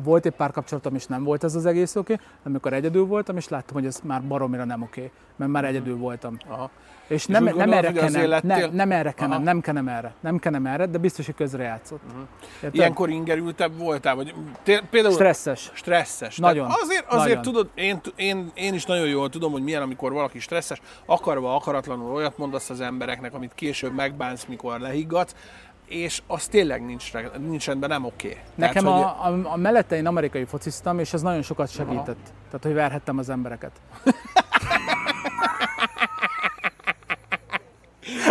volt 0.03 0.27
egy 0.27 0.33
párkapcsolatom, 0.33 0.95
és 0.95 1.07
nem 1.07 1.25
volt 1.25 1.45
ez 1.45 1.55
az 1.55 1.67
egész 1.67 1.97
oké, 1.97 2.15
de 2.15 2.21
amikor 2.45 2.73
egyedül 2.73 3.05
voltam, 3.07 3.37
és 3.37 3.49
láttam, 3.49 3.75
hogy 3.75 3.87
ez 3.87 4.01
már 4.03 4.23
baromira 4.23 4.65
nem 4.65 4.83
oké, 4.83 5.11
mert 5.37 5.51
már 5.51 5.65
egyedül 5.65 5.97
voltam. 5.97 6.37
Aha. 6.49 6.71
És 7.09 7.27
nem, 7.27 7.43
úgy 7.43 7.49
nem 7.49 7.57
gondolod, 7.57 7.85
erre 7.85 7.89
hogy 7.89 7.99
azért 7.99 8.13
kenem, 8.15 8.31
lettél- 8.31 8.67
nem, 8.67 8.75
nem 8.77 8.91
erre 8.93 9.13
kenem, 9.13 9.33
Aha. 9.33 9.43
nem 9.43 9.61
kenem 9.61 9.89
erre, 9.89 10.15
nem 10.21 10.39
kenem 10.39 10.67
erre, 10.67 10.87
de 10.87 10.99
biztos, 10.99 11.27
hogy 11.27 11.35
közrejátszott. 11.35 12.01
Érted? 12.55 12.75
Ilyenkor 12.75 13.11
ingerültebb 13.11 13.79
voltál? 13.79 14.15
Vagy 14.15 14.35
té- 14.63 14.83
például 14.91 15.15
Stresszes. 15.15 15.71
stresszes. 15.75 16.37
Nagyon. 16.39 16.67
Tehát 16.67 16.83
azért, 16.83 17.05
azért 17.07 17.27
Nagyon. 17.37 17.43
tudod, 17.43 17.71
én, 17.75 18.01
én, 18.17 18.51
én 18.55 18.75
is 18.75 18.85
nagyon 18.85 19.07
jól 19.07 19.29
tudom, 19.29 19.53
hogy 19.53 19.63
milyen, 19.63 19.83
amikor 19.83 20.13
valaki 20.13 20.39
stresszes, 20.39 20.81
akarva, 21.07 21.55
akaratlanul 21.55 22.13
olyat 22.13 22.39
mondasz 22.39 22.71
az 22.71 22.81
embereknek, 22.81 23.35
amit 23.35 23.53
később 23.55 23.95
megbánsz, 23.95 24.45
mikor 24.45 24.81
lehiggadsz, 24.81 25.35
és 25.87 26.23
az 26.27 26.47
tényleg 26.47 26.85
nincs, 26.85 27.13
nincs 27.39 27.67
rendben, 27.67 27.89
nem 27.89 28.05
oké. 28.05 28.39
Nekem 28.55 28.85
Tehát, 28.85 29.03
a, 29.03 29.27
a, 29.27 29.53
a 29.53 29.57
mellette 29.57 29.97
én 29.97 30.07
amerikai 30.07 30.45
fociztam, 30.45 30.99
és 30.99 31.13
ez 31.13 31.23
nagyon 31.23 31.43
sokat 31.43 31.71
segített. 31.71 32.33
Tehát, 32.47 32.63
hogy 32.63 32.73
verhettem 32.75 33.19
az 33.19 33.29
embereket. 33.29 33.73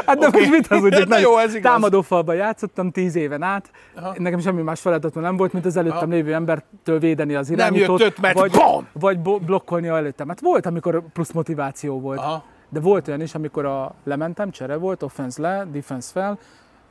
Hát 0.05 0.17
de 0.17 0.27
Oké. 0.27 0.39
most 0.39 0.51
mit 0.51 0.67
hazudjak? 0.67 1.07
Na 1.17 1.17
jó, 1.17 1.37
ez 1.37 1.55
igaz. 1.55 1.71
Támadófalban 1.71 2.35
játszottam 2.35 2.91
tíz 2.91 3.15
éven 3.15 3.41
át. 3.41 3.71
Aha. 3.95 4.13
Nekem 4.17 4.39
semmi 4.39 4.61
más 4.61 4.79
feladatom 4.79 5.23
nem 5.23 5.37
volt, 5.37 5.53
mint 5.53 5.65
az 5.65 5.77
előttem 5.77 5.97
Aha. 5.97 6.11
lévő 6.11 6.33
embertől 6.33 6.99
védeni 6.99 7.35
az 7.35 7.49
jött 7.49 7.59
irányítót. 7.59 8.01
öt 8.01 8.21
metr, 8.21 8.39
vagy, 8.39 8.51
bam! 8.51 8.87
vagy 8.91 9.19
blokkolni 9.19 9.87
a 9.87 9.95
előttem. 9.95 10.27
Hát 10.27 10.39
volt, 10.39 10.65
amikor 10.65 11.03
plusz 11.13 11.31
motiváció 11.31 11.99
volt. 11.99 12.19
Aha. 12.19 12.43
De 12.69 12.79
volt 12.79 13.07
olyan 13.07 13.21
is, 13.21 13.35
amikor 13.35 13.65
a 13.65 13.95
lementem, 14.03 14.51
csere 14.51 14.75
volt, 14.75 15.03
offense 15.03 15.41
le, 15.41 15.67
defense 15.71 16.11
fel, 16.11 16.39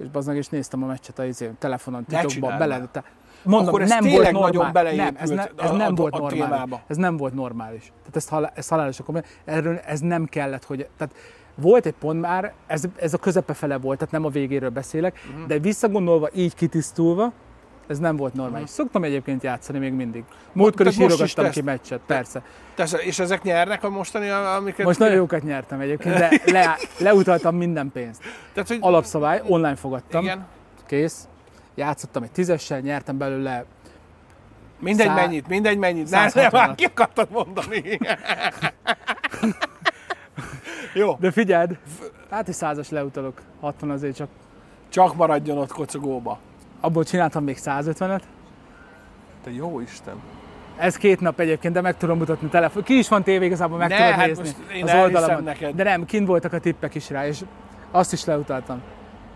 és 0.03 0.09
bazdmeg 0.09 0.37
is 0.37 0.49
néztem 0.49 0.83
a 0.83 0.87
meccset 0.87 1.19
a 1.19 1.25
izé, 1.25 1.51
telefonon, 1.59 2.05
titokban, 2.05 2.59
bele. 2.59 2.89
Te, 2.93 3.05
mondom, 3.43 3.69
Akkor 3.69 3.83
ez 3.83 3.89
nem 3.89 4.01
tényleg 4.01 4.33
volt 4.35 4.47
nagyon 4.53 4.65
normál. 4.65 4.95
nem, 4.95 5.17
ez, 5.19 5.31
ne, 5.31 5.45
ez 5.57 5.71
a- 5.71 5.77
nem 5.77 5.93
a- 5.93 5.95
volt 5.95 6.15
a 6.15 6.19
normális. 6.19 6.45
témába. 6.45 6.81
Ez 6.87 6.97
nem 6.97 7.17
volt 7.17 7.35
normális. 7.35 7.93
Tehát 7.99 8.17
ezt, 8.17 8.29
halál, 8.29 8.53
ezt 8.55 8.69
halálos 8.69 9.01
akarom. 9.01 9.23
Erről 9.45 9.79
ez 9.79 10.01
nem 10.01 10.25
kellett, 10.25 10.65
hogy... 10.65 10.89
Tehát 10.97 11.15
volt 11.55 11.87
egy 11.87 11.95
pont 11.99 12.21
már, 12.21 12.53
ez, 12.67 12.85
ez 12.97 13.15
a 13.15 13.19
közepe 13.19 13.55
fele 13.55 13.79
volt, 13.79 13.99
tehát 13.99 14.13
nem 14.13 14.25
a 14.25 14.29
végéről 14.29 14.71
beszélek, 14.71 15.19
uh-huh. 15.31 15.47
de 15.47 15.59
visszagondolva, 15.59 16.29
így 16.35 16.55
kitisztulva, 16.55 17.33
ez 17.87 17.99
nem 17.99 18.17
volt 18.17 18.35
normális. 18.35 18.71
Uh-huh. 18.71 18.77
Szoktam 18.77 19.05
egyébként 19.05 19.43
játszani 19.43 19.79
még 19.79 19.93
mindig. 19.93 20.25
Múltkor 20.53 20.87
is 20.87 20.97
is 20.97 21.05
írogattam 21.05 21.51
ki 21.51 21.63
meccset, 21.63 22.01
persze. 22.07 22.43
Tesz, 22.75 22.93
és 22.93 23.19
ezek 23.19 23.43
nyernek 23.43 23.85
a 23.85 23.91
mostani, 23.91 24.29
amiket... 24.29 24.87
Most 24.87 24.99
nagyon 24.99 25.15
jókat 25.15 25.43
nyertem 25.43 25.81
egyébként, 25.81 26.15
de 26.19 26.41
le, 26.45 26.77
leutaltam 26.99 27.57
minden 27.57 27.91
pénzt. 27.93 28.23
Tehát, 28.53 28.69
hogy 28.69 28.79
Alapszabály, 28.81 29.43
online 29.47 29.77
fogadtam, 29.77 30.23
igen, 30.23 30.47
kész. 30.87 31.29
Játszottam 31.75 32.23
egy 32.23 32.31
tízessel, 32.31 32.81
nyertem 32.81 33.19
belőle. 33.19 33.65
mindegy 34.79 35.07
Szá- 35.07 35.15
mennyit, 35.15 35.49
mindegy 35.49 35.79
mennyit. 35.79 36.11
Ne, 36.11 36.29
160-at. 36.29 36.35
ne, 36.35 36.49
már 36.51 36.75
ki 36.75 36.85
akartad 36.85 37.29
mondani. 37.31 37.83
Jó, 40.95 41.17
De 41.21 41.31
figyeld, 41.31 41.79
hát 42.31 42.49
egy 42.49 42.55
százas 42.55 42.89
leutalok, 42.89 43.41
60 43.61 43.91
azért 43.91 44.17
csak. 44.17 44.29
csak 44.89 45.15
maradjon 45.15 45.59
ott 45.59 45.73
kocogóba. 45.73 46.39
Abból 46.85 47.05
csináltam 47.05 47.45
még 47.45 47.57
150-et. 47.61 48.21
Te 49.45 49.51
jó 49.53 49.81
Isten. 49.81 50.15
Ez 50.77 50.97
két 50.97 51.21
nap 51.21 51.41
egyébként, 51.41 51.75
de 51.75 51.81
meg 51.81 51.97
tudom 51.97 52.19
mutatni 52.19 52.49
telefon. 52.49 52.83
Ki 52.83 52.99
is 52.99 53.09
van 53.09 53.23
tévé, 53.23 53.45
igazából 53.45 53.79
meg 53.79 53.89
Ne, 53.89 53.97
tudod 53.97 54.13
hát 54.13 54.27
nézni 54.27 54.49
én 54.75 54.85
az 54.85 54.95
oldalamon. 54.95 55.43
neked. 55.43 55.75
De 55.75 55.83
nem, 55.83 56.05
kint 56.05 56.27
voltak 56.27 56.53
a 56.53 56.59
tippek 56.59 56.95
is 56.95 57.11
rá, 57.11 57.27
és 57.27 57.45
azt 57.91 58.13
is 58.13 58.25
leutaltam. 58.25 58.83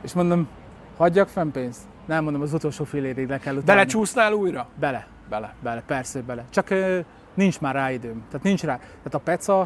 És 0.03 0.13
mondom, 0.13 0.49
hagyjak 0.97 1.29
fenn 1.29 1.51
pénzt? 1.51 1.81
Nem, 2.07 2.23
mondom, 2.25 2.43
az 2.43 2.53
utolsó 2.53 2.85
fél 2.85 3.05
évig 3.05 3.29
le 3.29 3.39
kell 3.39 3.53
utalni. 3.57 3.67
Belecsúsznál 3.81 4.33
újra? 4.33 4.69
Bele. 4.79 5.07
Bele. 5.29 5.55
Bele, 5.63 5.83
persze, 5.87 6.21
bele. 6.21 6.45
Csak 6.51 6.71
ö, 6.71 6.99
nincs 7.35 7.61
már 7.61 7.75
rá 7.75 7.91
időm. 7.91 8.25
Tehát 8.31 8.43
nincs 8.43 8.63
rá. 8.63 8.77
Tehát 8.77 9.15
a 9.15 9.19
peca, 9.19 9.61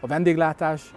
a 0.00 0.06
vendéglátás, 0.06 0.94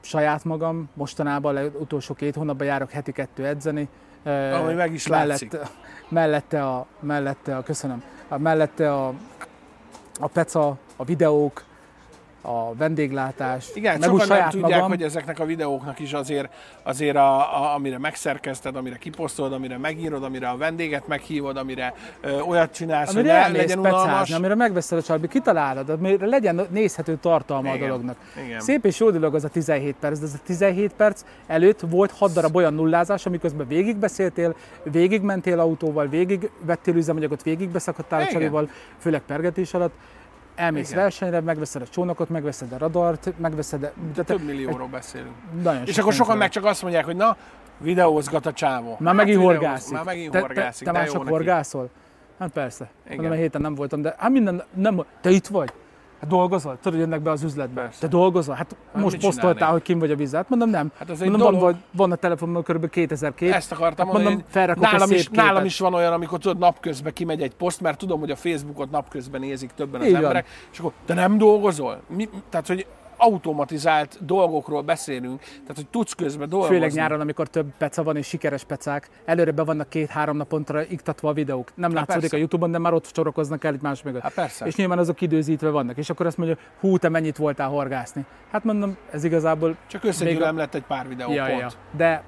saját 0.00 0.44
magam, 0.44 0.88
mostanában 0.94 1.54
le, 1.54 1.64
utolsó 1.64 2.14
két 2.14 2.34
hónapban 2.34 2.66
járok 2.66 2.90
heti 2.90 3.12
kettő 3.12 3.46
edzeni. 3.46 3.88
Ami 4.32 4.72
meg 4.72 4.92
is 4.92 5.06
látszik. 5.06 5.52
mellette, 5.52 5.70
mellette 6.08 6.64
a, 6.66 6.86
mellette 7.00 7.56
a, 7.56 7.62
köszönöm, 7.62 8.02
a, 8.28 8.38
mellette 8.38 8.92
a, 8.92 9.12
a 10.20 10.28
peca, 10.28 10.76
a 10.96 11.04
videók, 11.04 11.64
a 12.46 12.74
vendéglátás, 12.74 13.66
Igen, 13.74 13.98
meg 13.98 14.08
sokan 14.08 14.28
nem 14.28 14.48
tudják, 14.48 14.70
magam. 14.70 14.88
hogy 14.88 15.02
ezeknek 15.02 15.38
a 15.38 15.44
videóknak 15.44 15.98
is 15.98 16.12
azért, 16.12 16.52
azért 16.82 17.16
a, 17.16 17.36
a, 17.62 17.74
amire 17.74 17.98
megszerkezted, 17.98 18.76
amire 18.76 18.96
kiposztolod, 18.96 19.52
amire 19.52 19.78
megírod, 19.78 20.22
amire 20.24 20.48
a 20.48 20.56
vendéget 20.56 21.06
meghívod, 21.08 21.56
amire 21.56 21.94
ö, 22.20 22.40
olyat 22.40 22.72
csinálsz, 22.74 23.14
Amire 23.14 23.42
hogy 23.42 23.52
ne 23.52 23.58
legyen 23.58 23.78
unalmas. 23.78 24.02
pecázni, 24.02 24.34
amire 24.34 24.54
megveszed 24.54 24.98
a 24.98 25.02
csalbi, 25.02 25.28
kitalálod, 25.28 25.88
amire 25.88 26.26
legyen 26.26 26.66
nézhető 26.70 27.16
tartalma 27.20 27.68
Igen, 27.74 27.82
a 27.82 27.86
dolognak. 27.86 28.16
igen. 28.46 28.60
Szép 28.60 28.84
és 28.84 29.00
jó 29.00 29.10
dolog 29.10 29.34
az 29.34 29.44
a 29.44 29.48
17 29.48 29.96
perc, 30.00 30.18
de 30.18 30.24
az 30.24 30.34
a 30.34 30.42
17 30.46 30.92
perc 30.92 31.24
előtt 31.46 31.80
volt 31.80 32.10
6 32.10 32.32
darab 32.32 32.56
olyan 32.56 32.74
nullázás, 32.74 33.26
amiközben 33.26 33.68
végigbeszéltél, 33.68 34.54
végigmentél 34.82 35.60
autóval, 35.60 36.06
végig 36.08 36.50
vettél 36.60 36.94
üzemanyagot, 36.94 37.42
végig 37.42 37.68
beszakadtál 37.68 38.18
a 38.18 38.22
Igen. 38.22 38.32
csalival, 38.34 38.68
főleg 38.98 39.20
pergetés 39.26 39.74
alatt, 39.74 39.92
elmész 40.56 40.90
Igen. 40.90 41.02
versenyre, 41.02 41.40
megveszed 41.40 41.82
a 41.82 41.86
csónakot, 41.86 42.28
megveszed 42.28 42.72
a 42.72 42.78
radart, 42.78 43.32
megveszed 43.38 43.82
a... 43.82 43.90
de 44.14 44.22
te- 44.22 44.34
Több 44.34 44.44
millióról 44.44 44.88
beszélünk. 44.88 45.34
Nagyon 45.62 45.82
És 45.86 45.98
akkor 45.98 46.12
sokan 46.12 46.36
meg 46.36 46.50
csak 46.50 46.64
azt 46.64 46.82
mondják, 46.82 47.04
hogy 47.04 47.16
na, 47.16 47.36
videózgat 47.78 48.46
a 48.46 48.52
csávó. 48.52 48.96
Már 49.00 49.14
megint 49.14 49.36
videóz- 49.36 49.56
horgászik. 49.56 49.92
Már 49.92 50.04
megint 50.04 50.30
te, 50.32 50.40
horgászik, 50.40 50.86
te, 50.86 50.92
te 50.92 50.98
már 50.98 51.08
csak 51.08 51.28
horgászol? 51.28 51.88
Hát 52.38 52.50
persze. 52.50 52.88
Igen. 53.04 53.16
Mondom, 53.16 53.32
a 53.32 53.40
héten 53.40 53.60
nem 53.60 53.74
voltam, 53.74 54.02
de 54.02 54.14
hát 54.18 54.30
minden, 54.30 54.62
nem, 54.74 55.04
te 55.20 55.30
itt 55.30 55.46
vagy? 55.46 55.72
Hát 56.20 56.28
dolgozol? 56.28 56.78
Tudod, 56.82 56.98
jönnek 56.98 57.20
be 57.20 57.30
az 57.30 57.42
üzletbe. 57.42 57.80
Persze. 57.80 58.00
Te 58.00 58.06
dolgozol? 58.06 58.54
Hát, 58.54 58.76
Hát 58.92 59.02
most 59.02 59.14
posztoltál, 59.16 59.52
csinálnék? 59.52 59.72
hogy 59.72 59.82
kim 59.82 59.98
vagy 59.98 60.10
a 60.10 60.16
vízzel. 60.16 60.40
Hát 60.40 60.48
mondom, 60.48 60.70
nem. 60.70 60.90
Hát 60.98 61.10
egy 61.10 61.18
mondom, 61.18 61.40
van, 61.40 61.52
dolog. 61.52 61.60
van, 61.62 61.82
van 61.90 62.12
a 62.12 62.16
telefonomon 62.16 62.62
kb. 62.62 62.90
2000 62.90 63.34
kép. 63.34 63.52
Ezt 63.52 63.72
akartam 63.72 64.06
Hát 64.06 64.14
mondani, 64.14 64.44
mondom, 64.54 64.80
nálam 64.80 65.10
is, 65.10 65.28
nálam 65.28 65.64
is 65.64 65.78
van 65.78 65.94
olyan, 65.94 66.12
amikor 66.12 66.38
tudod, 66.38 66.58
napközben 66.58 67.12
kimegy 67.12 67.42
egy 67.42 67.54
poszt, 67.54 67.80
mert 67.80 67.98
tudom, 67.98 68.20
hogy 68.20 68.30
a 68.30 68.36
Facebookot 68.36 68.90
napközben 68.90 69.40
nézik 69.40 69.70
többen 69.70 70.00
az 70.00 70.06
Így 70.06 70.12
van. 70.12 70.22
emberek, 70.22 70.46
és 70.72 70.78
akkor 70.78 70.92
te 71.06 71.14
nem 71.14 71.38
dolgozol? 71.38 72.00
Mi, 72.08 72.28
tehát, 72.50 72.66
hogy 72.66 72.86
automatizált 73.16 74.24
dolgokról 74.24 74.82
beszélünk, 74.82 75.40
tehát 75.40 75.74
hogy 75.74 75.86
tudsz 75.88 76.12
közben 76.12 76.48
dolgozni. 76.48 76.74
Főleg 76.74 76.92
nyáron, 76.92 77.20
amikor 77.20 77.48
több 77.48 77.66
peca 77.78 78.02
van 78.02 78.16
és 78.16 78.26
sikeres 78.26 78.64
pecák, 78.64 79.08
előre 79.24 79.50
be 79.50 79.62
vannak 79.64 79.88
két-három 79.88 80.36
naponta 80.36 80.82
iktatva 80.82 81.28
a 81.28 81.32
videók. 81.32 81.70
Nem 81.74 81.90
Há, 81.90 81.96
látszódik 81.96 82.20
persze. 82.20 82.36
a 82.36 82.38
Youtube-on, 82.38 82.70
de 82.70 82.78
már 82.78 82.92
ott 82.92 83.06
csorokoznak 83.12 83.64
el 83.64 83.74
itt 83.74 83.82
más 83.82 84.02
mögött. 84.02 84.22
Há, 84.22 84.30
persze. 84.34 84.66
És 84.66 84.74
nyilván 84.76 84.98
azok 84.98 85.20
időzítve 85.20 85.70
vannak. 85.70 85.96
És 85.96 86.10
akkor 86.10 86.26
azt 86.26 86.36
mondja, 86.36 86.56
hú, 86.80 86.98
te 86.98 87.08
mennyit 87.08 87.36
voltál 87.36 87.68
horgászni. 87.68 88.24
Hát 88.50 88.64
mondom, 88.64 88.96
ez 89.10 89.24
igazából... 89.24 89.76
Csak 89.86 90.04
összegyűlöm 90.04 90.56
lett 90.56 90.74
egy 90.74 90.84
pár 90.84 91.08
videó, 91.08 91.32
Ja, 91.32 91.44
pont. 91.46 91.60
ja. 91.60 91.68
De 91.96 92.22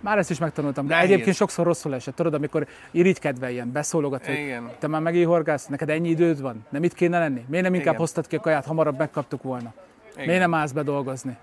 már 0.00 0.18
ezt 0.18 0.30
is 0.30 0.38
megtanultam. 0.38 0.86
De 0.86 1.00
egyébként 1.00 1.36
sokszor 1.36 1.66
rosszul 1.66 1.94
esett, 1.94 2.14
tudod, 2.14 2.34
amikor 2.34 2.66
irigykedve 2.90 3.50
ilyen 3.50 3.72
beszólogat, 3.72 4.26
hogy 4.26 4.34
Igen. 4.34 4.70
te 4.78 4.86
már 4.86 5.00
megint 5.00 5.26
horgász, 5.26 5.66
neked 5.66 5.90
ennyi 5.90 6.08
időd 6.08 6.40
van, 6.40 6.66
nem 6.70 6.84
itt 6.84 6.94
kéne 6.94 7.18
lenni? 7.18 7.44
Miért 7.48 7.64
nem 7.64 7.74
inkább 7.74 7.88
Igen. 7.88 8.00
hoztad 8.00 8.26
ki 8.26 8.36
a 8.36 8.40
kaját, 8.40 8.64
hamarabb 8.66 8.98
megkaptuk 8.98 9.42
volna? 9.42 9.72
Igen. 10.14 10.26
Miért 10.26 10.40
nem 10.40 10.54
állsz 10.54 10.72
be 10.72 10.82
dolgozni? 10.82 11.36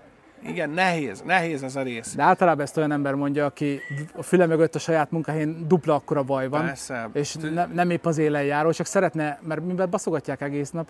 Igen, 0.46 0.70
nehéz, 0.70 1.22
nehéz 1.26 1.62
ez 1.62 1.76
a 1.76 1.82
rész. 1.82 2.14
De 2.14 2.22
általában 2.22 2.64
ezt 2.64 2.76
olyan 2.76 2.92
ember 2.92 3.14
mondja, 3.14 3.44
aki 3.44 3.80
a 4.16 4.22
füle 4.22 4.46
mögött 4.46 4.74
a 4.74 4.78
saját 4.78 5.10
munkahelyén 5.10 5.64
dupla 5.68 5.94
akkora 5.94 6.22
baj 6.22 6.48
van, 6.48 6.64
Persze. 6.64 7.10
és 7.12 7.36
ne, 7.54 7.66
nem 7.66 7.90
épp 7.90 8.06
az 8.06 8.18
élen 8.18 8.42
járó, 8.42 8.70
csak 8.70 8.86
szeretne, 8.86 9.38
mert 9.42 9.64
mivel 9.64 9.86
baszogatják 9.86 10.40
egész 10.40 10.70
nap, 10.70 10.88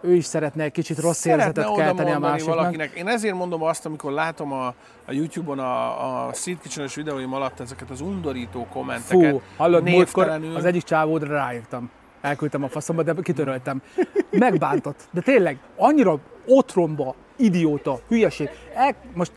ő 0.00 0.14
is 0.14 0.24
szeretne 0.24 0.62
egy 0.62 0.72
kicsit 0.72 0.98
rossz 0.98 1.18
Szeretne 1.18 1.44
érzetet 1.44 1.74
kelteni 1.74 2.10
a 2.10 2.18
másiknak. 2.18 2.56
valakinek. 2.56 2.90
Én 2.90 3.08
ezért 3.08 3.34
mondom 3.34 3.62
azt, 3.62 3.86
amikor 3.86 4.12
látom 4.12 4.52
a, 4.52 4.66
a 5.06 5.12
YouTube-on 5.12 5.58
a, 5.58 6.26
a 6.26 6.32
Seed 6.32 6.58
kitchen 6.60 6.88
videóim 6.94 7.32
alatt 7.32 7.60
ezeket 7.60 7.90
az 7.90 8.00
undorító 8.00 8.66
kommenteket. 8.72 9.30
Fú, 9.30 9.40
hallod, 9.56 9.88
múltkor 9.88 10.28
az 10.54 10.64
egyik 10.64 10.82
csávódra 10.82 11.34
ráírtam. 11.34 11.90
Elküldtem 12.20 12.62
a 12.62 12.68
faszomba, 12.68 13.02
de 13.02 13.14
kitöröltem. 13.22 13.82
Megbántott. 14.30 15.08
De 15.10 15.20
tényleg, 15.20 15.58
annyira 15.76 16.18
otromba, 16.46 17.14
idióta, 17.36 18.00
hülyeség. 18.08 18.48
El, 18.74 18.94
most 19.14 19.32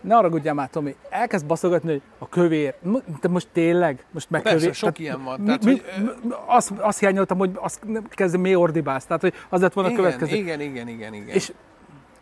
ne 0.00 0.14
haragudjál 0.14 0.54
már, 0.54 0.68
Tomi, 0.68 0.94
elkezd 1.10 1.46
baszogatni, 1.46 1.90
hogy 1.90 2.02
a 2.18 2.28
kövér. 2.28 2.74
Te 3.20 3.28
most 3.28 3.48
tényleg? 3.52 4.04
Most 4.10 4.30
meg 4.30 4.42
Persze, 4.42 4.58
kövér? 4.58 4.74
sok 4.74 4.98
ilyen 4.98 5.24
van. 5.24 5.44
Tehát, 5.44 5.64
mi, 5.64 5.70
hogy, 5.70 5.82
mi, 6.22 6.30
azt, 6.46 6.70
azt 6.78 6.98
hiányoltam, 6.98 7.38
hogy 7.38 7.50
azt 7.54 7.80
kezdem 8.10 8.40
mi 8.40 8.54
ordibálsz. 8.54 9.04
Tehát, 9.04 9.22
hogy 9.22 9.32
az 9.48 9.60
lett 9.60 9.72
volna 9.72 9.88
a 9.88 9.92
igen, 9.92 10.04
következő. 10.04 10.36
igen, 10.36 10.60
igen, 10.60 10.88
igen, 10.88 11.14
igen. 11.14 11.34
És 11.34 11.52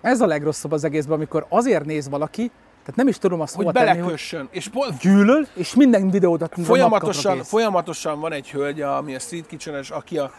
ez 0.01 0.21
a 0.21 0.27
legrosszabb 0.27 0.73
az 0.73 0.85
egészben, 0.85 1.17
amikor 1.17 1.47
azért 1.49 1.85
néz 1.85 2.09
valaki, 2.09 2.51
tehát 2.85 2.97
nem 2.97 3.09
is 3.09 3.19
tudom 3.19 3.41
azt 3.41 3.55
hogy 3.55 3.65
hova 3.65 3.79
tenni, 3.79 3.89
hogy 3.89 3.99
belekössön. 3.99 4.49
És 4.51 4.71
gyűlöl, 5.01 5.47
és 5.55 5.75
minden 5.75 6.11
videódat 6.11 6.55
folyamatosan, 6.65 7.43
folyamatosan 7.43 8.21
van 8.21 8.33
egy 8.33 8.51
hölgy, 8.51 8.81
ami 8.81 9.15
a 9.15 9.19
Street 9.19 9.47
kitchen 9.47 9.85
aki 9.89 10.19
a, 10.19 10.33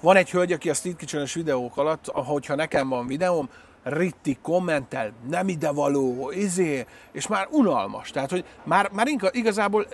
van 0.00 0.16
egy 0.16 0.30
hölgy, 0.30 0.52
aki 0.52 0.70
a 0.70 0.74
Street 0.74 0.96
kitchen 0.96 1.26
videók 1.34 1.76
alatt, 1.76 2.06
hogyha 2.06 2.54
nekem 2.54 2.88
van 2.88 3.06
videóm, 3.06 3.48
Ritti 3.82 4.38
kommentel, 4.42 5.12
nem 5.28 5.48
idevaló, 5.48 6.30
izé, 6.30 6.86
és 7.12 7.26
már 7.26 7.48
unalmas. 7.50 8.10
Tehát, 8.10 8.30
hogy 8.30 8.44
már, 8.64 8.90
már 8.92 9.06
inkább, 9.06 9.34
igazából 9.34 9.86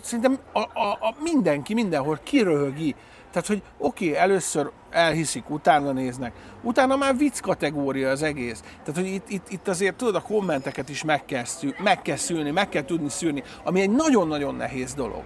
szerintem 0.00 0.38
a, 0.52 0.58
a, 0.58 0.98
a 1.00 1.14
mindenki 1.22 1.74
mindenhol 1.74 2.18
kiröhögi. 2.22 2.94
Tehát, 3.30 3.46
hogy 3.46 3.62
oké, 3.78 4.08
okay, 4.08 4.20
először 4.20 4.70
elhiszik, 4.90 5.50
utána 5.50 5.92
néznek, 5.92 6.32
utána 6.62 6.96
már 6.96 7.16
vicc 7.16 7.40
kategória 7.40 8.10
az 8.10 8.22
egész. 8.22 8.60
Tehát, 8.84 9.00
hogy 9.00 9.12
itt, 9.12 9.28
itt, 9.28 9.50
itt 9.50 9.68
azért 9.68 9.96
tudod, 9.96 10.14
a 10.14 10.20
kommenteket 10.20 10.88
is 10.88 11.04
meg 11.04 11.24
kell, 11.24 11.44
szű, 11.44 11.70
meg 11.82 12.02
kell 12.02 12.16
szülni, 12.16 12.50
meg 12.50 12.68
kell 12.68 12.84
tudni 12.84 13.08
szűrni, 13.08 13.42
ami 13.64 13.80
egy 13.80 13.90
nagyon-nagyon 13.90 14.54
nehéz 14.54 14.94
dolog. 14.94 15.22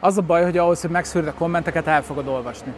Az 0.00 0.18
a 0.18 0.22
baj, 0.22 0.42
hogy 0.42 0.58
ahhoz, 0.58 0.80
hogy 0.80 0.90
megszűrd 0.90 1.26
a 1.26 1.34
kommenteket, 1.34 1.86
el 1.86 2.02
fogod 2.02 2.28
olvasni. 2.28 2.72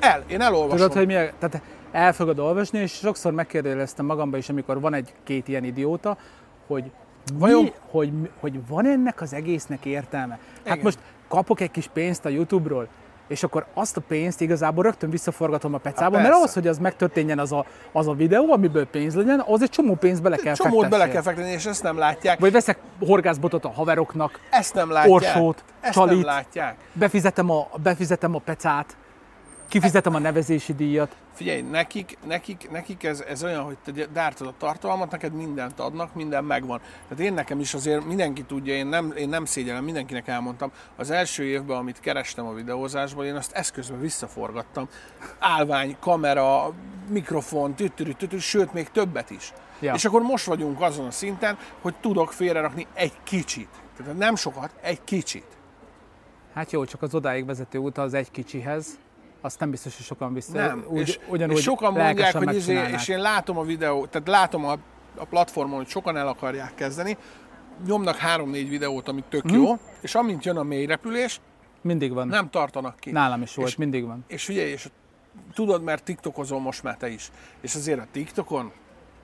El, 0.00 0.24
én 0.26 0.40
elolvasom. 0.40 0.76
Tudod, 0.76 0.92
hogy 0.92 1.06
mi 1.06 1.14
a, 1.14 1.30
tehát 1.38 1.62
el 1.92 2.12
fogod 2.12 2.38
olvasni, 2.38 2.78
és 2.78 2.92
sokszor 2.92 3.32
megkérdeztem 3.32 4.06
magamba 4.06 4.36
is, 4.36 4.48
amikor 4.48 4.80
van 4.80 4.94
egy-két 4.94 5.48
ilyen 5.48 5.64
idióta, 5.64 6.16
hogy 6.66 6.90
Vajon- 7.34 7.62
mi, 7.62 7.72
hogy, 7.90 8.12
hogy 8.40 8.66
van 8.68 8.86
ennek 8.86 9.20
az 9.20 9.32
egésznek 9.32 9.84
értelme? 9.84 10.38
Hát 10.64 10.64
Igen. 10.64 10.78
most 10.82 10.98
kapok 11.28 11.60
egy 11.60 11.70
kis 11.70 11.88
pénzt 11.92 12.24
a 12.24 12.28
YouTube-ról, 12.28 12.88
és 13.30 13.42
akkor 13.42 13.66
azt 13.74 13.96
a 13.96 14.00
pénzt 14.08 14.40
igazából 14.40 14.84
rögtön 14.84 15.10
visszaforgatom 15.10 15.74
a 15.74 15.78
pecába, 15.78 16.18
mert 16.18 16.34
ahhoz, 16.34 16.52
hogy 16.54 16.66
az 16.66 16.78
megtörténjen 16.78 17.38
az 17.38 17.52
a, 17.52 17.64
az 17.92 18.08
a 18.08 18.12
videó, 18.12 18.52
amiből 18.52 18.86
pénz 18.86 19.14
legyen, 19.14 19.42
az 19.46 19.62
egy 19.62 19.68
csomó 19.70 19.94
pénzt 19.94 20.22
bele 20.22 20.36
kell 20.36 20.54
Csomót 20.54 20.88
bele 20.88 21.04
fektessél. 21.04 21.12
kell 21.12 21.22
fektetni, 21.22 21.50
és 21.50 21.66
ezt 21.66 21.82
nem 21.82 21.98
látják. 21.98 22.38
Vagy 22.38 22.52
veszek 22.52 22.78
horgászbotot 23.00 23.64
a 23.64 23.70
haveroknak, 23.70 24.40
Ezt 24.50 24.74
nem 24.74 24.90
látják. 24.90 25.14
Orsót, 25.14 25.64
ezt 25.80 25.96
nem 25.96 26.06
Csalit. 26.06 26.24
látják. 26.24 26.76
befizetem 26.92 27.50
a, 27.50 27.68
befizetem 27.82 28.34
a 28.34 28.38
pecát, 28.38 28.96
kifizetem 29.68 30.14
a 30.14 30.18
nevezési 30.18 30.74
díjat. 30.74 31.16
Figyelj, 31.40 31.60
nekik, 31.60 32.18
nekik, 32.26 32.70
nekik 32.70 33.04
ez, 33.04 33.20
ez 33.20 33.44
olyan, 33.44 33.62
hogy 33.62 33.76
te 33.84 33.92
gyártod 34.12 34.46
a 34.46 34.54
tartalmat, 34.58 35.10
neked 35.10 35.32
mindent 35.32 35.80
adnak, 35.80 36.14
minden 36.14 36.44
megvan. 36.44 36.80
Tehát 37.08 37.24
én 37.24 37.32
nekem 37.32 37.60
is 37.60 37.74
azért 37.74 38.04
mindenki 38.04 38.42
tudja, 38.42 38.74
én 38.74 38.86
nem, 38.86 39.12
én 39.16 39.28
nem 39.28 39.44
szégyellem, 39.44 39.84
mindenkinek 39.84 40.28
elmondtam, 40.28 40.72
az 40.96 41.10
első 41.10 41.44
évben, 41.44 41.76
amit 41.76 42.00
kerestem 42.00 42.46
a 42.46 42.52
videózásból, 42.52 43.24
én 43.24 43.34
azt 43.34 43.52
eszközben 43.52 44.00
visszaforgattam. 44.00 44.88
Állvány, 45.38 45.96
kamera, 46.00 46.72
mikrofon, 47.08 47.74
tüttürü, 47.74 48.12
tüttürü, 48.12 48.40
sőt, 48.40 48.72
még 48.72 48.90
többet 48.90 49.30
is. 49.30 49.52
Ja. 49.80 49.94
És 49.94 50.04
akkor 50.04 50.22
most 50.22 50.44
vagyunk 50.44 50.80
azon 50.80 51.06
a 51.06 51.10
szinten, 51.10 51.58
hogy 51.80 51.94
tudok 52.00 52.32
félrerakni 52.32 52.86
egy 52.94 53.14
kicsit. 53.22 53.68
Tehát 53.96 54.16
nem 54.16 54.36
sokat, 54.36 54.70
egy 54.80 55.04
kicsit. 55.04 55.46
Hát 56.54 56.72
jó, 56.72 56.84
csak 56.84 57.02
az 57.02 57.14
odáig 57.14 57.46
vezető 57.46 57.78
út 57.78 57.98
az 57.98 58.14
egy 58.14 58.30
kicsihez, 58.30 58.98
azt 59.40 59.60
nem 59.60 59.70
biztos, 59.70 59.96
hogy 59.96 60.04
sokan 60.06 60.34
vissza. 60.34 60.52
Nem, 60.52 60.84
úgy, 60.88 61.00
és, 61.00 61.18
ugyanúgy 61.28 61.56
és 61.56 61.62
sokan 61.62 61.92
mondják, 61.92 62.36
hogy 62.36 62.54
izé, 62.54 62.88
és 62.92 63.08
én 63.08 63.18
látom 63.20 63.58
a 63.58 63.62
videó, 63.62 64.06
tehát 64.06 64.28
látom 64.28 64.64
a, 64.64 64.72
a 65.16 65.24
platformon, 65.24 65.76
hogy 65.76 65.88
sokan 65.88 66.16
el 66.16 66.28
akarják 66.28 66.74
kezdeni, 66.74 67.16
nyomnak 67.86 68.16
három-négy 68.16 68.68
videót, 68.68 69.08
ami 69.08 69.24
tök 69.28 69.44
Mhm. 69.44 69.54
jó, 69.54 69.78
és 70.00 70.14
amint 70.14 70.44
jön 70.44 70.56
a 70.56 70.62
mélyrepülés, 70.62 71.40
Mindig 71.82 72.12
van. 72.12 72.28
nem 72.28 72.50
tartanak 72.50 72.96
ki. 72.98 73.10
Nálam 73.10 73.42
is 73.42 73.54
volt, 73.54 73.68
És- 73.68 73.76
mindig 73.76 74.06
van. 74.06 74.24
És 74.26 74.44
figyelj, 74.44 74.70
és 74.70 74.88
tudod, 75.54 75.82
mert 75.82 76.02
TikTokozol 76.04 76.60
most 76.60 76.82
már 76.82 76.96
te 76.96 77.08
is, 77.08 77.30
és 77.60 77.74
azért 77.74 77.98
a 78.00 78.06
TikTokon 78.12 78.72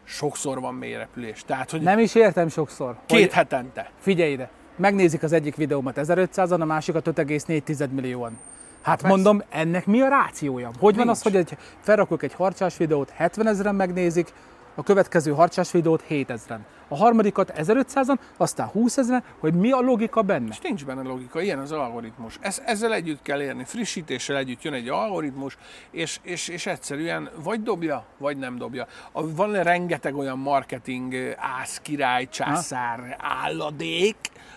sokszor 0.05 0.61
van 0.61 0.75
mélyrepülés. 0.75 1.43
Tehát, 1.47 1.71
hogy 1.71 1.81
Nem 1.81 1.99
is 1.99 2.15
értem 2.15 2.49
sokszor. 2.49 2.97
két 3.07 3.21
Hogy, 3.21 3.33
hetente. 3.33 3.91
figyelj 4.01 4.33
ide, 4.33 4.51
megnézik 4.77 5.23
az 5.23 5.33
egyik 5.33 5.55
videómat 5.57 5.97
1500-an, 5.99 6.61
a 6.61 6.65
másikat 6.65 7.07
5,4 7.07 7.91
millióan. 7.91 8.39
Hát 8.87 9.01
Persze. 9.01 9.17
mondom, 9.17 9.43
ennek 9.49 9.87
mi 9.87 10.01
a 10.01 10.09
rációja? 10.09 10.71
Hogy 10.79 10.97
van 10.97 11.09
az, 11.09 11.23
Nincs. 11.23 11.37
hogy 11.37 11.47
egy, 11.51 11.59
felrakok 11.81 12.23
egy 12.23 12.35
harcsás 12.35 12.77
videót, 12.77 13.11
70 13.11 13.47
ezeren 13.47 13.75
megnézik, 13.75 14.33
a 14.75 14.83
következő 14.83 15.33
harcsás 15.33 15.71
videót 15.71 16.05
7000-en. 16.09 16.59
A 16.89 16.97
harmadikat 16.97 17.53
1500-an, 17.57 18.19
aztán 18.37 18.67
20 18.67 18.97
ezeren, 18.97 19.23
hogy 19.39 19.55
mi 19.55 19.71
a 19.71 19.81
logika 19.81 20.23
benne? 20.23 20.49
És 20.51 20.59
nincs 20.59 20.85
benne 20.85 21.03
logika, 21.03 21.41
ilyen 21.41 21.59
az 21.59 21.73
algoritmus. 21.73 22.39
Ez, 22.41 22.63
ezzel 22.67 22.95
együtt 22.95 23.23
kell 23.23 23.41
érni, 23.41 23.65
frissítéssel 23.65 24.37
együtt 24.37 24.63
jön 24.63 24.73
egy 24.73 24.89
algoritmus, 24.89 25.59
és, 25.91 26.19
és, 26.23 26.49
és 26.49 26.67
egyszerűen 26.67 27.31
vagy 27.43 27.63
dobja, 27.63 28.05
vagy 28.19 28.37
nem 28.37 28.57
dobja. 28.57 28.87
A, 29.13 29.35
van 29.35 29.63
rengeteg 29.63 30.17
olyan 30.17 30.39
marketing 30.39 31.13
ö, 31.13 31.31
ász, 31.37 31.81
király, 31.83 32.29
császár, 32.29 33.17
álladék, 33.21 34.17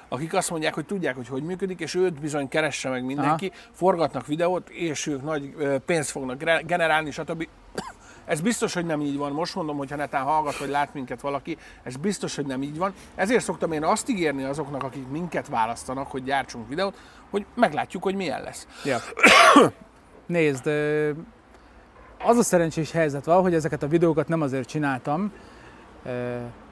akik 0.09 0.33
azt 0.33 0.49
mondják, 0.49 0.73
hogy 0.73 0.85
tudják, 0.85 1.15
hogy 1.15 1.27
hogy 1.27 1.43
működik, 1.43 1.79
és 1.79 1.95
őt 1.95 2.19
bizony 2.19 2.47
keresse 2.47 2.89
meg 2.89 3.05
mindenki, 3.05 3.51
forgatnak 3.71 4.27
videót, 4.27 4.69
és 4.69 5.07
ők 5.07 5.23
nagy 5.23 5.53
pénzt 5.85 6.09
fognak 6.09 6.43
generálni, 6.65 7.11
stb. 7.11 7.47
Ez 8.25 8.41
biztos, 8.41 8.73
hogy 8.73 8.85
nem 8.85 9.01
így 9.01 9.17
van. 9.17 9.31
Most 9.31 9.55
mondom, 9.55 9.77
hogy 9.77 9.89
ha 9.89 9.95
netán 9.95 10.23
hallgat, 10.23 10.57
vagy 10.57 10.69
lát 10.69 10.93
minket 10.93 11.21
valaki, 11.21 11.57
ez 11.83 11.95
biztos, 11.95 12.35
hogy 12.35 12.45
nem 12.45 12.61
így 12.61 12.77
van. 12.77 12.93
Ezért 13.15 13.43
szoktam 13.43 13.71
én 13.71 13.83
azt 13.83 14.09
ígérni 14.09 14.43
azoknak, 14.43 14.83
akik 14.83 15.07
minket 15.07 15.47
választanak, 15.47 16.07
hogy 16.07 16.23
gyártsunk 16.23 16.67
videót, 16.67 16.97
hogy 17.29 17.45
meglátjuk, 17.55 18.03
hogy 18.03 18.15
milyen 18.15 18.41
lesz. 18.41 18.67
Ja. 18.85 18.97
Nézd, 20.25 20.67
az 22.23 22.37
a 22.37 22.43
szerencsés 22.43 22.91
helyzet 22.91 23.25
van, 23.25 23.41
hogy 23.41 23.53
ezeket 23.53 23.83
a 23.83 23.87
videókat 23.87 24.27
nem 24.27 24.41
azért 24.41 24.67
csináltam, 24.67 25.31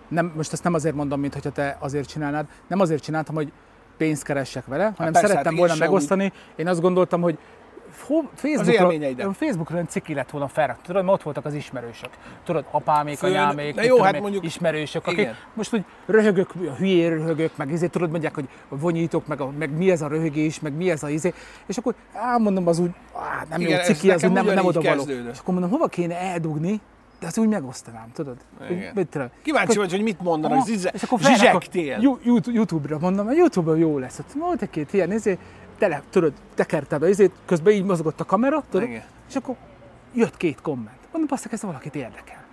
nem, 0.07 0.31
most 0.35 0.53
ezt 0.53 0.63
nem 0.63 0.73
azért 0.73 0.95
mondom, 0.95 1.19
mint 1.19 1.33
hogyha 1.33 1.49
te 1.49 1.77
azért 1.79 2.07
csinálnád, 2.07 2.45
nem 2.67 2.79
azért 2.79 3.03
csináltam, 3.03 3.35
hogy 3.35 3.51
pénzt 3.97 4.23
keressek 4.23 4.65
vele, 4.65 4.93
hanem 4.97 5.11
persze, 5.13 5.27
szerettem 5.27 5.51
hát 5.51 5.59
volna 5.59 5.75
megosztani. 5.75 6.31
Én 6.55 6.67
azt 6.67 6.81
gondoltam, 6.81 7.21
hogy 7.21 7.37
Facebookra. 8.33 9.33
Facebookra 9.33 9.73
olyan 9.75 9.87
ciki 9.87 10.13
lett 10.13 10.29
volna 10.29 10.47
felrakni. 10.47 10.83
Tudod, 10.85 11.03
mert 11.03 11.17
ott 11.17 11.23
voltak 11.23 11.45
az 11.45 11.53
ismerősök. 11.53 12.09
Tudod, 12.43 12.65
apámék, 12.71 13.17
Főn- 13.17 13.31
anyámék, 13.33 13.75
de 13.75 13.83
jó, 13.83 13.89
tudom 13.95 14.05
hát 14.05 14.21
mondjuk- 14.21 14.43
ismerősök, 14.45 15.05
akik 15.07 15.17
igen. 15.19 15.35
most 15.53 15.73
úgy 15.73 15.83
röhögök, 16.05 16.49
a 16.55 16.73
hülyé 16.77 17.07
röhögök, 17.07 17.57
meg 17.57 17.71
izé, 17.71 17.87
tudod, 17.87 18.09
mondják, 18.11 18.35
hogy 18.35 18.47
vonyítok, 18.69 19.27
meg, 19.27 19.41
a, 19.41 19.51
meg 19.57 19.77
mi 19.77 19.91
ez 19.91 20.01
a 20.01 20.07
röhögés, 20.07 20.59
meg 20.59 20.73
mi 20.73 20.89
ez 20.89 21.03
a 21.03 21.09
izé, 21.09 21.33
és 21.65 21.77
akkor 21.77 21.93
á, 22.13 22.37
mondom, 22.37 22.67
az 22.67 22.79
úgy, 22.79 22.91
á, 23.15 23.45
nem 23.49 23.61
Igen, 23.61 23.77
jó, 23.79 23.83
ciki, 23.83 24.11
az 24.11 24.23
úgy 24.23 24.31
nem, 24.31 24.45
nem 24.45 24.65
oda 24.65 24.81
való. 24.81 25.03
És 25.31 25.39
akkor 25.39 25.53
mondom, 25.53 25.69
hova 25.71 25.87
kéne 25.87 26.15
eldugni, 26.19 26.81
de 27.19 27.27
azt 27.27 27.37
úgy 27.37 27.47
megosztanám, 27.47 28.11
tudod? 28.13 28.37
Igen. 28.69 28.91
mit 28.95 29.07
tudom. 29.07 29.27
Kíváncsi 29.41 29.77
vagy, 29.77 29.91
hogy 29.91 30.01
mit 30.01 30.21
mondanak, 30.21 30.57
Aha, 30.57 30.65
zsize, 30.65 30.89
és 30.93 31.03
akkor 31.03 31.19
zsizsegtél. 31.19 32.17
YouTube-ra 32.45 32.99
mondom, 32.99 33.31
YouTube-on 33.31 33.77
jó 33.77 33.97
lesz. 33.97 34.19
Ott 34.19 34.31
volt 34.31 34.61
egy-két 34.61 34.93
ilyen, 34.93 35.11
izé, 35.11 35.37
tele, 35.77 36.01
tudod, 36.09 36.33
tekertem 36.55 36.99
be, 36.99 37.09
izé, 37.09 37.31
közben 37.45 37.73
így 37.73 37.83
mozgott 37.83 38.19
a 38.19 38.23
kamera, 38.23 38.63
tudod, 38.69 38.87
Igen. 38.87 39.03
és 39.29 39.35
akkor 39.35 39.55
jött 40.13 40.37
két 40.37 40.61
komment. 40.61 40.97
Mondom, 41.11 41.27
basszak, 41.29 41.51
ez 41.51 41.61
valakit 41.61 41.95
érdekel. 41.95 42.45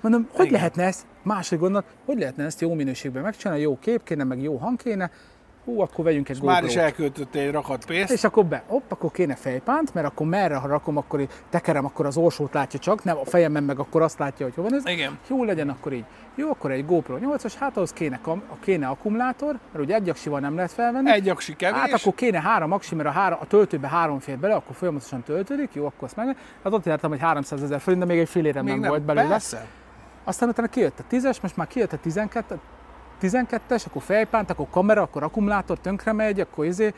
Mondom, 0.00 0.28
hogy 0.32 0.46
Igen. 0.46 0.58
lehetne 0.58 0.84
ezt, 0.84 1.04
másik 1.22 1.58
gondolat, 1.58 1.86
hogy 2.04 2.18
lehetne 2.18 2.44
ezt 2.44 2.60
jó 2.60 2.74
minőségben 2.74 3.22
megcsinálni, 3.22 3.62
jó 3.62 3.78
kép 3.78 4.04
kéne, 4.04 4.24
meg 4.24 4.42
jó 4.42 4.56
hang 4.56 4.82
kéne, 4.82 5.10
hú, 5.64 5.80
akkor 5.80 6.04
vegyünk 6.04 6.28
egy 6.28 6.42
Már 6.42 6.62
is 6.62 6.68
GoPro-t. 6.68 6.84
elköltöttél 6.84 7.42
egy 7.42 7.52
rakat 7.52 7.86
pénzt. 7.86 8.12
És 8.12 8.24
akkor 8.24 8.44
be, 8.44 8.62
hopp, 8.66 8.90
akkor 8.90 9.10
kéne 9.10 9.34
fejpánt, 9.34 9.94
mert 9.94 10.06
akkor 10.06 10.26
merre, 10.26 10.54
ha 10.54 10.68
rakom, 10.68 10.96
akkor 10.96 11.28
tekerem, 11.50 11.84
akkor 11.84 12.06
az 12.06 12.16
orsót 12.16 12.54
látja 12.54 12.78
csak, 12.78 13.04
nem 13.04 13.16
a 13.16 13.24
fejemben 13.24 13.62
meg 13.62 13.78
akkor 13.78 14.02
azt 14.02 14.18
látja, 14.18 14.46
hogy 14.46 14.54
hol 14.54 14.64
van 14.64 14.74
ez. 14.74 14.86
Igen. 14.86 15.18
Jó 15.28 15.44
legyen 15.44 15.68
akkor 15.68 15.92
így. 15.92 16.04
Jó, 16.34 16.50
akkor 16.50 16.70
egy 16.70 16.86
GoPro 16.86 17.18
8-as, 17.20 17.52
hát 17.58 17.76
ahhoz 17.76 17.92
kéne, 17.92 18.18
kam, 18.22 18.42
kéne 18.60 18.86
akkumulátor, 18.86 19.58
mert 19.72 19.84
ugye 19.84 19.94
egy 19.94 20.08
aksival 20.08 20.40
nem 20.40 20.54
lehet 20.54 20.72
felvenni. 20.72 21.10
Egy 21.10 21.28
aksi 21.28 21.56
kevés. 21.56 21.80
Hát 21.80 21.92
akkor 21.92 22.14
kéne 22.14 22.40
három 22.40 22.72
aksi, 22.72 22.94
mert 22.94 23.08
a, 23.08 23.12
három, 23.12 23.38
a 23.40 23.46
töltőbe 23.46 23.88
három 23.88 24.18
fér 24.18 24.38
bele, 24.38 24.54
akkor 24.54 24.76
folyamatosan 24.76 25.22
töltődik, 25.22 25.74
jó, 25.74 25.86
akkor 25.86 26.04
azt 26.04 26.16
meg. 26.16 26.36
Hát 26.64 26.72
ott 26.72 26.84
jártam, 26.84 27.10
hogy 27.10 27.20
300 27.20 27.62
ezer 27.62 27.80
forint, 27.80 28.02
de 28.02 28.12
még 28.12 28.18
egy 28.18 28.28
fél 28.28 28.44
érem 28.44 28.64
Még 28.64 28.78
nem, 28.78 28.88
volt 28.88 29.02
belőle. 29.02 29.28
Persze. 29.28 29.66
Aztán 30.24 30.48
utána 30.48 30.68
kijött 30.68 30.98
a 30.98 31.02
10-es, 31.10 31.42
most 31.42 31.56
már 31.56 31.66
kijött 31.66 31.92
a 31.92 31.98
12 31.98 32.58
12-es, 33.22 33.86
akkor 33.86 34.02
fejpánt, 34.02 34.50
akkor 34.50 34.66
kamera, 34.70 35.02
akkor 35.02 35.22
akkumulátor 35.22 35.78
tönkre 35.78 36.12
megy, 36.12 36.40
akkor 36.40 36.64
izé, 36.64 36.94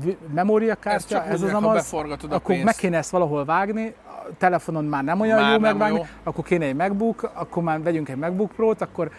Ez 0.00 0.12
memóriakártya, 0.34 1.08
csak 1.08 1.26
ez, 1.26 1.42
az 1.42 1.50
ha 1.50 1.56
amaz, 1.56 1.92
akkor 2.30 2.56
meg 2.56 2.74
kéne 2.74 2.96
ezt 2.96 3.10
valahol 3.10 3.44
vágni, 3.44 3.94
a 4.06 4.36
telefonon 4.38 4.84
már 4.84 5.04
nem 5.04 5.20
olyan 5.20 5.40
Már 5.40 5.46
jó 5.52 5.58
nem 5.58 5.60
megvágni, 5.60 5.98
jó. 5.98 6.04
akkor 6.22 6.44
kéne 6.44 6.64
egy 6.64 6.74
MacBook, 6.74 7.30
akkor 7.34 7.62
már 7.62 7.82
vegyünk 7.82 8.08
egy 8.08 8.16
MacBook 8.16 8.52
Pro-t, 8.52 8.80
akkor 8.80 9.10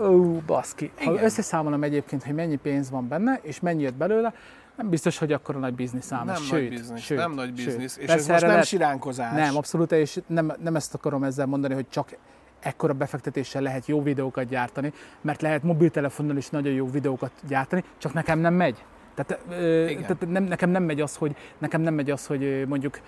ó, 0.00 0.38
baszki. 0.46 0.90
Ha 1.04 1.12
Igen. 1.12 1.24
összeszámolom 1.24 1.82
egyébként, 1.82 2.24
hogy 2.24 2.34
mennyi 2.34 2.56
pénz 2.56 2.90
van 2.90 3.08
benne, 3.08 3.38
és 3.42 3.60
mennyi 3.60 3.82
jött 3.82 3.94
belőle, 3.94 4.32
nem 4.76 4.88
biztos, 4.88 5.18
hogy 5.18 5.32
akkor 5.32 5.56
a 5.56 5.58
nagy 5.58 5.74
biznisz 5.74 6.12
ám. 6.12 6.26
Nem 6.26 6.34
sőt, 6.34 6.50
nagy 6.50 6.68
biznisz, 6.68 7.00
sőt, 7.00 7.18
nem 7.18 7.32
nagy 7.32 7.52
sőt. 7.56 7.66
biznisz. 7.66 7.96
És 7.96 8.06
Persze 8.06 8.14
ez 8.22 8.26
most 8.28 8.40
nem 8.40 8.50
lehet- 8.50 8.66
siránkozás. 8.66 9.32
nem, 9.32 9.56
abszolút, 9.56 9.92
és 9.92 10.20
nem, 10.26 10.52
nem 10.62 10.76
ezt 10.76 10.94
akarom 10.94 11.24
ezzel 11.24 11.46
mondani, 11.46 11.74
hogy 11.74 11.86
csak 11.88 12.16
ekkora 12.62 12.92
befektetéssel 12.92 13.62
lehet 13.62 13.86
jó 13.86 14.02
videókat 14.02 14.48
gyártani, 14.48 14.92
mert 15.20 15.42
lehet 15.42 15.62
mobiltelefonnal 15.62 16.36
is 16.36 16.48
nagyon 16.48 16.72
jó 16.72 16.90
videókat 16.90 17.32
gyártani, 17.48 17.84
csak 17.98 18.12
nekem 18.12 18.38
nem 18.38 18.54
megy. 18.54 18.84
Tehát, 19.14 19.42
ö, 19.50 19.90
tehát 20.00 20.28
nem, 20.28 20.44
nekem 20.44 20.70
nem 20.70 20.82
megy 20.82 21.00
az, 21.00 21.16
hogy 21.16 21.36
nekem 21.58 21.80
nem 21.80 21.94
megy 21.94 22.10
az, 22.10 22.26
hogy 22.26 22.64
mondjuk 22.68 23.00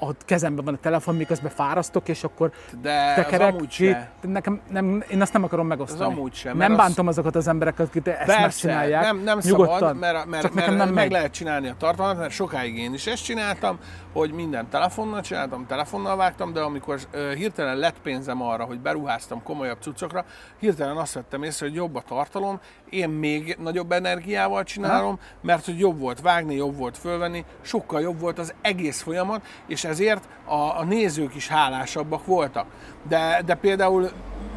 a 0.00 0.12
kezemben 0.24 0.64
van 0.64 0.74
a 0.74 0.78
telefon, 0.80 1.14
miközben 1.16 1.50
fárasztok, 1.50 2.08
és 2.08 2.24
akkor 2.24 2.50
De 2.82 3.14
tekerek 3.14 3.54
amúgy 3.54 3.70
se. 3.70 4.10
Nekem, 4.20 4.60
nem, 4.70 5.04
én 5.10 5.20
azt 5.20 5.32
nem 5.32 5.44
akarom 5.44 5.66
megosztani. 5.66 6.00
Az 6.12 6.16
amúgy 6.18 6.34
sem, 6.34 6.56
Nem 6.56 6.58
mert 6.68 6.80
az- 6.80 6.86
bántom 6.86 7.06
azokat 7.06 7.34
az 7.36 7.48
embereket, 7.48 7.86
akik 7.86 8.06
ezt 8.06 8.16
Persze, 8.24 8.40
megcsinálják. 8.40 9.02
nem, 9.02 9.18
nem 9.18 9.38
nyugodtan. 9.42 9.78
szabad, 9.78 9.98
mert, 9.98 10.26
mert, 10.26 10.42
Csak 10.42 10.54
mert 10.54 10.66
nekem 10.66 10.76
nem 10.86 10.94
meg 10.94 10.94
megy. 11.04 11.10
lehet 11.12 11.32
csinálni 11.32 11.68
a 11.68 11.74
tartalmat, 11.78 12.18
mert 12.18 12.30
sokáig 12.32 12.78
én 12.78 12.94
is 12.94 13.06
ezt 13.06 13.24
csináltam, 13.24 13.78
hogy 14.12 14.32
minden 14.32 14.68
telefonnal 14.68 15.20
csináltam, 15.20 15.66
telefonnal 15.66 16.16
vágtam, 16.16 16.52
de 16.52 16.60
amikor 16.60 16.98
hirtelen 17.34 17.76
lett 17.76 17.96
pénzem 18.02 18.42
arra, 18.42 18.64
hogy 18.64 18.80
beruháztam 18.80 19.42
komolyabb 19.42 19.78
cuccokra, 19.80 20.24
hirtelen 20.58 20.96
azt 20.96 21.14
vettem 21.14 21.42
észre, 21.42 21.66
hogy 21.66 21.74
jobb 21.74 21.94
a 21.94 22.02
tartalom, 22.08 22.60
én 22.90 23.08
még 23.08 23.56
nagyobb 23.62 23.92
energiával 23.92 24.62
csinálom, 24.64 25.18
mert 25.42 25.64
hogy 25.64 25.78
jobb 25.78 25.98
volt 25.98 26.20
vágni, 26.20 26.54
jobb 26.54 26.76
volt 26.76 26.98
fölvenni, 26.98 27.44
sokkal 27.62 28.00
jobb 28.00 28.20
volt 28.20 28.38
az 28.38 28.54
egész 28.60 29.00
folyamat, 29.02 29.40
és 29.66 29.84
ezért 29.84 30.28
a, 30.44 30.54
a 30.54 30.84
nézők 30.88 31.34
is 31.34 31.48
hálásabbak 31.48 32.26
voltak. 32.26 32.66
De, 33.08 33.42
de 33.46 33.54
például 33.54 34.10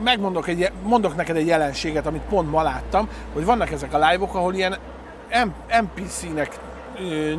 megmondok 0.03 0.47
egy, 0.47 0.71
mondok 0.83 1.15
neked 1.15 1.35
egy 1.35 1.47
jelenséget, 1.47 2.05
amit 2.07 2.21
pont 2.21 2.51
ma 2.51 2.61
láttam, 2.63 3.09
hogy 3.33 3.45
vannak 3.45 3.71
ezek 3.71 3.93
a 3.93 4.09
live-ok, 4.09 4.35
ahol 4.35 4.53
ilyen 4.53 4.75
NPC-nek 5.81 6.59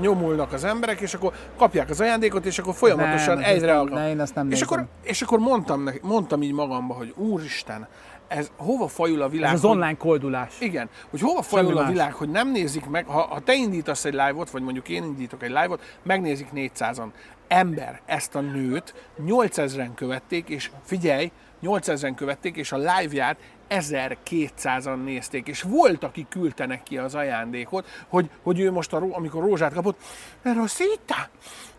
nyomulnak 0.00 0.52
az 0.52 0.64
emberek, 0.64 1.00
és 1.00 1.14
akkor 1.14 1.32
kapják 1.56 1.90
az 1.90 2.00
ajándékot, 2.00 2.44
és 2.46 2.58
akkor 2.58 2.74
folyamatosan 2.74 3.34
Nem, 3.38 3.44
egyre 3.50 3.72
nem- 3.74 3.86
ne, 3.88 4.08
én 4.08 4.20
azt 4.20 4.34
nem 4.34 4.50
és 4.50 4.52
nézem. 4.60 4.68
akkor, 4.68 4.86
és 5.02 5.22
akkor 5.22 5.38
mondtam, 5.38 5.82
neki, 5.82 5.98
mondtam 6.02 6.42
így 6.42 6.52
magamba, 6.52 6.94
hogy 6.94 7.12
úristen, 7.16 7.88
ez 8.28 8.50
hova 8.56 8.88
fajul 8.88 9.22
a 9.22 9.28
világ? 9.28 9.48
Ez 9.48 9.54
az 9.56 9.60
hogy- 9.62 9.70
online 9.70 9.96
koldulás. 9.96 10.54
igen, 10.60 10.88
hogy 11.10 11.20
hova 11.20 11.42
fajul 11.42 11.76
a 11.78 11.80
más. 11.80 11.90
világ, 11.90 12.12
hogy 12.12 12.28
nem 12.28 12.50
nézik 12.50 12.86
meg, 12.86 13.06
ha, 13.06 13.20
ha 13.20 13.40
te 13.40 13.54
indítasz 13.54 14.04
egy 14.04 14.12
live-ot, 14.12 14.50
vagy 14.50 14.62
mondjuk 14.62 14.88
én 14.88 15.02
indítok 15.04 15.42
egy 15.42 15.50
live-ot, 15.50 15.82
megnézik 16.02 16.48
400-an. 16.54 17.06
Ember, 17.50 18.00
ezt 18.06 18.34
a 18.34 18.40
nőt 18.40 18.94
8000-en 19.26 19.90
követték, 19.94 20.48
és 20.48 20.70
figyelj, 20.84 21.30
8000-en 21.62 22.12
követték, 22.16 22.56
és 22.56 22.72
a 22.72 22.76
live-ját 22.76 23.36
1200-an 23.68 25.04
nézték, 25.04 25.46
és 25.46 25.62
volt, 25.62 26.04
aki 26.04 26.26
küldte 26.28 26.66
neki 26.66 26.98
az 26.98 27.14
ajándékot, 27.14 27.86
hogy, 28.08 28.30
hogy 28.42 28.60
ő 28.60 28.70
most, 28.70 28.92
a, 28.92 29.06
amikor 29.10 29.42
rózsát 29.42 29.72
kapott, 29.72 30.00
Rosita, 30.42 31.28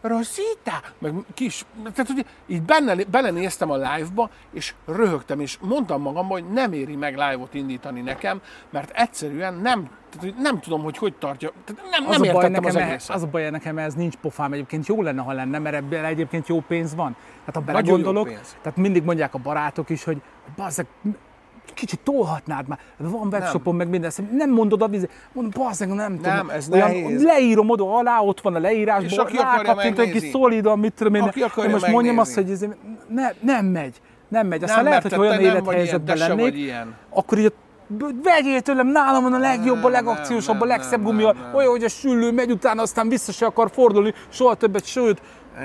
Rosita, 0.01 0.81
meg 0.99 1.13
kis, 1.33 1.65
tehát 1.81 2.07
hogy 2.07 2.25
így 2.47 2.61
benne, 2.61 2.95
belenéztem 3.03 3.71
a 3.71 3.75
live-ba, 3.75 4.29
és 4.53 4.73
röhögtem, 4.85 5.39
és 5.39 5.57
mondtam 5.61 6.01
magamban, 6.01 6.41
hogy 6.41 6.51
nem 6.51 6.73
éri 6.73 6.95
meg 6.95 7.11
live-ot 7.11 7.53
indítani 7.53 8.01
nekem, 8.01 8.41
mert 8.69 8.89
egyszerűen 8.89 9.53
nem, 9.53 9.83
tehát, 9.83 10.19
hogy 10.19 10.35
nem 10.37 10.59
tudom, 10.59 10.81
hogy 10.83 10.97
hogy 10.97 11.13
tartja, 11.13 11.51
tehát 11.65 11.91
nem, 11.91 12.07
Az 12.09 12.17
nem 12.17 12.23
értettem 12.23 12.65
az 12.65 12.73
nekem, 12.73 12.87
e- 12.89 12.91
egészet. 12.91 13.15
az 13.15 13.23
a 13.23 13.27
baj 13.27 13.49
nekem, 13.49 13.77
ez 13.77 13.93
nincs 13.93 14.15
pofám 14.15 14.53
egyébként. 14.53 14.87
Jó 14.87 15.01
lenne, 15.01 15.21
ha 15.21 15.31
lenne, 15.31 15.59
mert 15.59 15.75
ebben 15.75 16.05
egyébként 16.05 16.47
jó 16.47 16.59
pénz 16.59 16.95
van. 16.95 17.15
Hát 17.45 17.55
ha 17.55 17.61
belegondolok, 17.61 18.27
tehát 18.61 18.77
mindig 18.77 19.03
mondják 19.03 19.33
a 19.33 19.37
barátok 19.37 19.89
is, 19.89 20.03
hogy 20.03 20.21
bazzeg, 20.55 20.85
kicsit 21.73 21.99
tolhatnád 21.99 22.67
már, 22.67 22.79
van 22.97 23.27
webshopon, 23.27 23.75
meg 23.75 23.89
minden, 23.89 24.11
nem 24.31 24.49
mondod 24.49 24.81
a 24.81 24.87
víz, 24.87 25.07
mondom, 25.33 25.63
bazzeg, 25.63 25.87
nem, 25.87 26.15
tudom. 26.15 26.33
Nem, 26.33 26.49
ez 26.49 26.69
olyan, 26.71 26.87
nehéz. 26.87 27.23
Leírom 27.23 27.69
oda 27.69 27.97
alá, 27.97 28.19
ott 28.19 28.41
van 28.41 28.55
a 28.55 28.57
És 28.57 28.63
leírásban, 28.63 29.25
aki 29.25 29.37
rákattint 29.37 29.99
egy 29.99 30.11
kis 30.11 30.29
szolidan, 30.29 30.79
mit 30.79 30.93
tudom 30.93 31.15
én, 31.15 31.21
Aki 31.21 31.41
akarja 31.41 31.71
most 31.71 31.87
mondjam 31.87 32.17
azt, 32.17 32.33
hogy 32.33 32.51
ez, 32.51 32.65
ne, 33.07 33.29
nem 33.39 33.65
megy. 33.65 34.01
Nem 34.27 34.47
megy. 34.47 34.63
Aztán 34.63 34.83
Nem, 34.83 34.87
lehet, 34.87 35.03
hogy 35.03 35.19
olyan 35.19 35.39
élethelyzetben 35.39 36.17
lennék, 36.17 36.73
akkor 37.09 37.37
így 37.37 37.53
vegyél 38.23 38.61
tőlem, 38.61 38.87
nálam 38.87 39.23
van 39.23 39.33
a 39.33 39.37
legjobb, 39.37 39.77
a 39.77 39.81
Nem, 39.81 39.91
legakciósabb, 39.91 40.61
a 40.61 40.65
legszebb 40.65 41.01
nem, 41.01 41.03
gumi, 41.03 41.23
nem, 41.23 41.37
nem. 41.37 41.55
olyan, 41.55 41.69
hogy 41.69 41.83
a 41.83 41.89
süllő 41.89 42.31
megy 42.31 42.51
utána, 42.51 42.81
aztán 42.81 43.09
vissza 43.09 43.31
se 43.31 43.45
akar 43.45 43.69
fordulni, 43.71 44.13
soha 44.29 44.55
többet, 44.55 44.85
sőt, 44.85 45.21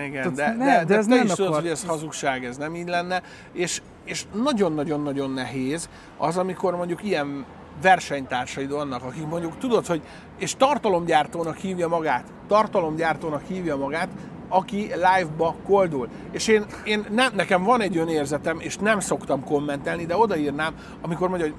Igen, 0.06 0.34
de, 0.34 0.42
Tehát 0.42 0.58
de, 0.58 0.64
ne, 0.64 0.70
de, 0.70 0.78
de 0.78 0.84
de 0.84 0.96
ez 0.96 1.06
te 1.06 1.14
nem 1.14 1.24
is 1.24 1.32
tudod, 1.32 1.50
akar. 1.50 1.60
hogy 1.60 1.70
ez 1.70 1.84
hazugság, 1.84 2.44
ez 2.44 2.56
nem 2.56 2.74
így 2.74 2.88
lenne, 2.88 3.22
és, 3.52 3.82
és 4.04 4.24
nagyon-nagyon-nagyon 4.42 5.30
nehéz 5.30 5.88
az, 6.16 6.36
amikor 6.36 6.76
mondjuk 6.76 7.04
ilyen 7.04 7.44
versenytársaid 7.82 8.70
vannak, 8.70 9.02
akik 9.02 9.26
mondjuk 9.26 9.58
tudod, 9.58 9.86
hogy, 9.86 10.02
és 10.38 10.54
tartalomgyártónak 10.56 11.56
hívja 11.56 11.88
magát, 11.88 12.24
tartalomgyártónak 12.48 13.42
hívja 13.46 13.76
magát, 13.76 14.08
aki 14.48 14.90
live-ba 14.94 15.54
koldul. 15.66 16.08
És 16.30 16.48
én, 16.48 16.64
én 16.84 17.06
nem, 17.10 17.32
nekem 17.34 17.62
van 17.62 17.80
egy 17.80 17.96
önérzetem, 17.96 18.60
és 18.60 18.76
nem 18.76 19.00
szoktam 19.00 19.44
kommentelni, 19.44 20.06
de 20.06 20.16
odaírnám, 20.16 20.74
amikor 21.02 21.28
mondja, 21.28 21.46
hogy 21.46 21.56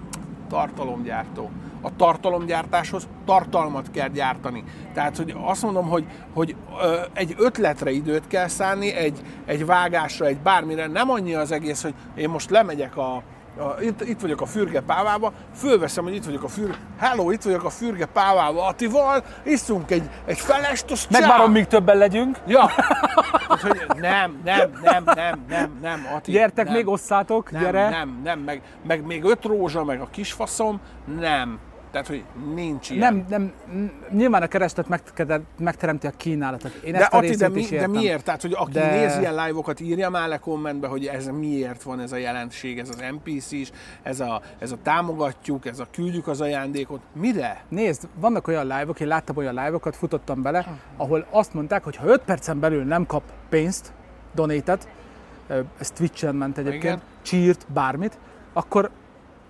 tartalomgyártó. 0.49 1.49
A 1.81 1.95
tartalomgyártáshoz 1.95 3.07
tartalmat 3.25 3.91
kell 3.91 4.07
gyártani. 4.07 4.63
Tehát, 4.93 5.17
hogy 5.17 5.35
azt 5.43 5.63
mondom, 5.63 5.87
hogy, 5.87 6.05
hogy 6.33 6.55
ö, 6.81 6.95
egy 7.13 7.35
ötletre 7.37 7.91
időt 7.91 8.27
kell 8.27 8.47
szánni, 8.47 8.93
egy, 8.93 9.21
egy 9.45 9.65
vágásra, 9.65 10.25
egy 10.25 10.39
bármire. 10.39 10.87
Nem 10.87 11.09
annyi 11.09 11.33
az 11.33 11.51
egész, 11.51 11.83
hogy 11.83 11.93
én 12.15 12.29
most 12.29 12.49
lemegyek 12.49 12.97
a, 12.97 13.23
a, 13.57 13.75
itt, 13.81 14.01
itt 14.01 14.21
vagyok 14.21 14.41
a 14.41 14.45
Fürge 14.45 14.81
Pávába, 14.81 15.33
fölveszem, 15.55 16.03
hogy 16.03 16.15
itt 16.15 16.25
vagyok 16.25 16.43
a 16.43 16.47
Fürge, 16.47 16.75
hello, 16.99 17.31
itt 17.31 17.41
vagyok 17.43 17.63
a 17.63 17.69
Fürge 17.69 18.05
Pávába 18.05 18.65
Attival, 18.65 19.23
iszunk 19.43 19.91
egy, 19.91 20.09
egy 20.25 20.39
felest, 20.39 20.91
azt 20.91 21.09
megvárom, 21.09 21.51
míg 21.51 21.67
többen 21.67 21.97
legyünk. 21.97 22.37
Ja. 22.47 22.71
Tehát, 23.47 23.61
hogy 23.61 23.99
nem, 23.99 24.41
nem, 24.43 24.71
nem, 24.83 25.03
nem, 25.05 25.45
nem, 25.49 25.77
nem, 25.81 26.07
Ati. 26.15 26.31
Gyertek 26.31 26.65
nem. 26.65 26.73
még, 26.73 26.87
osszátok, 26.87 27.51
Nem, 27.51 27.61
gyere. 27.61 27.89
nem, 27.89 28.19
nem, 28.23 28.39
meg, 28.39 28.61
meg 28.87 29.05
még 29.05 29.23
öt 29.23 29.45
rózsa, 29.45 29.83
meg 29.83 30.01
a 30.01 30.07
kisfaszom, 30.11 30.79
nem. 31.19 31.59
Tehát, 31.91 32.07
hogy 32.07 32.23
nincs 32.53 32.89
ilyen. 32.89 33.13
Nem, 33.13 33.25
nem, 33.29 33.51
nyilván 34.09 34.41
a 34.41 34.47
kereslet 34.47 34.87
megtere- 34.87 35.41
megteremti 35.59 36.07
a 36.07 36.11
kínálatot. 36.17 36.71
Én 36.73 36.91
De, 36.91 36.99
ezt 36.99 37.13
a 37.13 37.17
Ati, 37.17 37.35
de, 37.35 37.49
mi, 37.49 37.59
is 37.59 37.69
de 37.69 37.87
miért? 37.87 38.23
Tehát, 38.23 38.41
hogy 38.41 38.53
aki 38.57 38.71
De- 38.71 38.91
néz 38.99 39.17
ilyen 39.17 39.35
live-okat, 39.35 39.79
írja 39.79 40.09
már 40.09 40.27
le 40.27 40.37
kommentbe, 40.37 40.87
hogy 40.87 41.05
ez 41.05 41.25
miért 41.27 41.83
van 41.83 41.99
ez 41.99 42.11
a 42.11 42.17
jelenség, 42.17 42.79
ez 42.79 42.89
az 42.89 43.03
NPC 43.11 43.51
is, 43.51 43.71
ez 44.03 44.19
a, 44.19 44.41
ez 44.59 44.71
a 44.71 44.77
támogatjuk, 44.83 45.65
ez 45.65 45.79
a 45.79 45.87
küldjük 45.91 46.27
az 46.27 46.41
ajándékot. 46.41 47.01
Mire? 47.13 47.63
Nézd, 47.69 48.07
vannak 48.15 48.47
olyan 48.47 48.63
live-ok, 48.67 48.99
én 48.99 49.07
láttam 49.07 49.37
olyan 49.37 49.53
live-okat, 49.53 49.95
futottam 49.95 50.41
bele, 50.41 50.77
ahol 50.97 51.25
azt 51.29 51.53
mondták, 51.53 51.83
hogy 51.83 51.95
ha 51.95 52.05
5 52.05 52.21
percen 52.21 52.59
belül 52.59 52.83
nem 52.83 53.05
kap 53.05 53.23
pénzt, 53.49 53.91
donétet, 54.33 54.87
ez 55.79 55.91
Twitch-en 55.91 56.35
ment 56.35 56.57
egyébként, 56.57 56.83
Igen. 56.83 57.01
cheert, 57.21 57.65
bármit, 57.73 58.17
akkor, 58.53 58.89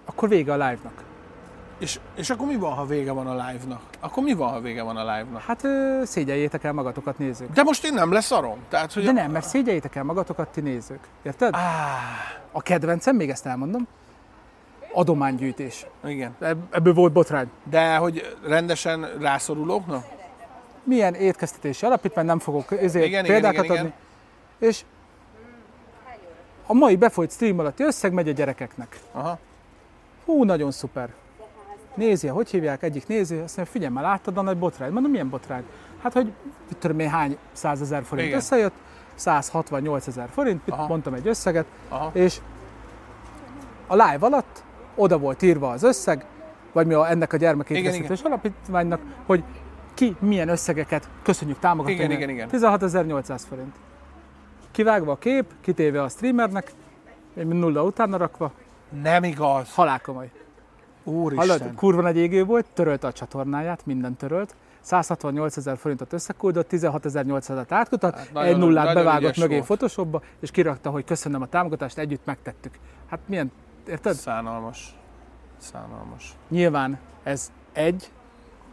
akkor 0.06 0.30
vége 0.30 0.52
a 0.52 0.56
live-nak. 0.56 1.04
És, 1.80 2.00
és 2.16 2.30
akkor 2.30 2.48
mi 2.48 2.56
van, 2.56 2.74
ha 2.74 2.86
vége 2.86 3.12
van 3.12 3.28
a 3.28 3.32
live-nak? 3.48 3.82
Akkor 4.00 4.24
mi 4.24 4.34
van, 4.34 4.50
ha 4.50 4.60
vége 4.62 4.84
van 4.84 4.98
a 4.98 5.02
live-nak? 5.18 5.42
Hát 5.42 5.64
ö, 5.64 6.02
szégyeljétek 6.06 6.64
el 6.64 6.74
magatokat 6.74 7.18
nézők. 7.18 7.50
De 7.52 7.64
most 7.64 7.86
én 7.86 7.94
nem 7.94 8.12
leszarom. 8.12 8.58
Tehát, 8.70 8.94
hogy 8.94 9.04
De 9.04 9.12
nem, 9.12 9.32
mert 9.32 9.46
szégyeljétek 9.48 9.96
el 9.96 10.04
magatokat 10.04 10.48
ti 10.48 10.62
nézők. 10.62 11.00
Érted? 11.24 11.54
Ah, 11.54 11.62
A 12.52 12.62
kedvencem, 12.62 13.16
még 13.16 13.30
ezt 13.30 13.46
elmondom, 13.46 13.88
adománygyűjtés. 14.94 15.86
igen. 16.06 16.36
Ebb- 16.40 16.76
Ebből 16.76 16.94
volt 16.94 17.14
botrány. 17.14 17.50
De 17.64 17.96
hogy 17.96 18.36
rendesen 18.46 19.08
rászorulóknak? 19.20 20.06
Milyen 20.84 21.14
étkeztetési 21.14 21.86
alapítvány, 21.86 22.26
nem 22.26 22.40
fogok 22.40 22.72
ezért 22.72 23.06
Igen, 23.06 23.26
igen, 23.26 23.42
példákat 23.42 23.64
igen, 23.64 23.76
igen. 23.76 23.86
adni. 23.86 24.68
És 24.68 24.84
a 26.66 26.74
mai 26.74 26.96
befolyt 26.96 27.32
stream 27.32 27.60
alatti 27.60 27.84
összeg 27.84 28.14
megy 28.14 28.28
a 28.30 28.32
gyerekeknek. 28.32 29.00
Aha. 29.12 29.38
Hú, 30.26 30.44
nagyon 30.44 30.72
szuper. 30.72 31.10
Nézi, 31.98 32.28
hogy 32.28 32.50
hívják, 32.50 32.84
egyik 32.84 33.08
nézi, 33.08 33.36
azt 33.36 33.56
mondja, 33.56 33.74
figyelj 33.74 33.94
már, 33.94 34.04
láttad 34.04 34.38
a 34.38 34.42
nagy 34.42 34.58
botrány? 34.58 34.92
Mondom, 34.92 35.12
milyen 35.12 35.30
botrány? 35.30 35.64
Hát, 36.02 36.14
hogy 36.14 36.32
mit 36.70 36.78
tudom 36.78 37.00
én, 37.00 37.10
hány 37.10 37.38
százezer 37.52 38.04
forint 38.04 38.28
Igen. 38.28 38.40
összejött, 38.40 38.74
168 39.16 40.08
ezer 40.08 40.30
forint, 40.30 40.62
Aha. 40.70 40.88
mondtam 40.88 41.14
egy 41.14 41.28
összeget, 41.28 41.66
Aha. 41.90 42.10
és 42.14 42.40
a 43.88 43.94
live 43.94 44.18
alatt 44.20 44.64
oda 44.96 45.18
volt 45.18 45.42
írva 45.42 45.70
az 45.70 45.84
összeg, 45.84 46.26
vagy 46.72 46.88
mi 46.88 46.94
a, 46.94 47.10
ennek 47.10 47.34
a 47.34 47.38
gyermekétkeztetés 47.38 48.22
alapítványnak, 48.22 49.02
hogy 49.26 49.44
ki 49.94 50.16
milyen 50.20 50.50
összegeket 50.50 51.10
köszönjük 51.24 51.60
támogatni. 51.60 51.94
Igen, 51.94 52.12
igen, 52.12 52.30
igen. 52.30 52.50
16.800 52.52 53.42
forint. 53.50 53.76
Kivágva 54.72 55.12
a 55.12 55.18
kép, 55.18 55.46
kitéve 55.62 56.02
a 56.02 56.10
streamernek, 56.10 56.72
nulla 57.34 57.84
utána 57.84 58.18
rakva, 58.18 58.52
Nem 59.02 59.24
igaz. 59.24 59.74
halálkomoly. 59.74 60.30
Úristen. 61.08 61.48
Hallod, 61.60 61.76
kurva 61.76 62.02
nagy 62.02 62.18
égő 62.18 62.44
volt, 62.46 62.66
törölte 62.74 63.08
a 63.08 63.12
csatornáját, 63.12 63.86
minden 63.86 64.16
törölt. 64.16 64.56
168 64.82 65.58
ezer 65.58 65.78
forintot 65.78 66.14
összeküldött, 66.14 66.70
16.800-at 66.72 67.66
átkutat, 67.70 68.16
Hát 68.16 68.26
egy 68.28 68.34
nagyon- 68.34 68.60
nullát 68.60 68.86
nagyon 68.86 69.04
bevágott 69.04 69.38
mögé 69.38 69.54
volt. 69.54 69.66
Photoshopba, 69.66 70.22
és 70.40 70.52
kirakta, 70.52 70.90
hogy 70.90 71.04
köszönöm 71.04 71.42
a 71.42 71.46
támogatást, 71.46 71.98
együtt 71.98 72.26
megtettük. 72.26 72.80
Hát 73.10 73.20
milyen, 73.26 73.52
érted? 73.88 74.14
Szánalmas. 74.16 74.96
Szánalmas. 75.58 76.36
Nyilván 76.50 77.00
ez 77.24 77.52
egy 77.74 78.12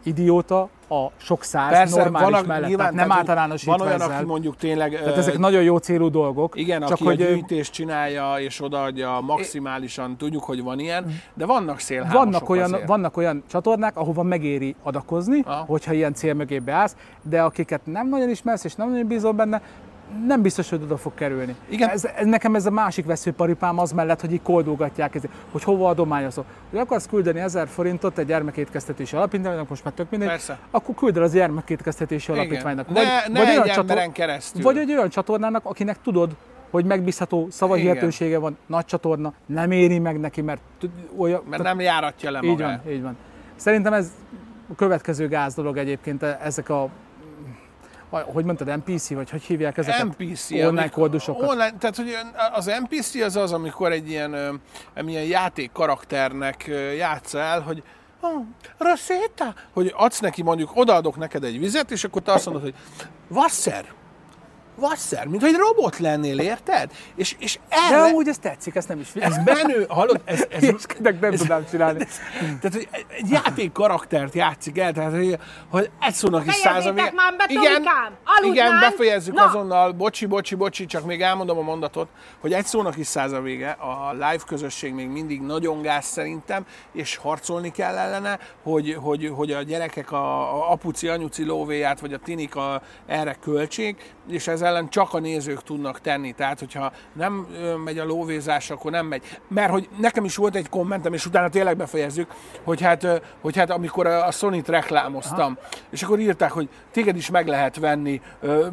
idióta 0.04 0.68
a 0.88 1.10
sok 1.16 1.42
száz 1.42 1.70
Persze, 1.70 2.02
normális 2.02 2.30
van, 2.30 2.44
mellett, 2.46 2.68
nyilván, 2.68 2.94
tehát 2.94 3.08
nem 3.08 3.18
általánosítva 3.18 3.76
Van 3.76 3.86
olyan, 3.86 4.00
ezzel. 4.00 4.16
aki 4.16 4.24
mondjuk 4.24 4.56
tényleg... 4.56 4.98
Tehát 4.98 5.16
ezek 5.16 5.38
nagyon 5.38 5.62
jó 5.62 5.76
célú 5.76 6.10
dolgok. 6.10 6.56
Igen, 6.56 6.80
csak 6.80 6.90
aki 6.90 7.04
hogy 7.04 7.22
a 7.22 7.26
gyűjtést 7.26 7.72
csinálja 7.72 8.34
és 8.38 8.62
odaadja 8.62 9.20
maximálisan, 9.20 10.16
tudjuk, 10.16 10.44
hogy 10.44 10.62
van 10.62 10.78
ilyen, 10.78 11.20
de 11.34 11.46
vannak 11.46 11.78
szélhámosok 11.78 12.22
vannak 12.22 12.48
olyan, 12.48 12.72
azért. 12.72 12.88
vannak 12.88 13.16
olyan 13.16 13.42
csatornák, 13.50 13.96
ahova 13.96 14.22
megéri 14.22 14.74
adakozni, 14.82 15.40
Aha. 15.44 15.64
hogyha 15.66 15.92
ilyen 15.92 16.14
cél 16.14 16.34
mögé 16.34 16.58
beállsz, 16.58 16.96
de 17.22 17.42
akiket 17.42 17.80
nem 17.84 18.08
nagyon 18.08 18.28
ismersz 18.28 18.64
és 18.64 18.74
nem 18.74 18.90
nagyon 18.90 19.06
bízol 19.06 19.32
benne, 19.32 19.62
nem 20.26 20.42
biztos, 20.42 20.70
hogy 20.70 20.82
oda 20.82 20.96
fog 20.96 21.14
kerülni. 21.14 21.54
Igen. 21.68 21.88
Ez, 21.88 22.04
ez, 22.04 22.26
nekem 22.26 22.54
ez 22.54 22.66
a 22.66 22.70
másik 22.70 23.06
veszőparipám 23.06 23.78
az 23.78 23.92
mellett, 23.92 24.20
hogy 24.20 24.32
így 24.32 24.42
koldulgatják, 24.42 25.14
ezért, 25.14 25.32
hogy 25.52 25.62
hova 25.62 25.88
adományozol. 25.88 26.44
Hogy 26.70 26.78
akarsz 26.78 27.06
küldeni 27.06 27.40
1000 27.40 27.68
forintot 27.68 28.18
egy 28.18 28.26
gyermekétkeztetési 28.26 29.16
alapítványnak, 29.16 29.68
most 29.68 29.84
már 29.84 29.94
tök 29.94 30.10
mindegy, 30.10 30.28
Persze. 30.28 30.58
akkor 30.70 30.94
küld 30.94 31.16
el 31.16 31.22
az 31.22 31.32
gyermekétkeztetési 31.32 32.32
alapítványnak. 32.32 32.88
Ne, 32.88 33.02
ne 33.28 33.40
egy 33.50 33.58
olyan 33.58 33.78
emberen 33.78 34.12
keresztül. 34.12 34.62
vagy 34.62 34.76
egy 34.76 34.90
olyan 34.92 35.08
csatornának, 35.08 35.64
akinek 35.64 36.00
tudod, 36.02 36.36
hogy 36.70 36.84
megbízható 36.84 37.48
szavahihetősége 37.50 38.38
van, 38.38 38.56
nagy 38.66 38.84
csatorna, 38.84 39.32
nem 39.46 39.70
éri 39.70 39.98
meg 39.98 40.20
neki, 40.20 40.40
mert 40.40 40.60
olyan, 41.16 41.42
Mert 41.48 41.62
nem 41.62 41.80
járatja 41.80 42.30
le 42.30 42.40
így 42.42 42.50
magát. 42.50 42.80
van, 42.84 42.92
így 42.92 43.02
van. 43.02 43.16
Szerintem 43.56 43.92
ez 43.92 44.12
a 44.72 44.74
következő 44.74 45.28
gáz 45.28 45.54
dolog 45.54 45.76
egyébként, 45.76 46.22
e- 46.22 46.38
ezek 46.42 46.68
a 46.68 46.88
hogy 48.10 48.44
mondtad, 48.44 48.76
NPC, 48.76 49.08
vagy 49.08 49.30
hogy 49.30 49.42
hívják 49.42 49.76
ezeket? 49.76 50.04
NPC. 50.04 50.50
Online 50.50 50.88
amikor-. 50.88 51.42
Online, 51.42 51.76
tehát, 51.78 51.96
hogy 51.96 52.16
az 52.52 52.70
NPC 52.82 53.14
az 53.14 53.36
az, 53.36 53.52
amikor 53.52 53.92
egy 53.92 54.08
ilyen, 54.08 54.60
ilyen 55.08 55.24
játék 55.24 55.72
karakternek 55.72 56.70
játsz 56.96 57.34
el, 57.34 57.60
hogy 57.60 57.82
oh, 58.20 58.42
Rosetta, 58.78 59.54
hogy 59.72 59.92
adsz 59.96 60.20
neki 60.20 60.42
mondjuk, 60.42 60.70
odaadok 60.74 61.16
neked 61.16 61.44
egy 61.44 61.58
vizet, 61.58 61.90
és 61.90 62.04
akkor 62.04 62.22
te 62.22 62.32
azt 62.32 62.44
mondod, 62.44 62.62
hogy 62.62 62.74
Wasser, 63.28 63.84
Wasser, 64.78 65.26
mint 65.26 65.42
hogy 65.42 65.54
robot 65.54 65.98
lennél, 65.98 66.38
érted? 66.38 66.90
És, 67.16 67.36
és 67.38 67.58
De 67.68 67.76
erre, 67.76 68.02
amúgy 68.02 68.28
ez 68.28 68.38
tetszik, 68.38 68.74
ezt 68.74 68.88
nem 68.88 69.00
is 69.00 69.08
ez 69.14 69.36
menő, 69.44 69.84
hallod, 69.88 70.20
ez, 70.24 70.44
ez, 70.50 70.60
Hülyeskedek, 70.60 71.20
nem 71.20 71.30
tudnám 71.34 71.64
csinálni. 71.70 72.06
tehát, 72.38 72.72
hogy 72.72 72.88
egy 73.08 73.30
játék 73.30 73.72
karaktert 73.72 74.34
játszik 74.34 74.78
el, 74.78 74.92
tehát, 74.92 75.10
hogy, 75.12 75.38
hogy 75.68 75.90
egy 76.00 76.12
szónak 76.14 76.46
is 76.46 76.56
Fejezzétek 76.56 76.82
száz 76.82 76.86
a 76.86 76.92
vége. 76.92 77.12
már 77.14 77.36
be, 77.36 77.44
Igen, 77.48 77.82
igen, 78.42 78.80
befejezzük 78.80 79.34
Na! 79.34 79.44
azonnal, 79.44 79.92
bocsi, 79.92 80.26
bocsi, 80.26 80.54
bocsi, 80.54 80.86
csak 80.86 81.04
még 81.04 81.22
elmondom 81.22 81.58
a 81.58 81.62
mondatot, 81.62 82.08
hogy 82.40 82.52
egy 82.52 82.64
szónak 82.64 82.96
is 82.96 83.06
száz 83.06 83.32
a 83.32 83.40
vége, 83.40 83.70
a 83.70 84.12
live 84.12 84.40
közösség 84.46 84.92
még 84.94 85.08
mindig 85.08 85.40
nagyon 85.40 85.82
gáz 85.82 86.04
szerintem, 86.04 86.64
és 86.92 87.16
harcolni 87.16 87.70
kell 87.70 87.96
ellene, 87.96 88.38
hogy, 88.62 88.96
hogy, 89.00 89.30
hogy 89.34 89.52
a 89.52 89.62
gyerekek 89.62 90.12
a, 90.12 90.54
a 90.54 90.70
apuci, 90.72 91.08
anyuci 91.08 91.44
lóvéját, 91.44 92.00
vagy 92.00 92.12
a 92.12 92.18
tinik 92.18 92.56
a, 92.56 92.82
erre 93.06 93.36
költsék, 93.40 94.14
és 94.28 94.48
ez 94.48 94.62
ellen 94.62 94.88
csak 94.88 95.14
a 95.14 95.18
nézők 95.18 95.62
tudnak 95.62 96.00
tenni. 96.00 96.32
Tehát, 96.32 96.58
hogyha 96.58 96.92
nem 97.12 97.46
megy 97.84 97.98
a 97.98 98.04
lóvézás, 98.04 98.70
akkor 98.70 98.90
nem 98.90 99.06
megy. 99.06 99.38
Mert 99.48 99.70
hogy 99.70 99.88
nekem 99.98 100.24
is 100.24 100.36
volt 100.36 100.54
egy 100.54 100.68
kommentem, 100.68 101.12
és 101.12 101.26
utána 101.26 101.48
tényleg 101.48 101.76
befejezzük, 101.76 102.30
hogy 102.64 102.80
hát, 102.80 103.22
hogy 103.40 103.56
hát 103.56 103.70
amikor 103.70 104.06
a 104.06 104.30
Sony-t 104.30 104.68
reklámoztam, 104.68 105.58
Aha. 105.60 105.68
és 105.90 106.02
akkor 106.02 106.18
írták, 106.18 106.50
hogy 106.50 106.68
téged 106.90 107.16
is 107.16 107.30
meg 107.30 107.46
lehet 107.46 107.76
venni, 107.76 108.20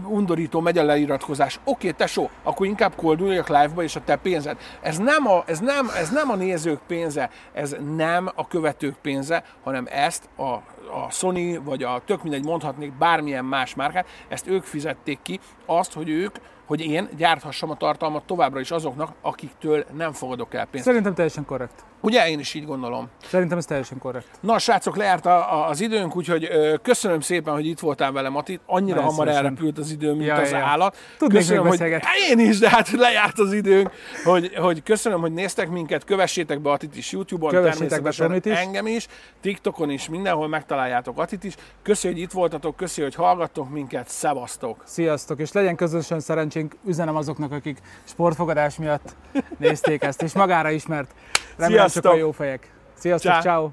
undorító 0.06 0.60
megy 0.60 0.78
a 0.78 0.84
leiratkozás. 0.84 1.60
Oké, 1.64 1.92
tesó, 1.92 2.30
akkor 2.44 2.66
inkább 2.66 2.96
kolduljak 2.96 3.48
live-ba, 3.48 3.84
és 3.84 3.96
a 3.96 4.02
te 4.06 4.16
pénzed. 4.16 4.58
Ez 4.82 4.98
nem 4.98 5.28
a, 5.28 5.44
ez 5.46 5.60
nem, 5.60 5.90
ez 5.98 6.10
nem 6.10 6.30
a 6.30 6.36
nézők 6.36 6.80
pénze, 6.88 7.30
ez 7.54 7.76
nem 7.96 8.32
a 8.36 8.48
követők 8.48 8.96
pénze, 9.02 9.44
hanem 9.64 9.88
ezt 9.90 10.30
a, 10.38 10.71
a 10.92 11.10
Sony, 11.10 11.64
vagy 11.64 11.84
a 11.84 12.02
tök 12.06 12.24
mindegy 12.24 12.44
mondhatnék 12.44 12.94
bármilyen 12.94 13.46
más 13.46 13.76
márkát, 13.76 14.08
ezt 14.28 14.48
ők 14.48 14.64
fizették 14.64 15.20
ki, 15.22 15.40
azt, 15.66 15.94
hogy 15.94 16.10
ők, 16.10 16.36
hogy 16.66 16.82
én 16.82 17.10
gyárthassam 17.18 17.70
a 17.70 17.76
tartalmat 17.76 18.24
továbbra 18.24 18.60
is 18.60 18.72
azoknak, 18.72 19.14
akiktől 19.22 19.86
nem 19.94 20.12
fogadok 20.12 20.54
el 20.54 20.66
pénzt. 20.66 20.88
Szerintem 20.88 21.14
teljesen 21.14 21.46
korrekt. 21.46 21.86
Ugye 22.04 22.30
én 22.30 22.40
is 22.40 22.54
így 22.54 22.66
gondolom. 22.66 23.10
Szerintem 23.28 23.58
ez 23.58 23.66
teljesen 23.66 23.98
korrekt. 23.98 24.28
Na, 24.40 24.60
srácok, 24.60 24.96
lejárt 24.96 25.26
a, 25.26 25.54
a, 25.54 25.68
az 25.70 25.82
időnk, 25.82 26.16
úgyhogy 26.16 26.48
ö, 26.52 26.76
köszönöm 26.82 27.20
szépen, 27.20 27.54
hogy 27.54 27.66
itt 27.66 27.80
voltál 27.80 28.12
velem, 28.12 28.36
Ati. 28.36 28.60
Annyira 28.66 29.02
hamar 29.02 29.14
szívesen. 29.14 29.44
elrepült 29.46 29.78
az 29.78 29.92
idő, 29.92 30.12
mint 30.14 30.26
Ja, 30.26 30.36
az 30.36 30.52
ja, 30.52 30.58
állat. 30.58 30.98
Tudnék 31.18 31.38
köszönöm, 31.38 31.62
hogy 31.62 31.72
beszélgetni. 31.72 32.08
én 32.30 32.40
is, 32.40 32.60
de 32.60 32.70
hát 32.70 32.90
lejárt 32.92 33.40
az 33.40 33.54
időnk, 33.54 33.92
hogy, 34.24 34.56
hogy 34.56 34.84
köszönöm, 34.84 35.20
hogy 35.20 35.34
néztek 35.34 35.70
minket, 35.70 36.04
kövessétek 36.04 36.60
be 36.62 36.72
Atit 36.72 36.96
is 36.96 37.12
YouTube-on, 37.12 37.52
Kövessétek 37.52 38.02
be 38.02 38.10
is. 38.44 38.58
engem 38.58 38.88
is, 38.88 39.08
TikTokon 39.42 39.90
is, 39.90 40.10
mindenhol 40.10 40.48
megtaláljátok 40.48 41.20
Atit 41.20 41.44
is. 41.44 41.56
Köszi, 41.84 42.08
hogy 42.08 42.20
itt 42.20 42.32
voltatok, 42.32 42.76
köszi, 42.76 43.02
hogy 43.02 43.16
hallgattok 43.16 43.70
minket, 43.70 44.08
szevasztok! 44.10 44.84
Sziasztok, 44.86 45.40
és 45.40 45.52
legyen 45.52 45.76
közösen 45.76 46.20
szerencsénk, 46.20 46.76
üzenem 46.86 47.16
azoknak, 47.16 47.52
akik 47.52 47.78
sportfogadás 48.04 48.78
miatt 48.78 49.16
nézték 49.58 50.04
ezt, 50.04 50.22
és 50.22 50.34
magára 50.34 50.70
ismert. 50.70 51.12
Remélem 51.58 51.88
Sziasztok! 51.92 52.14
a 52.14 52.16
jó 52.16 52.32
fejek. 52.32 52.74
Sziasztok, 52.94 53.42
ciao. 53.42 53.70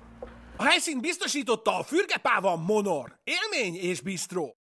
A 0.56 0.64
helyszínt 0.64 1.00
biztosította 1.00 1.78
a 1.78 1.82
Fürgepáva 1.82 2.56
Monor. 2.56 3.16
Élmény 3.24 3.74
és 3.74 4.00
bistró. 4.00 4.56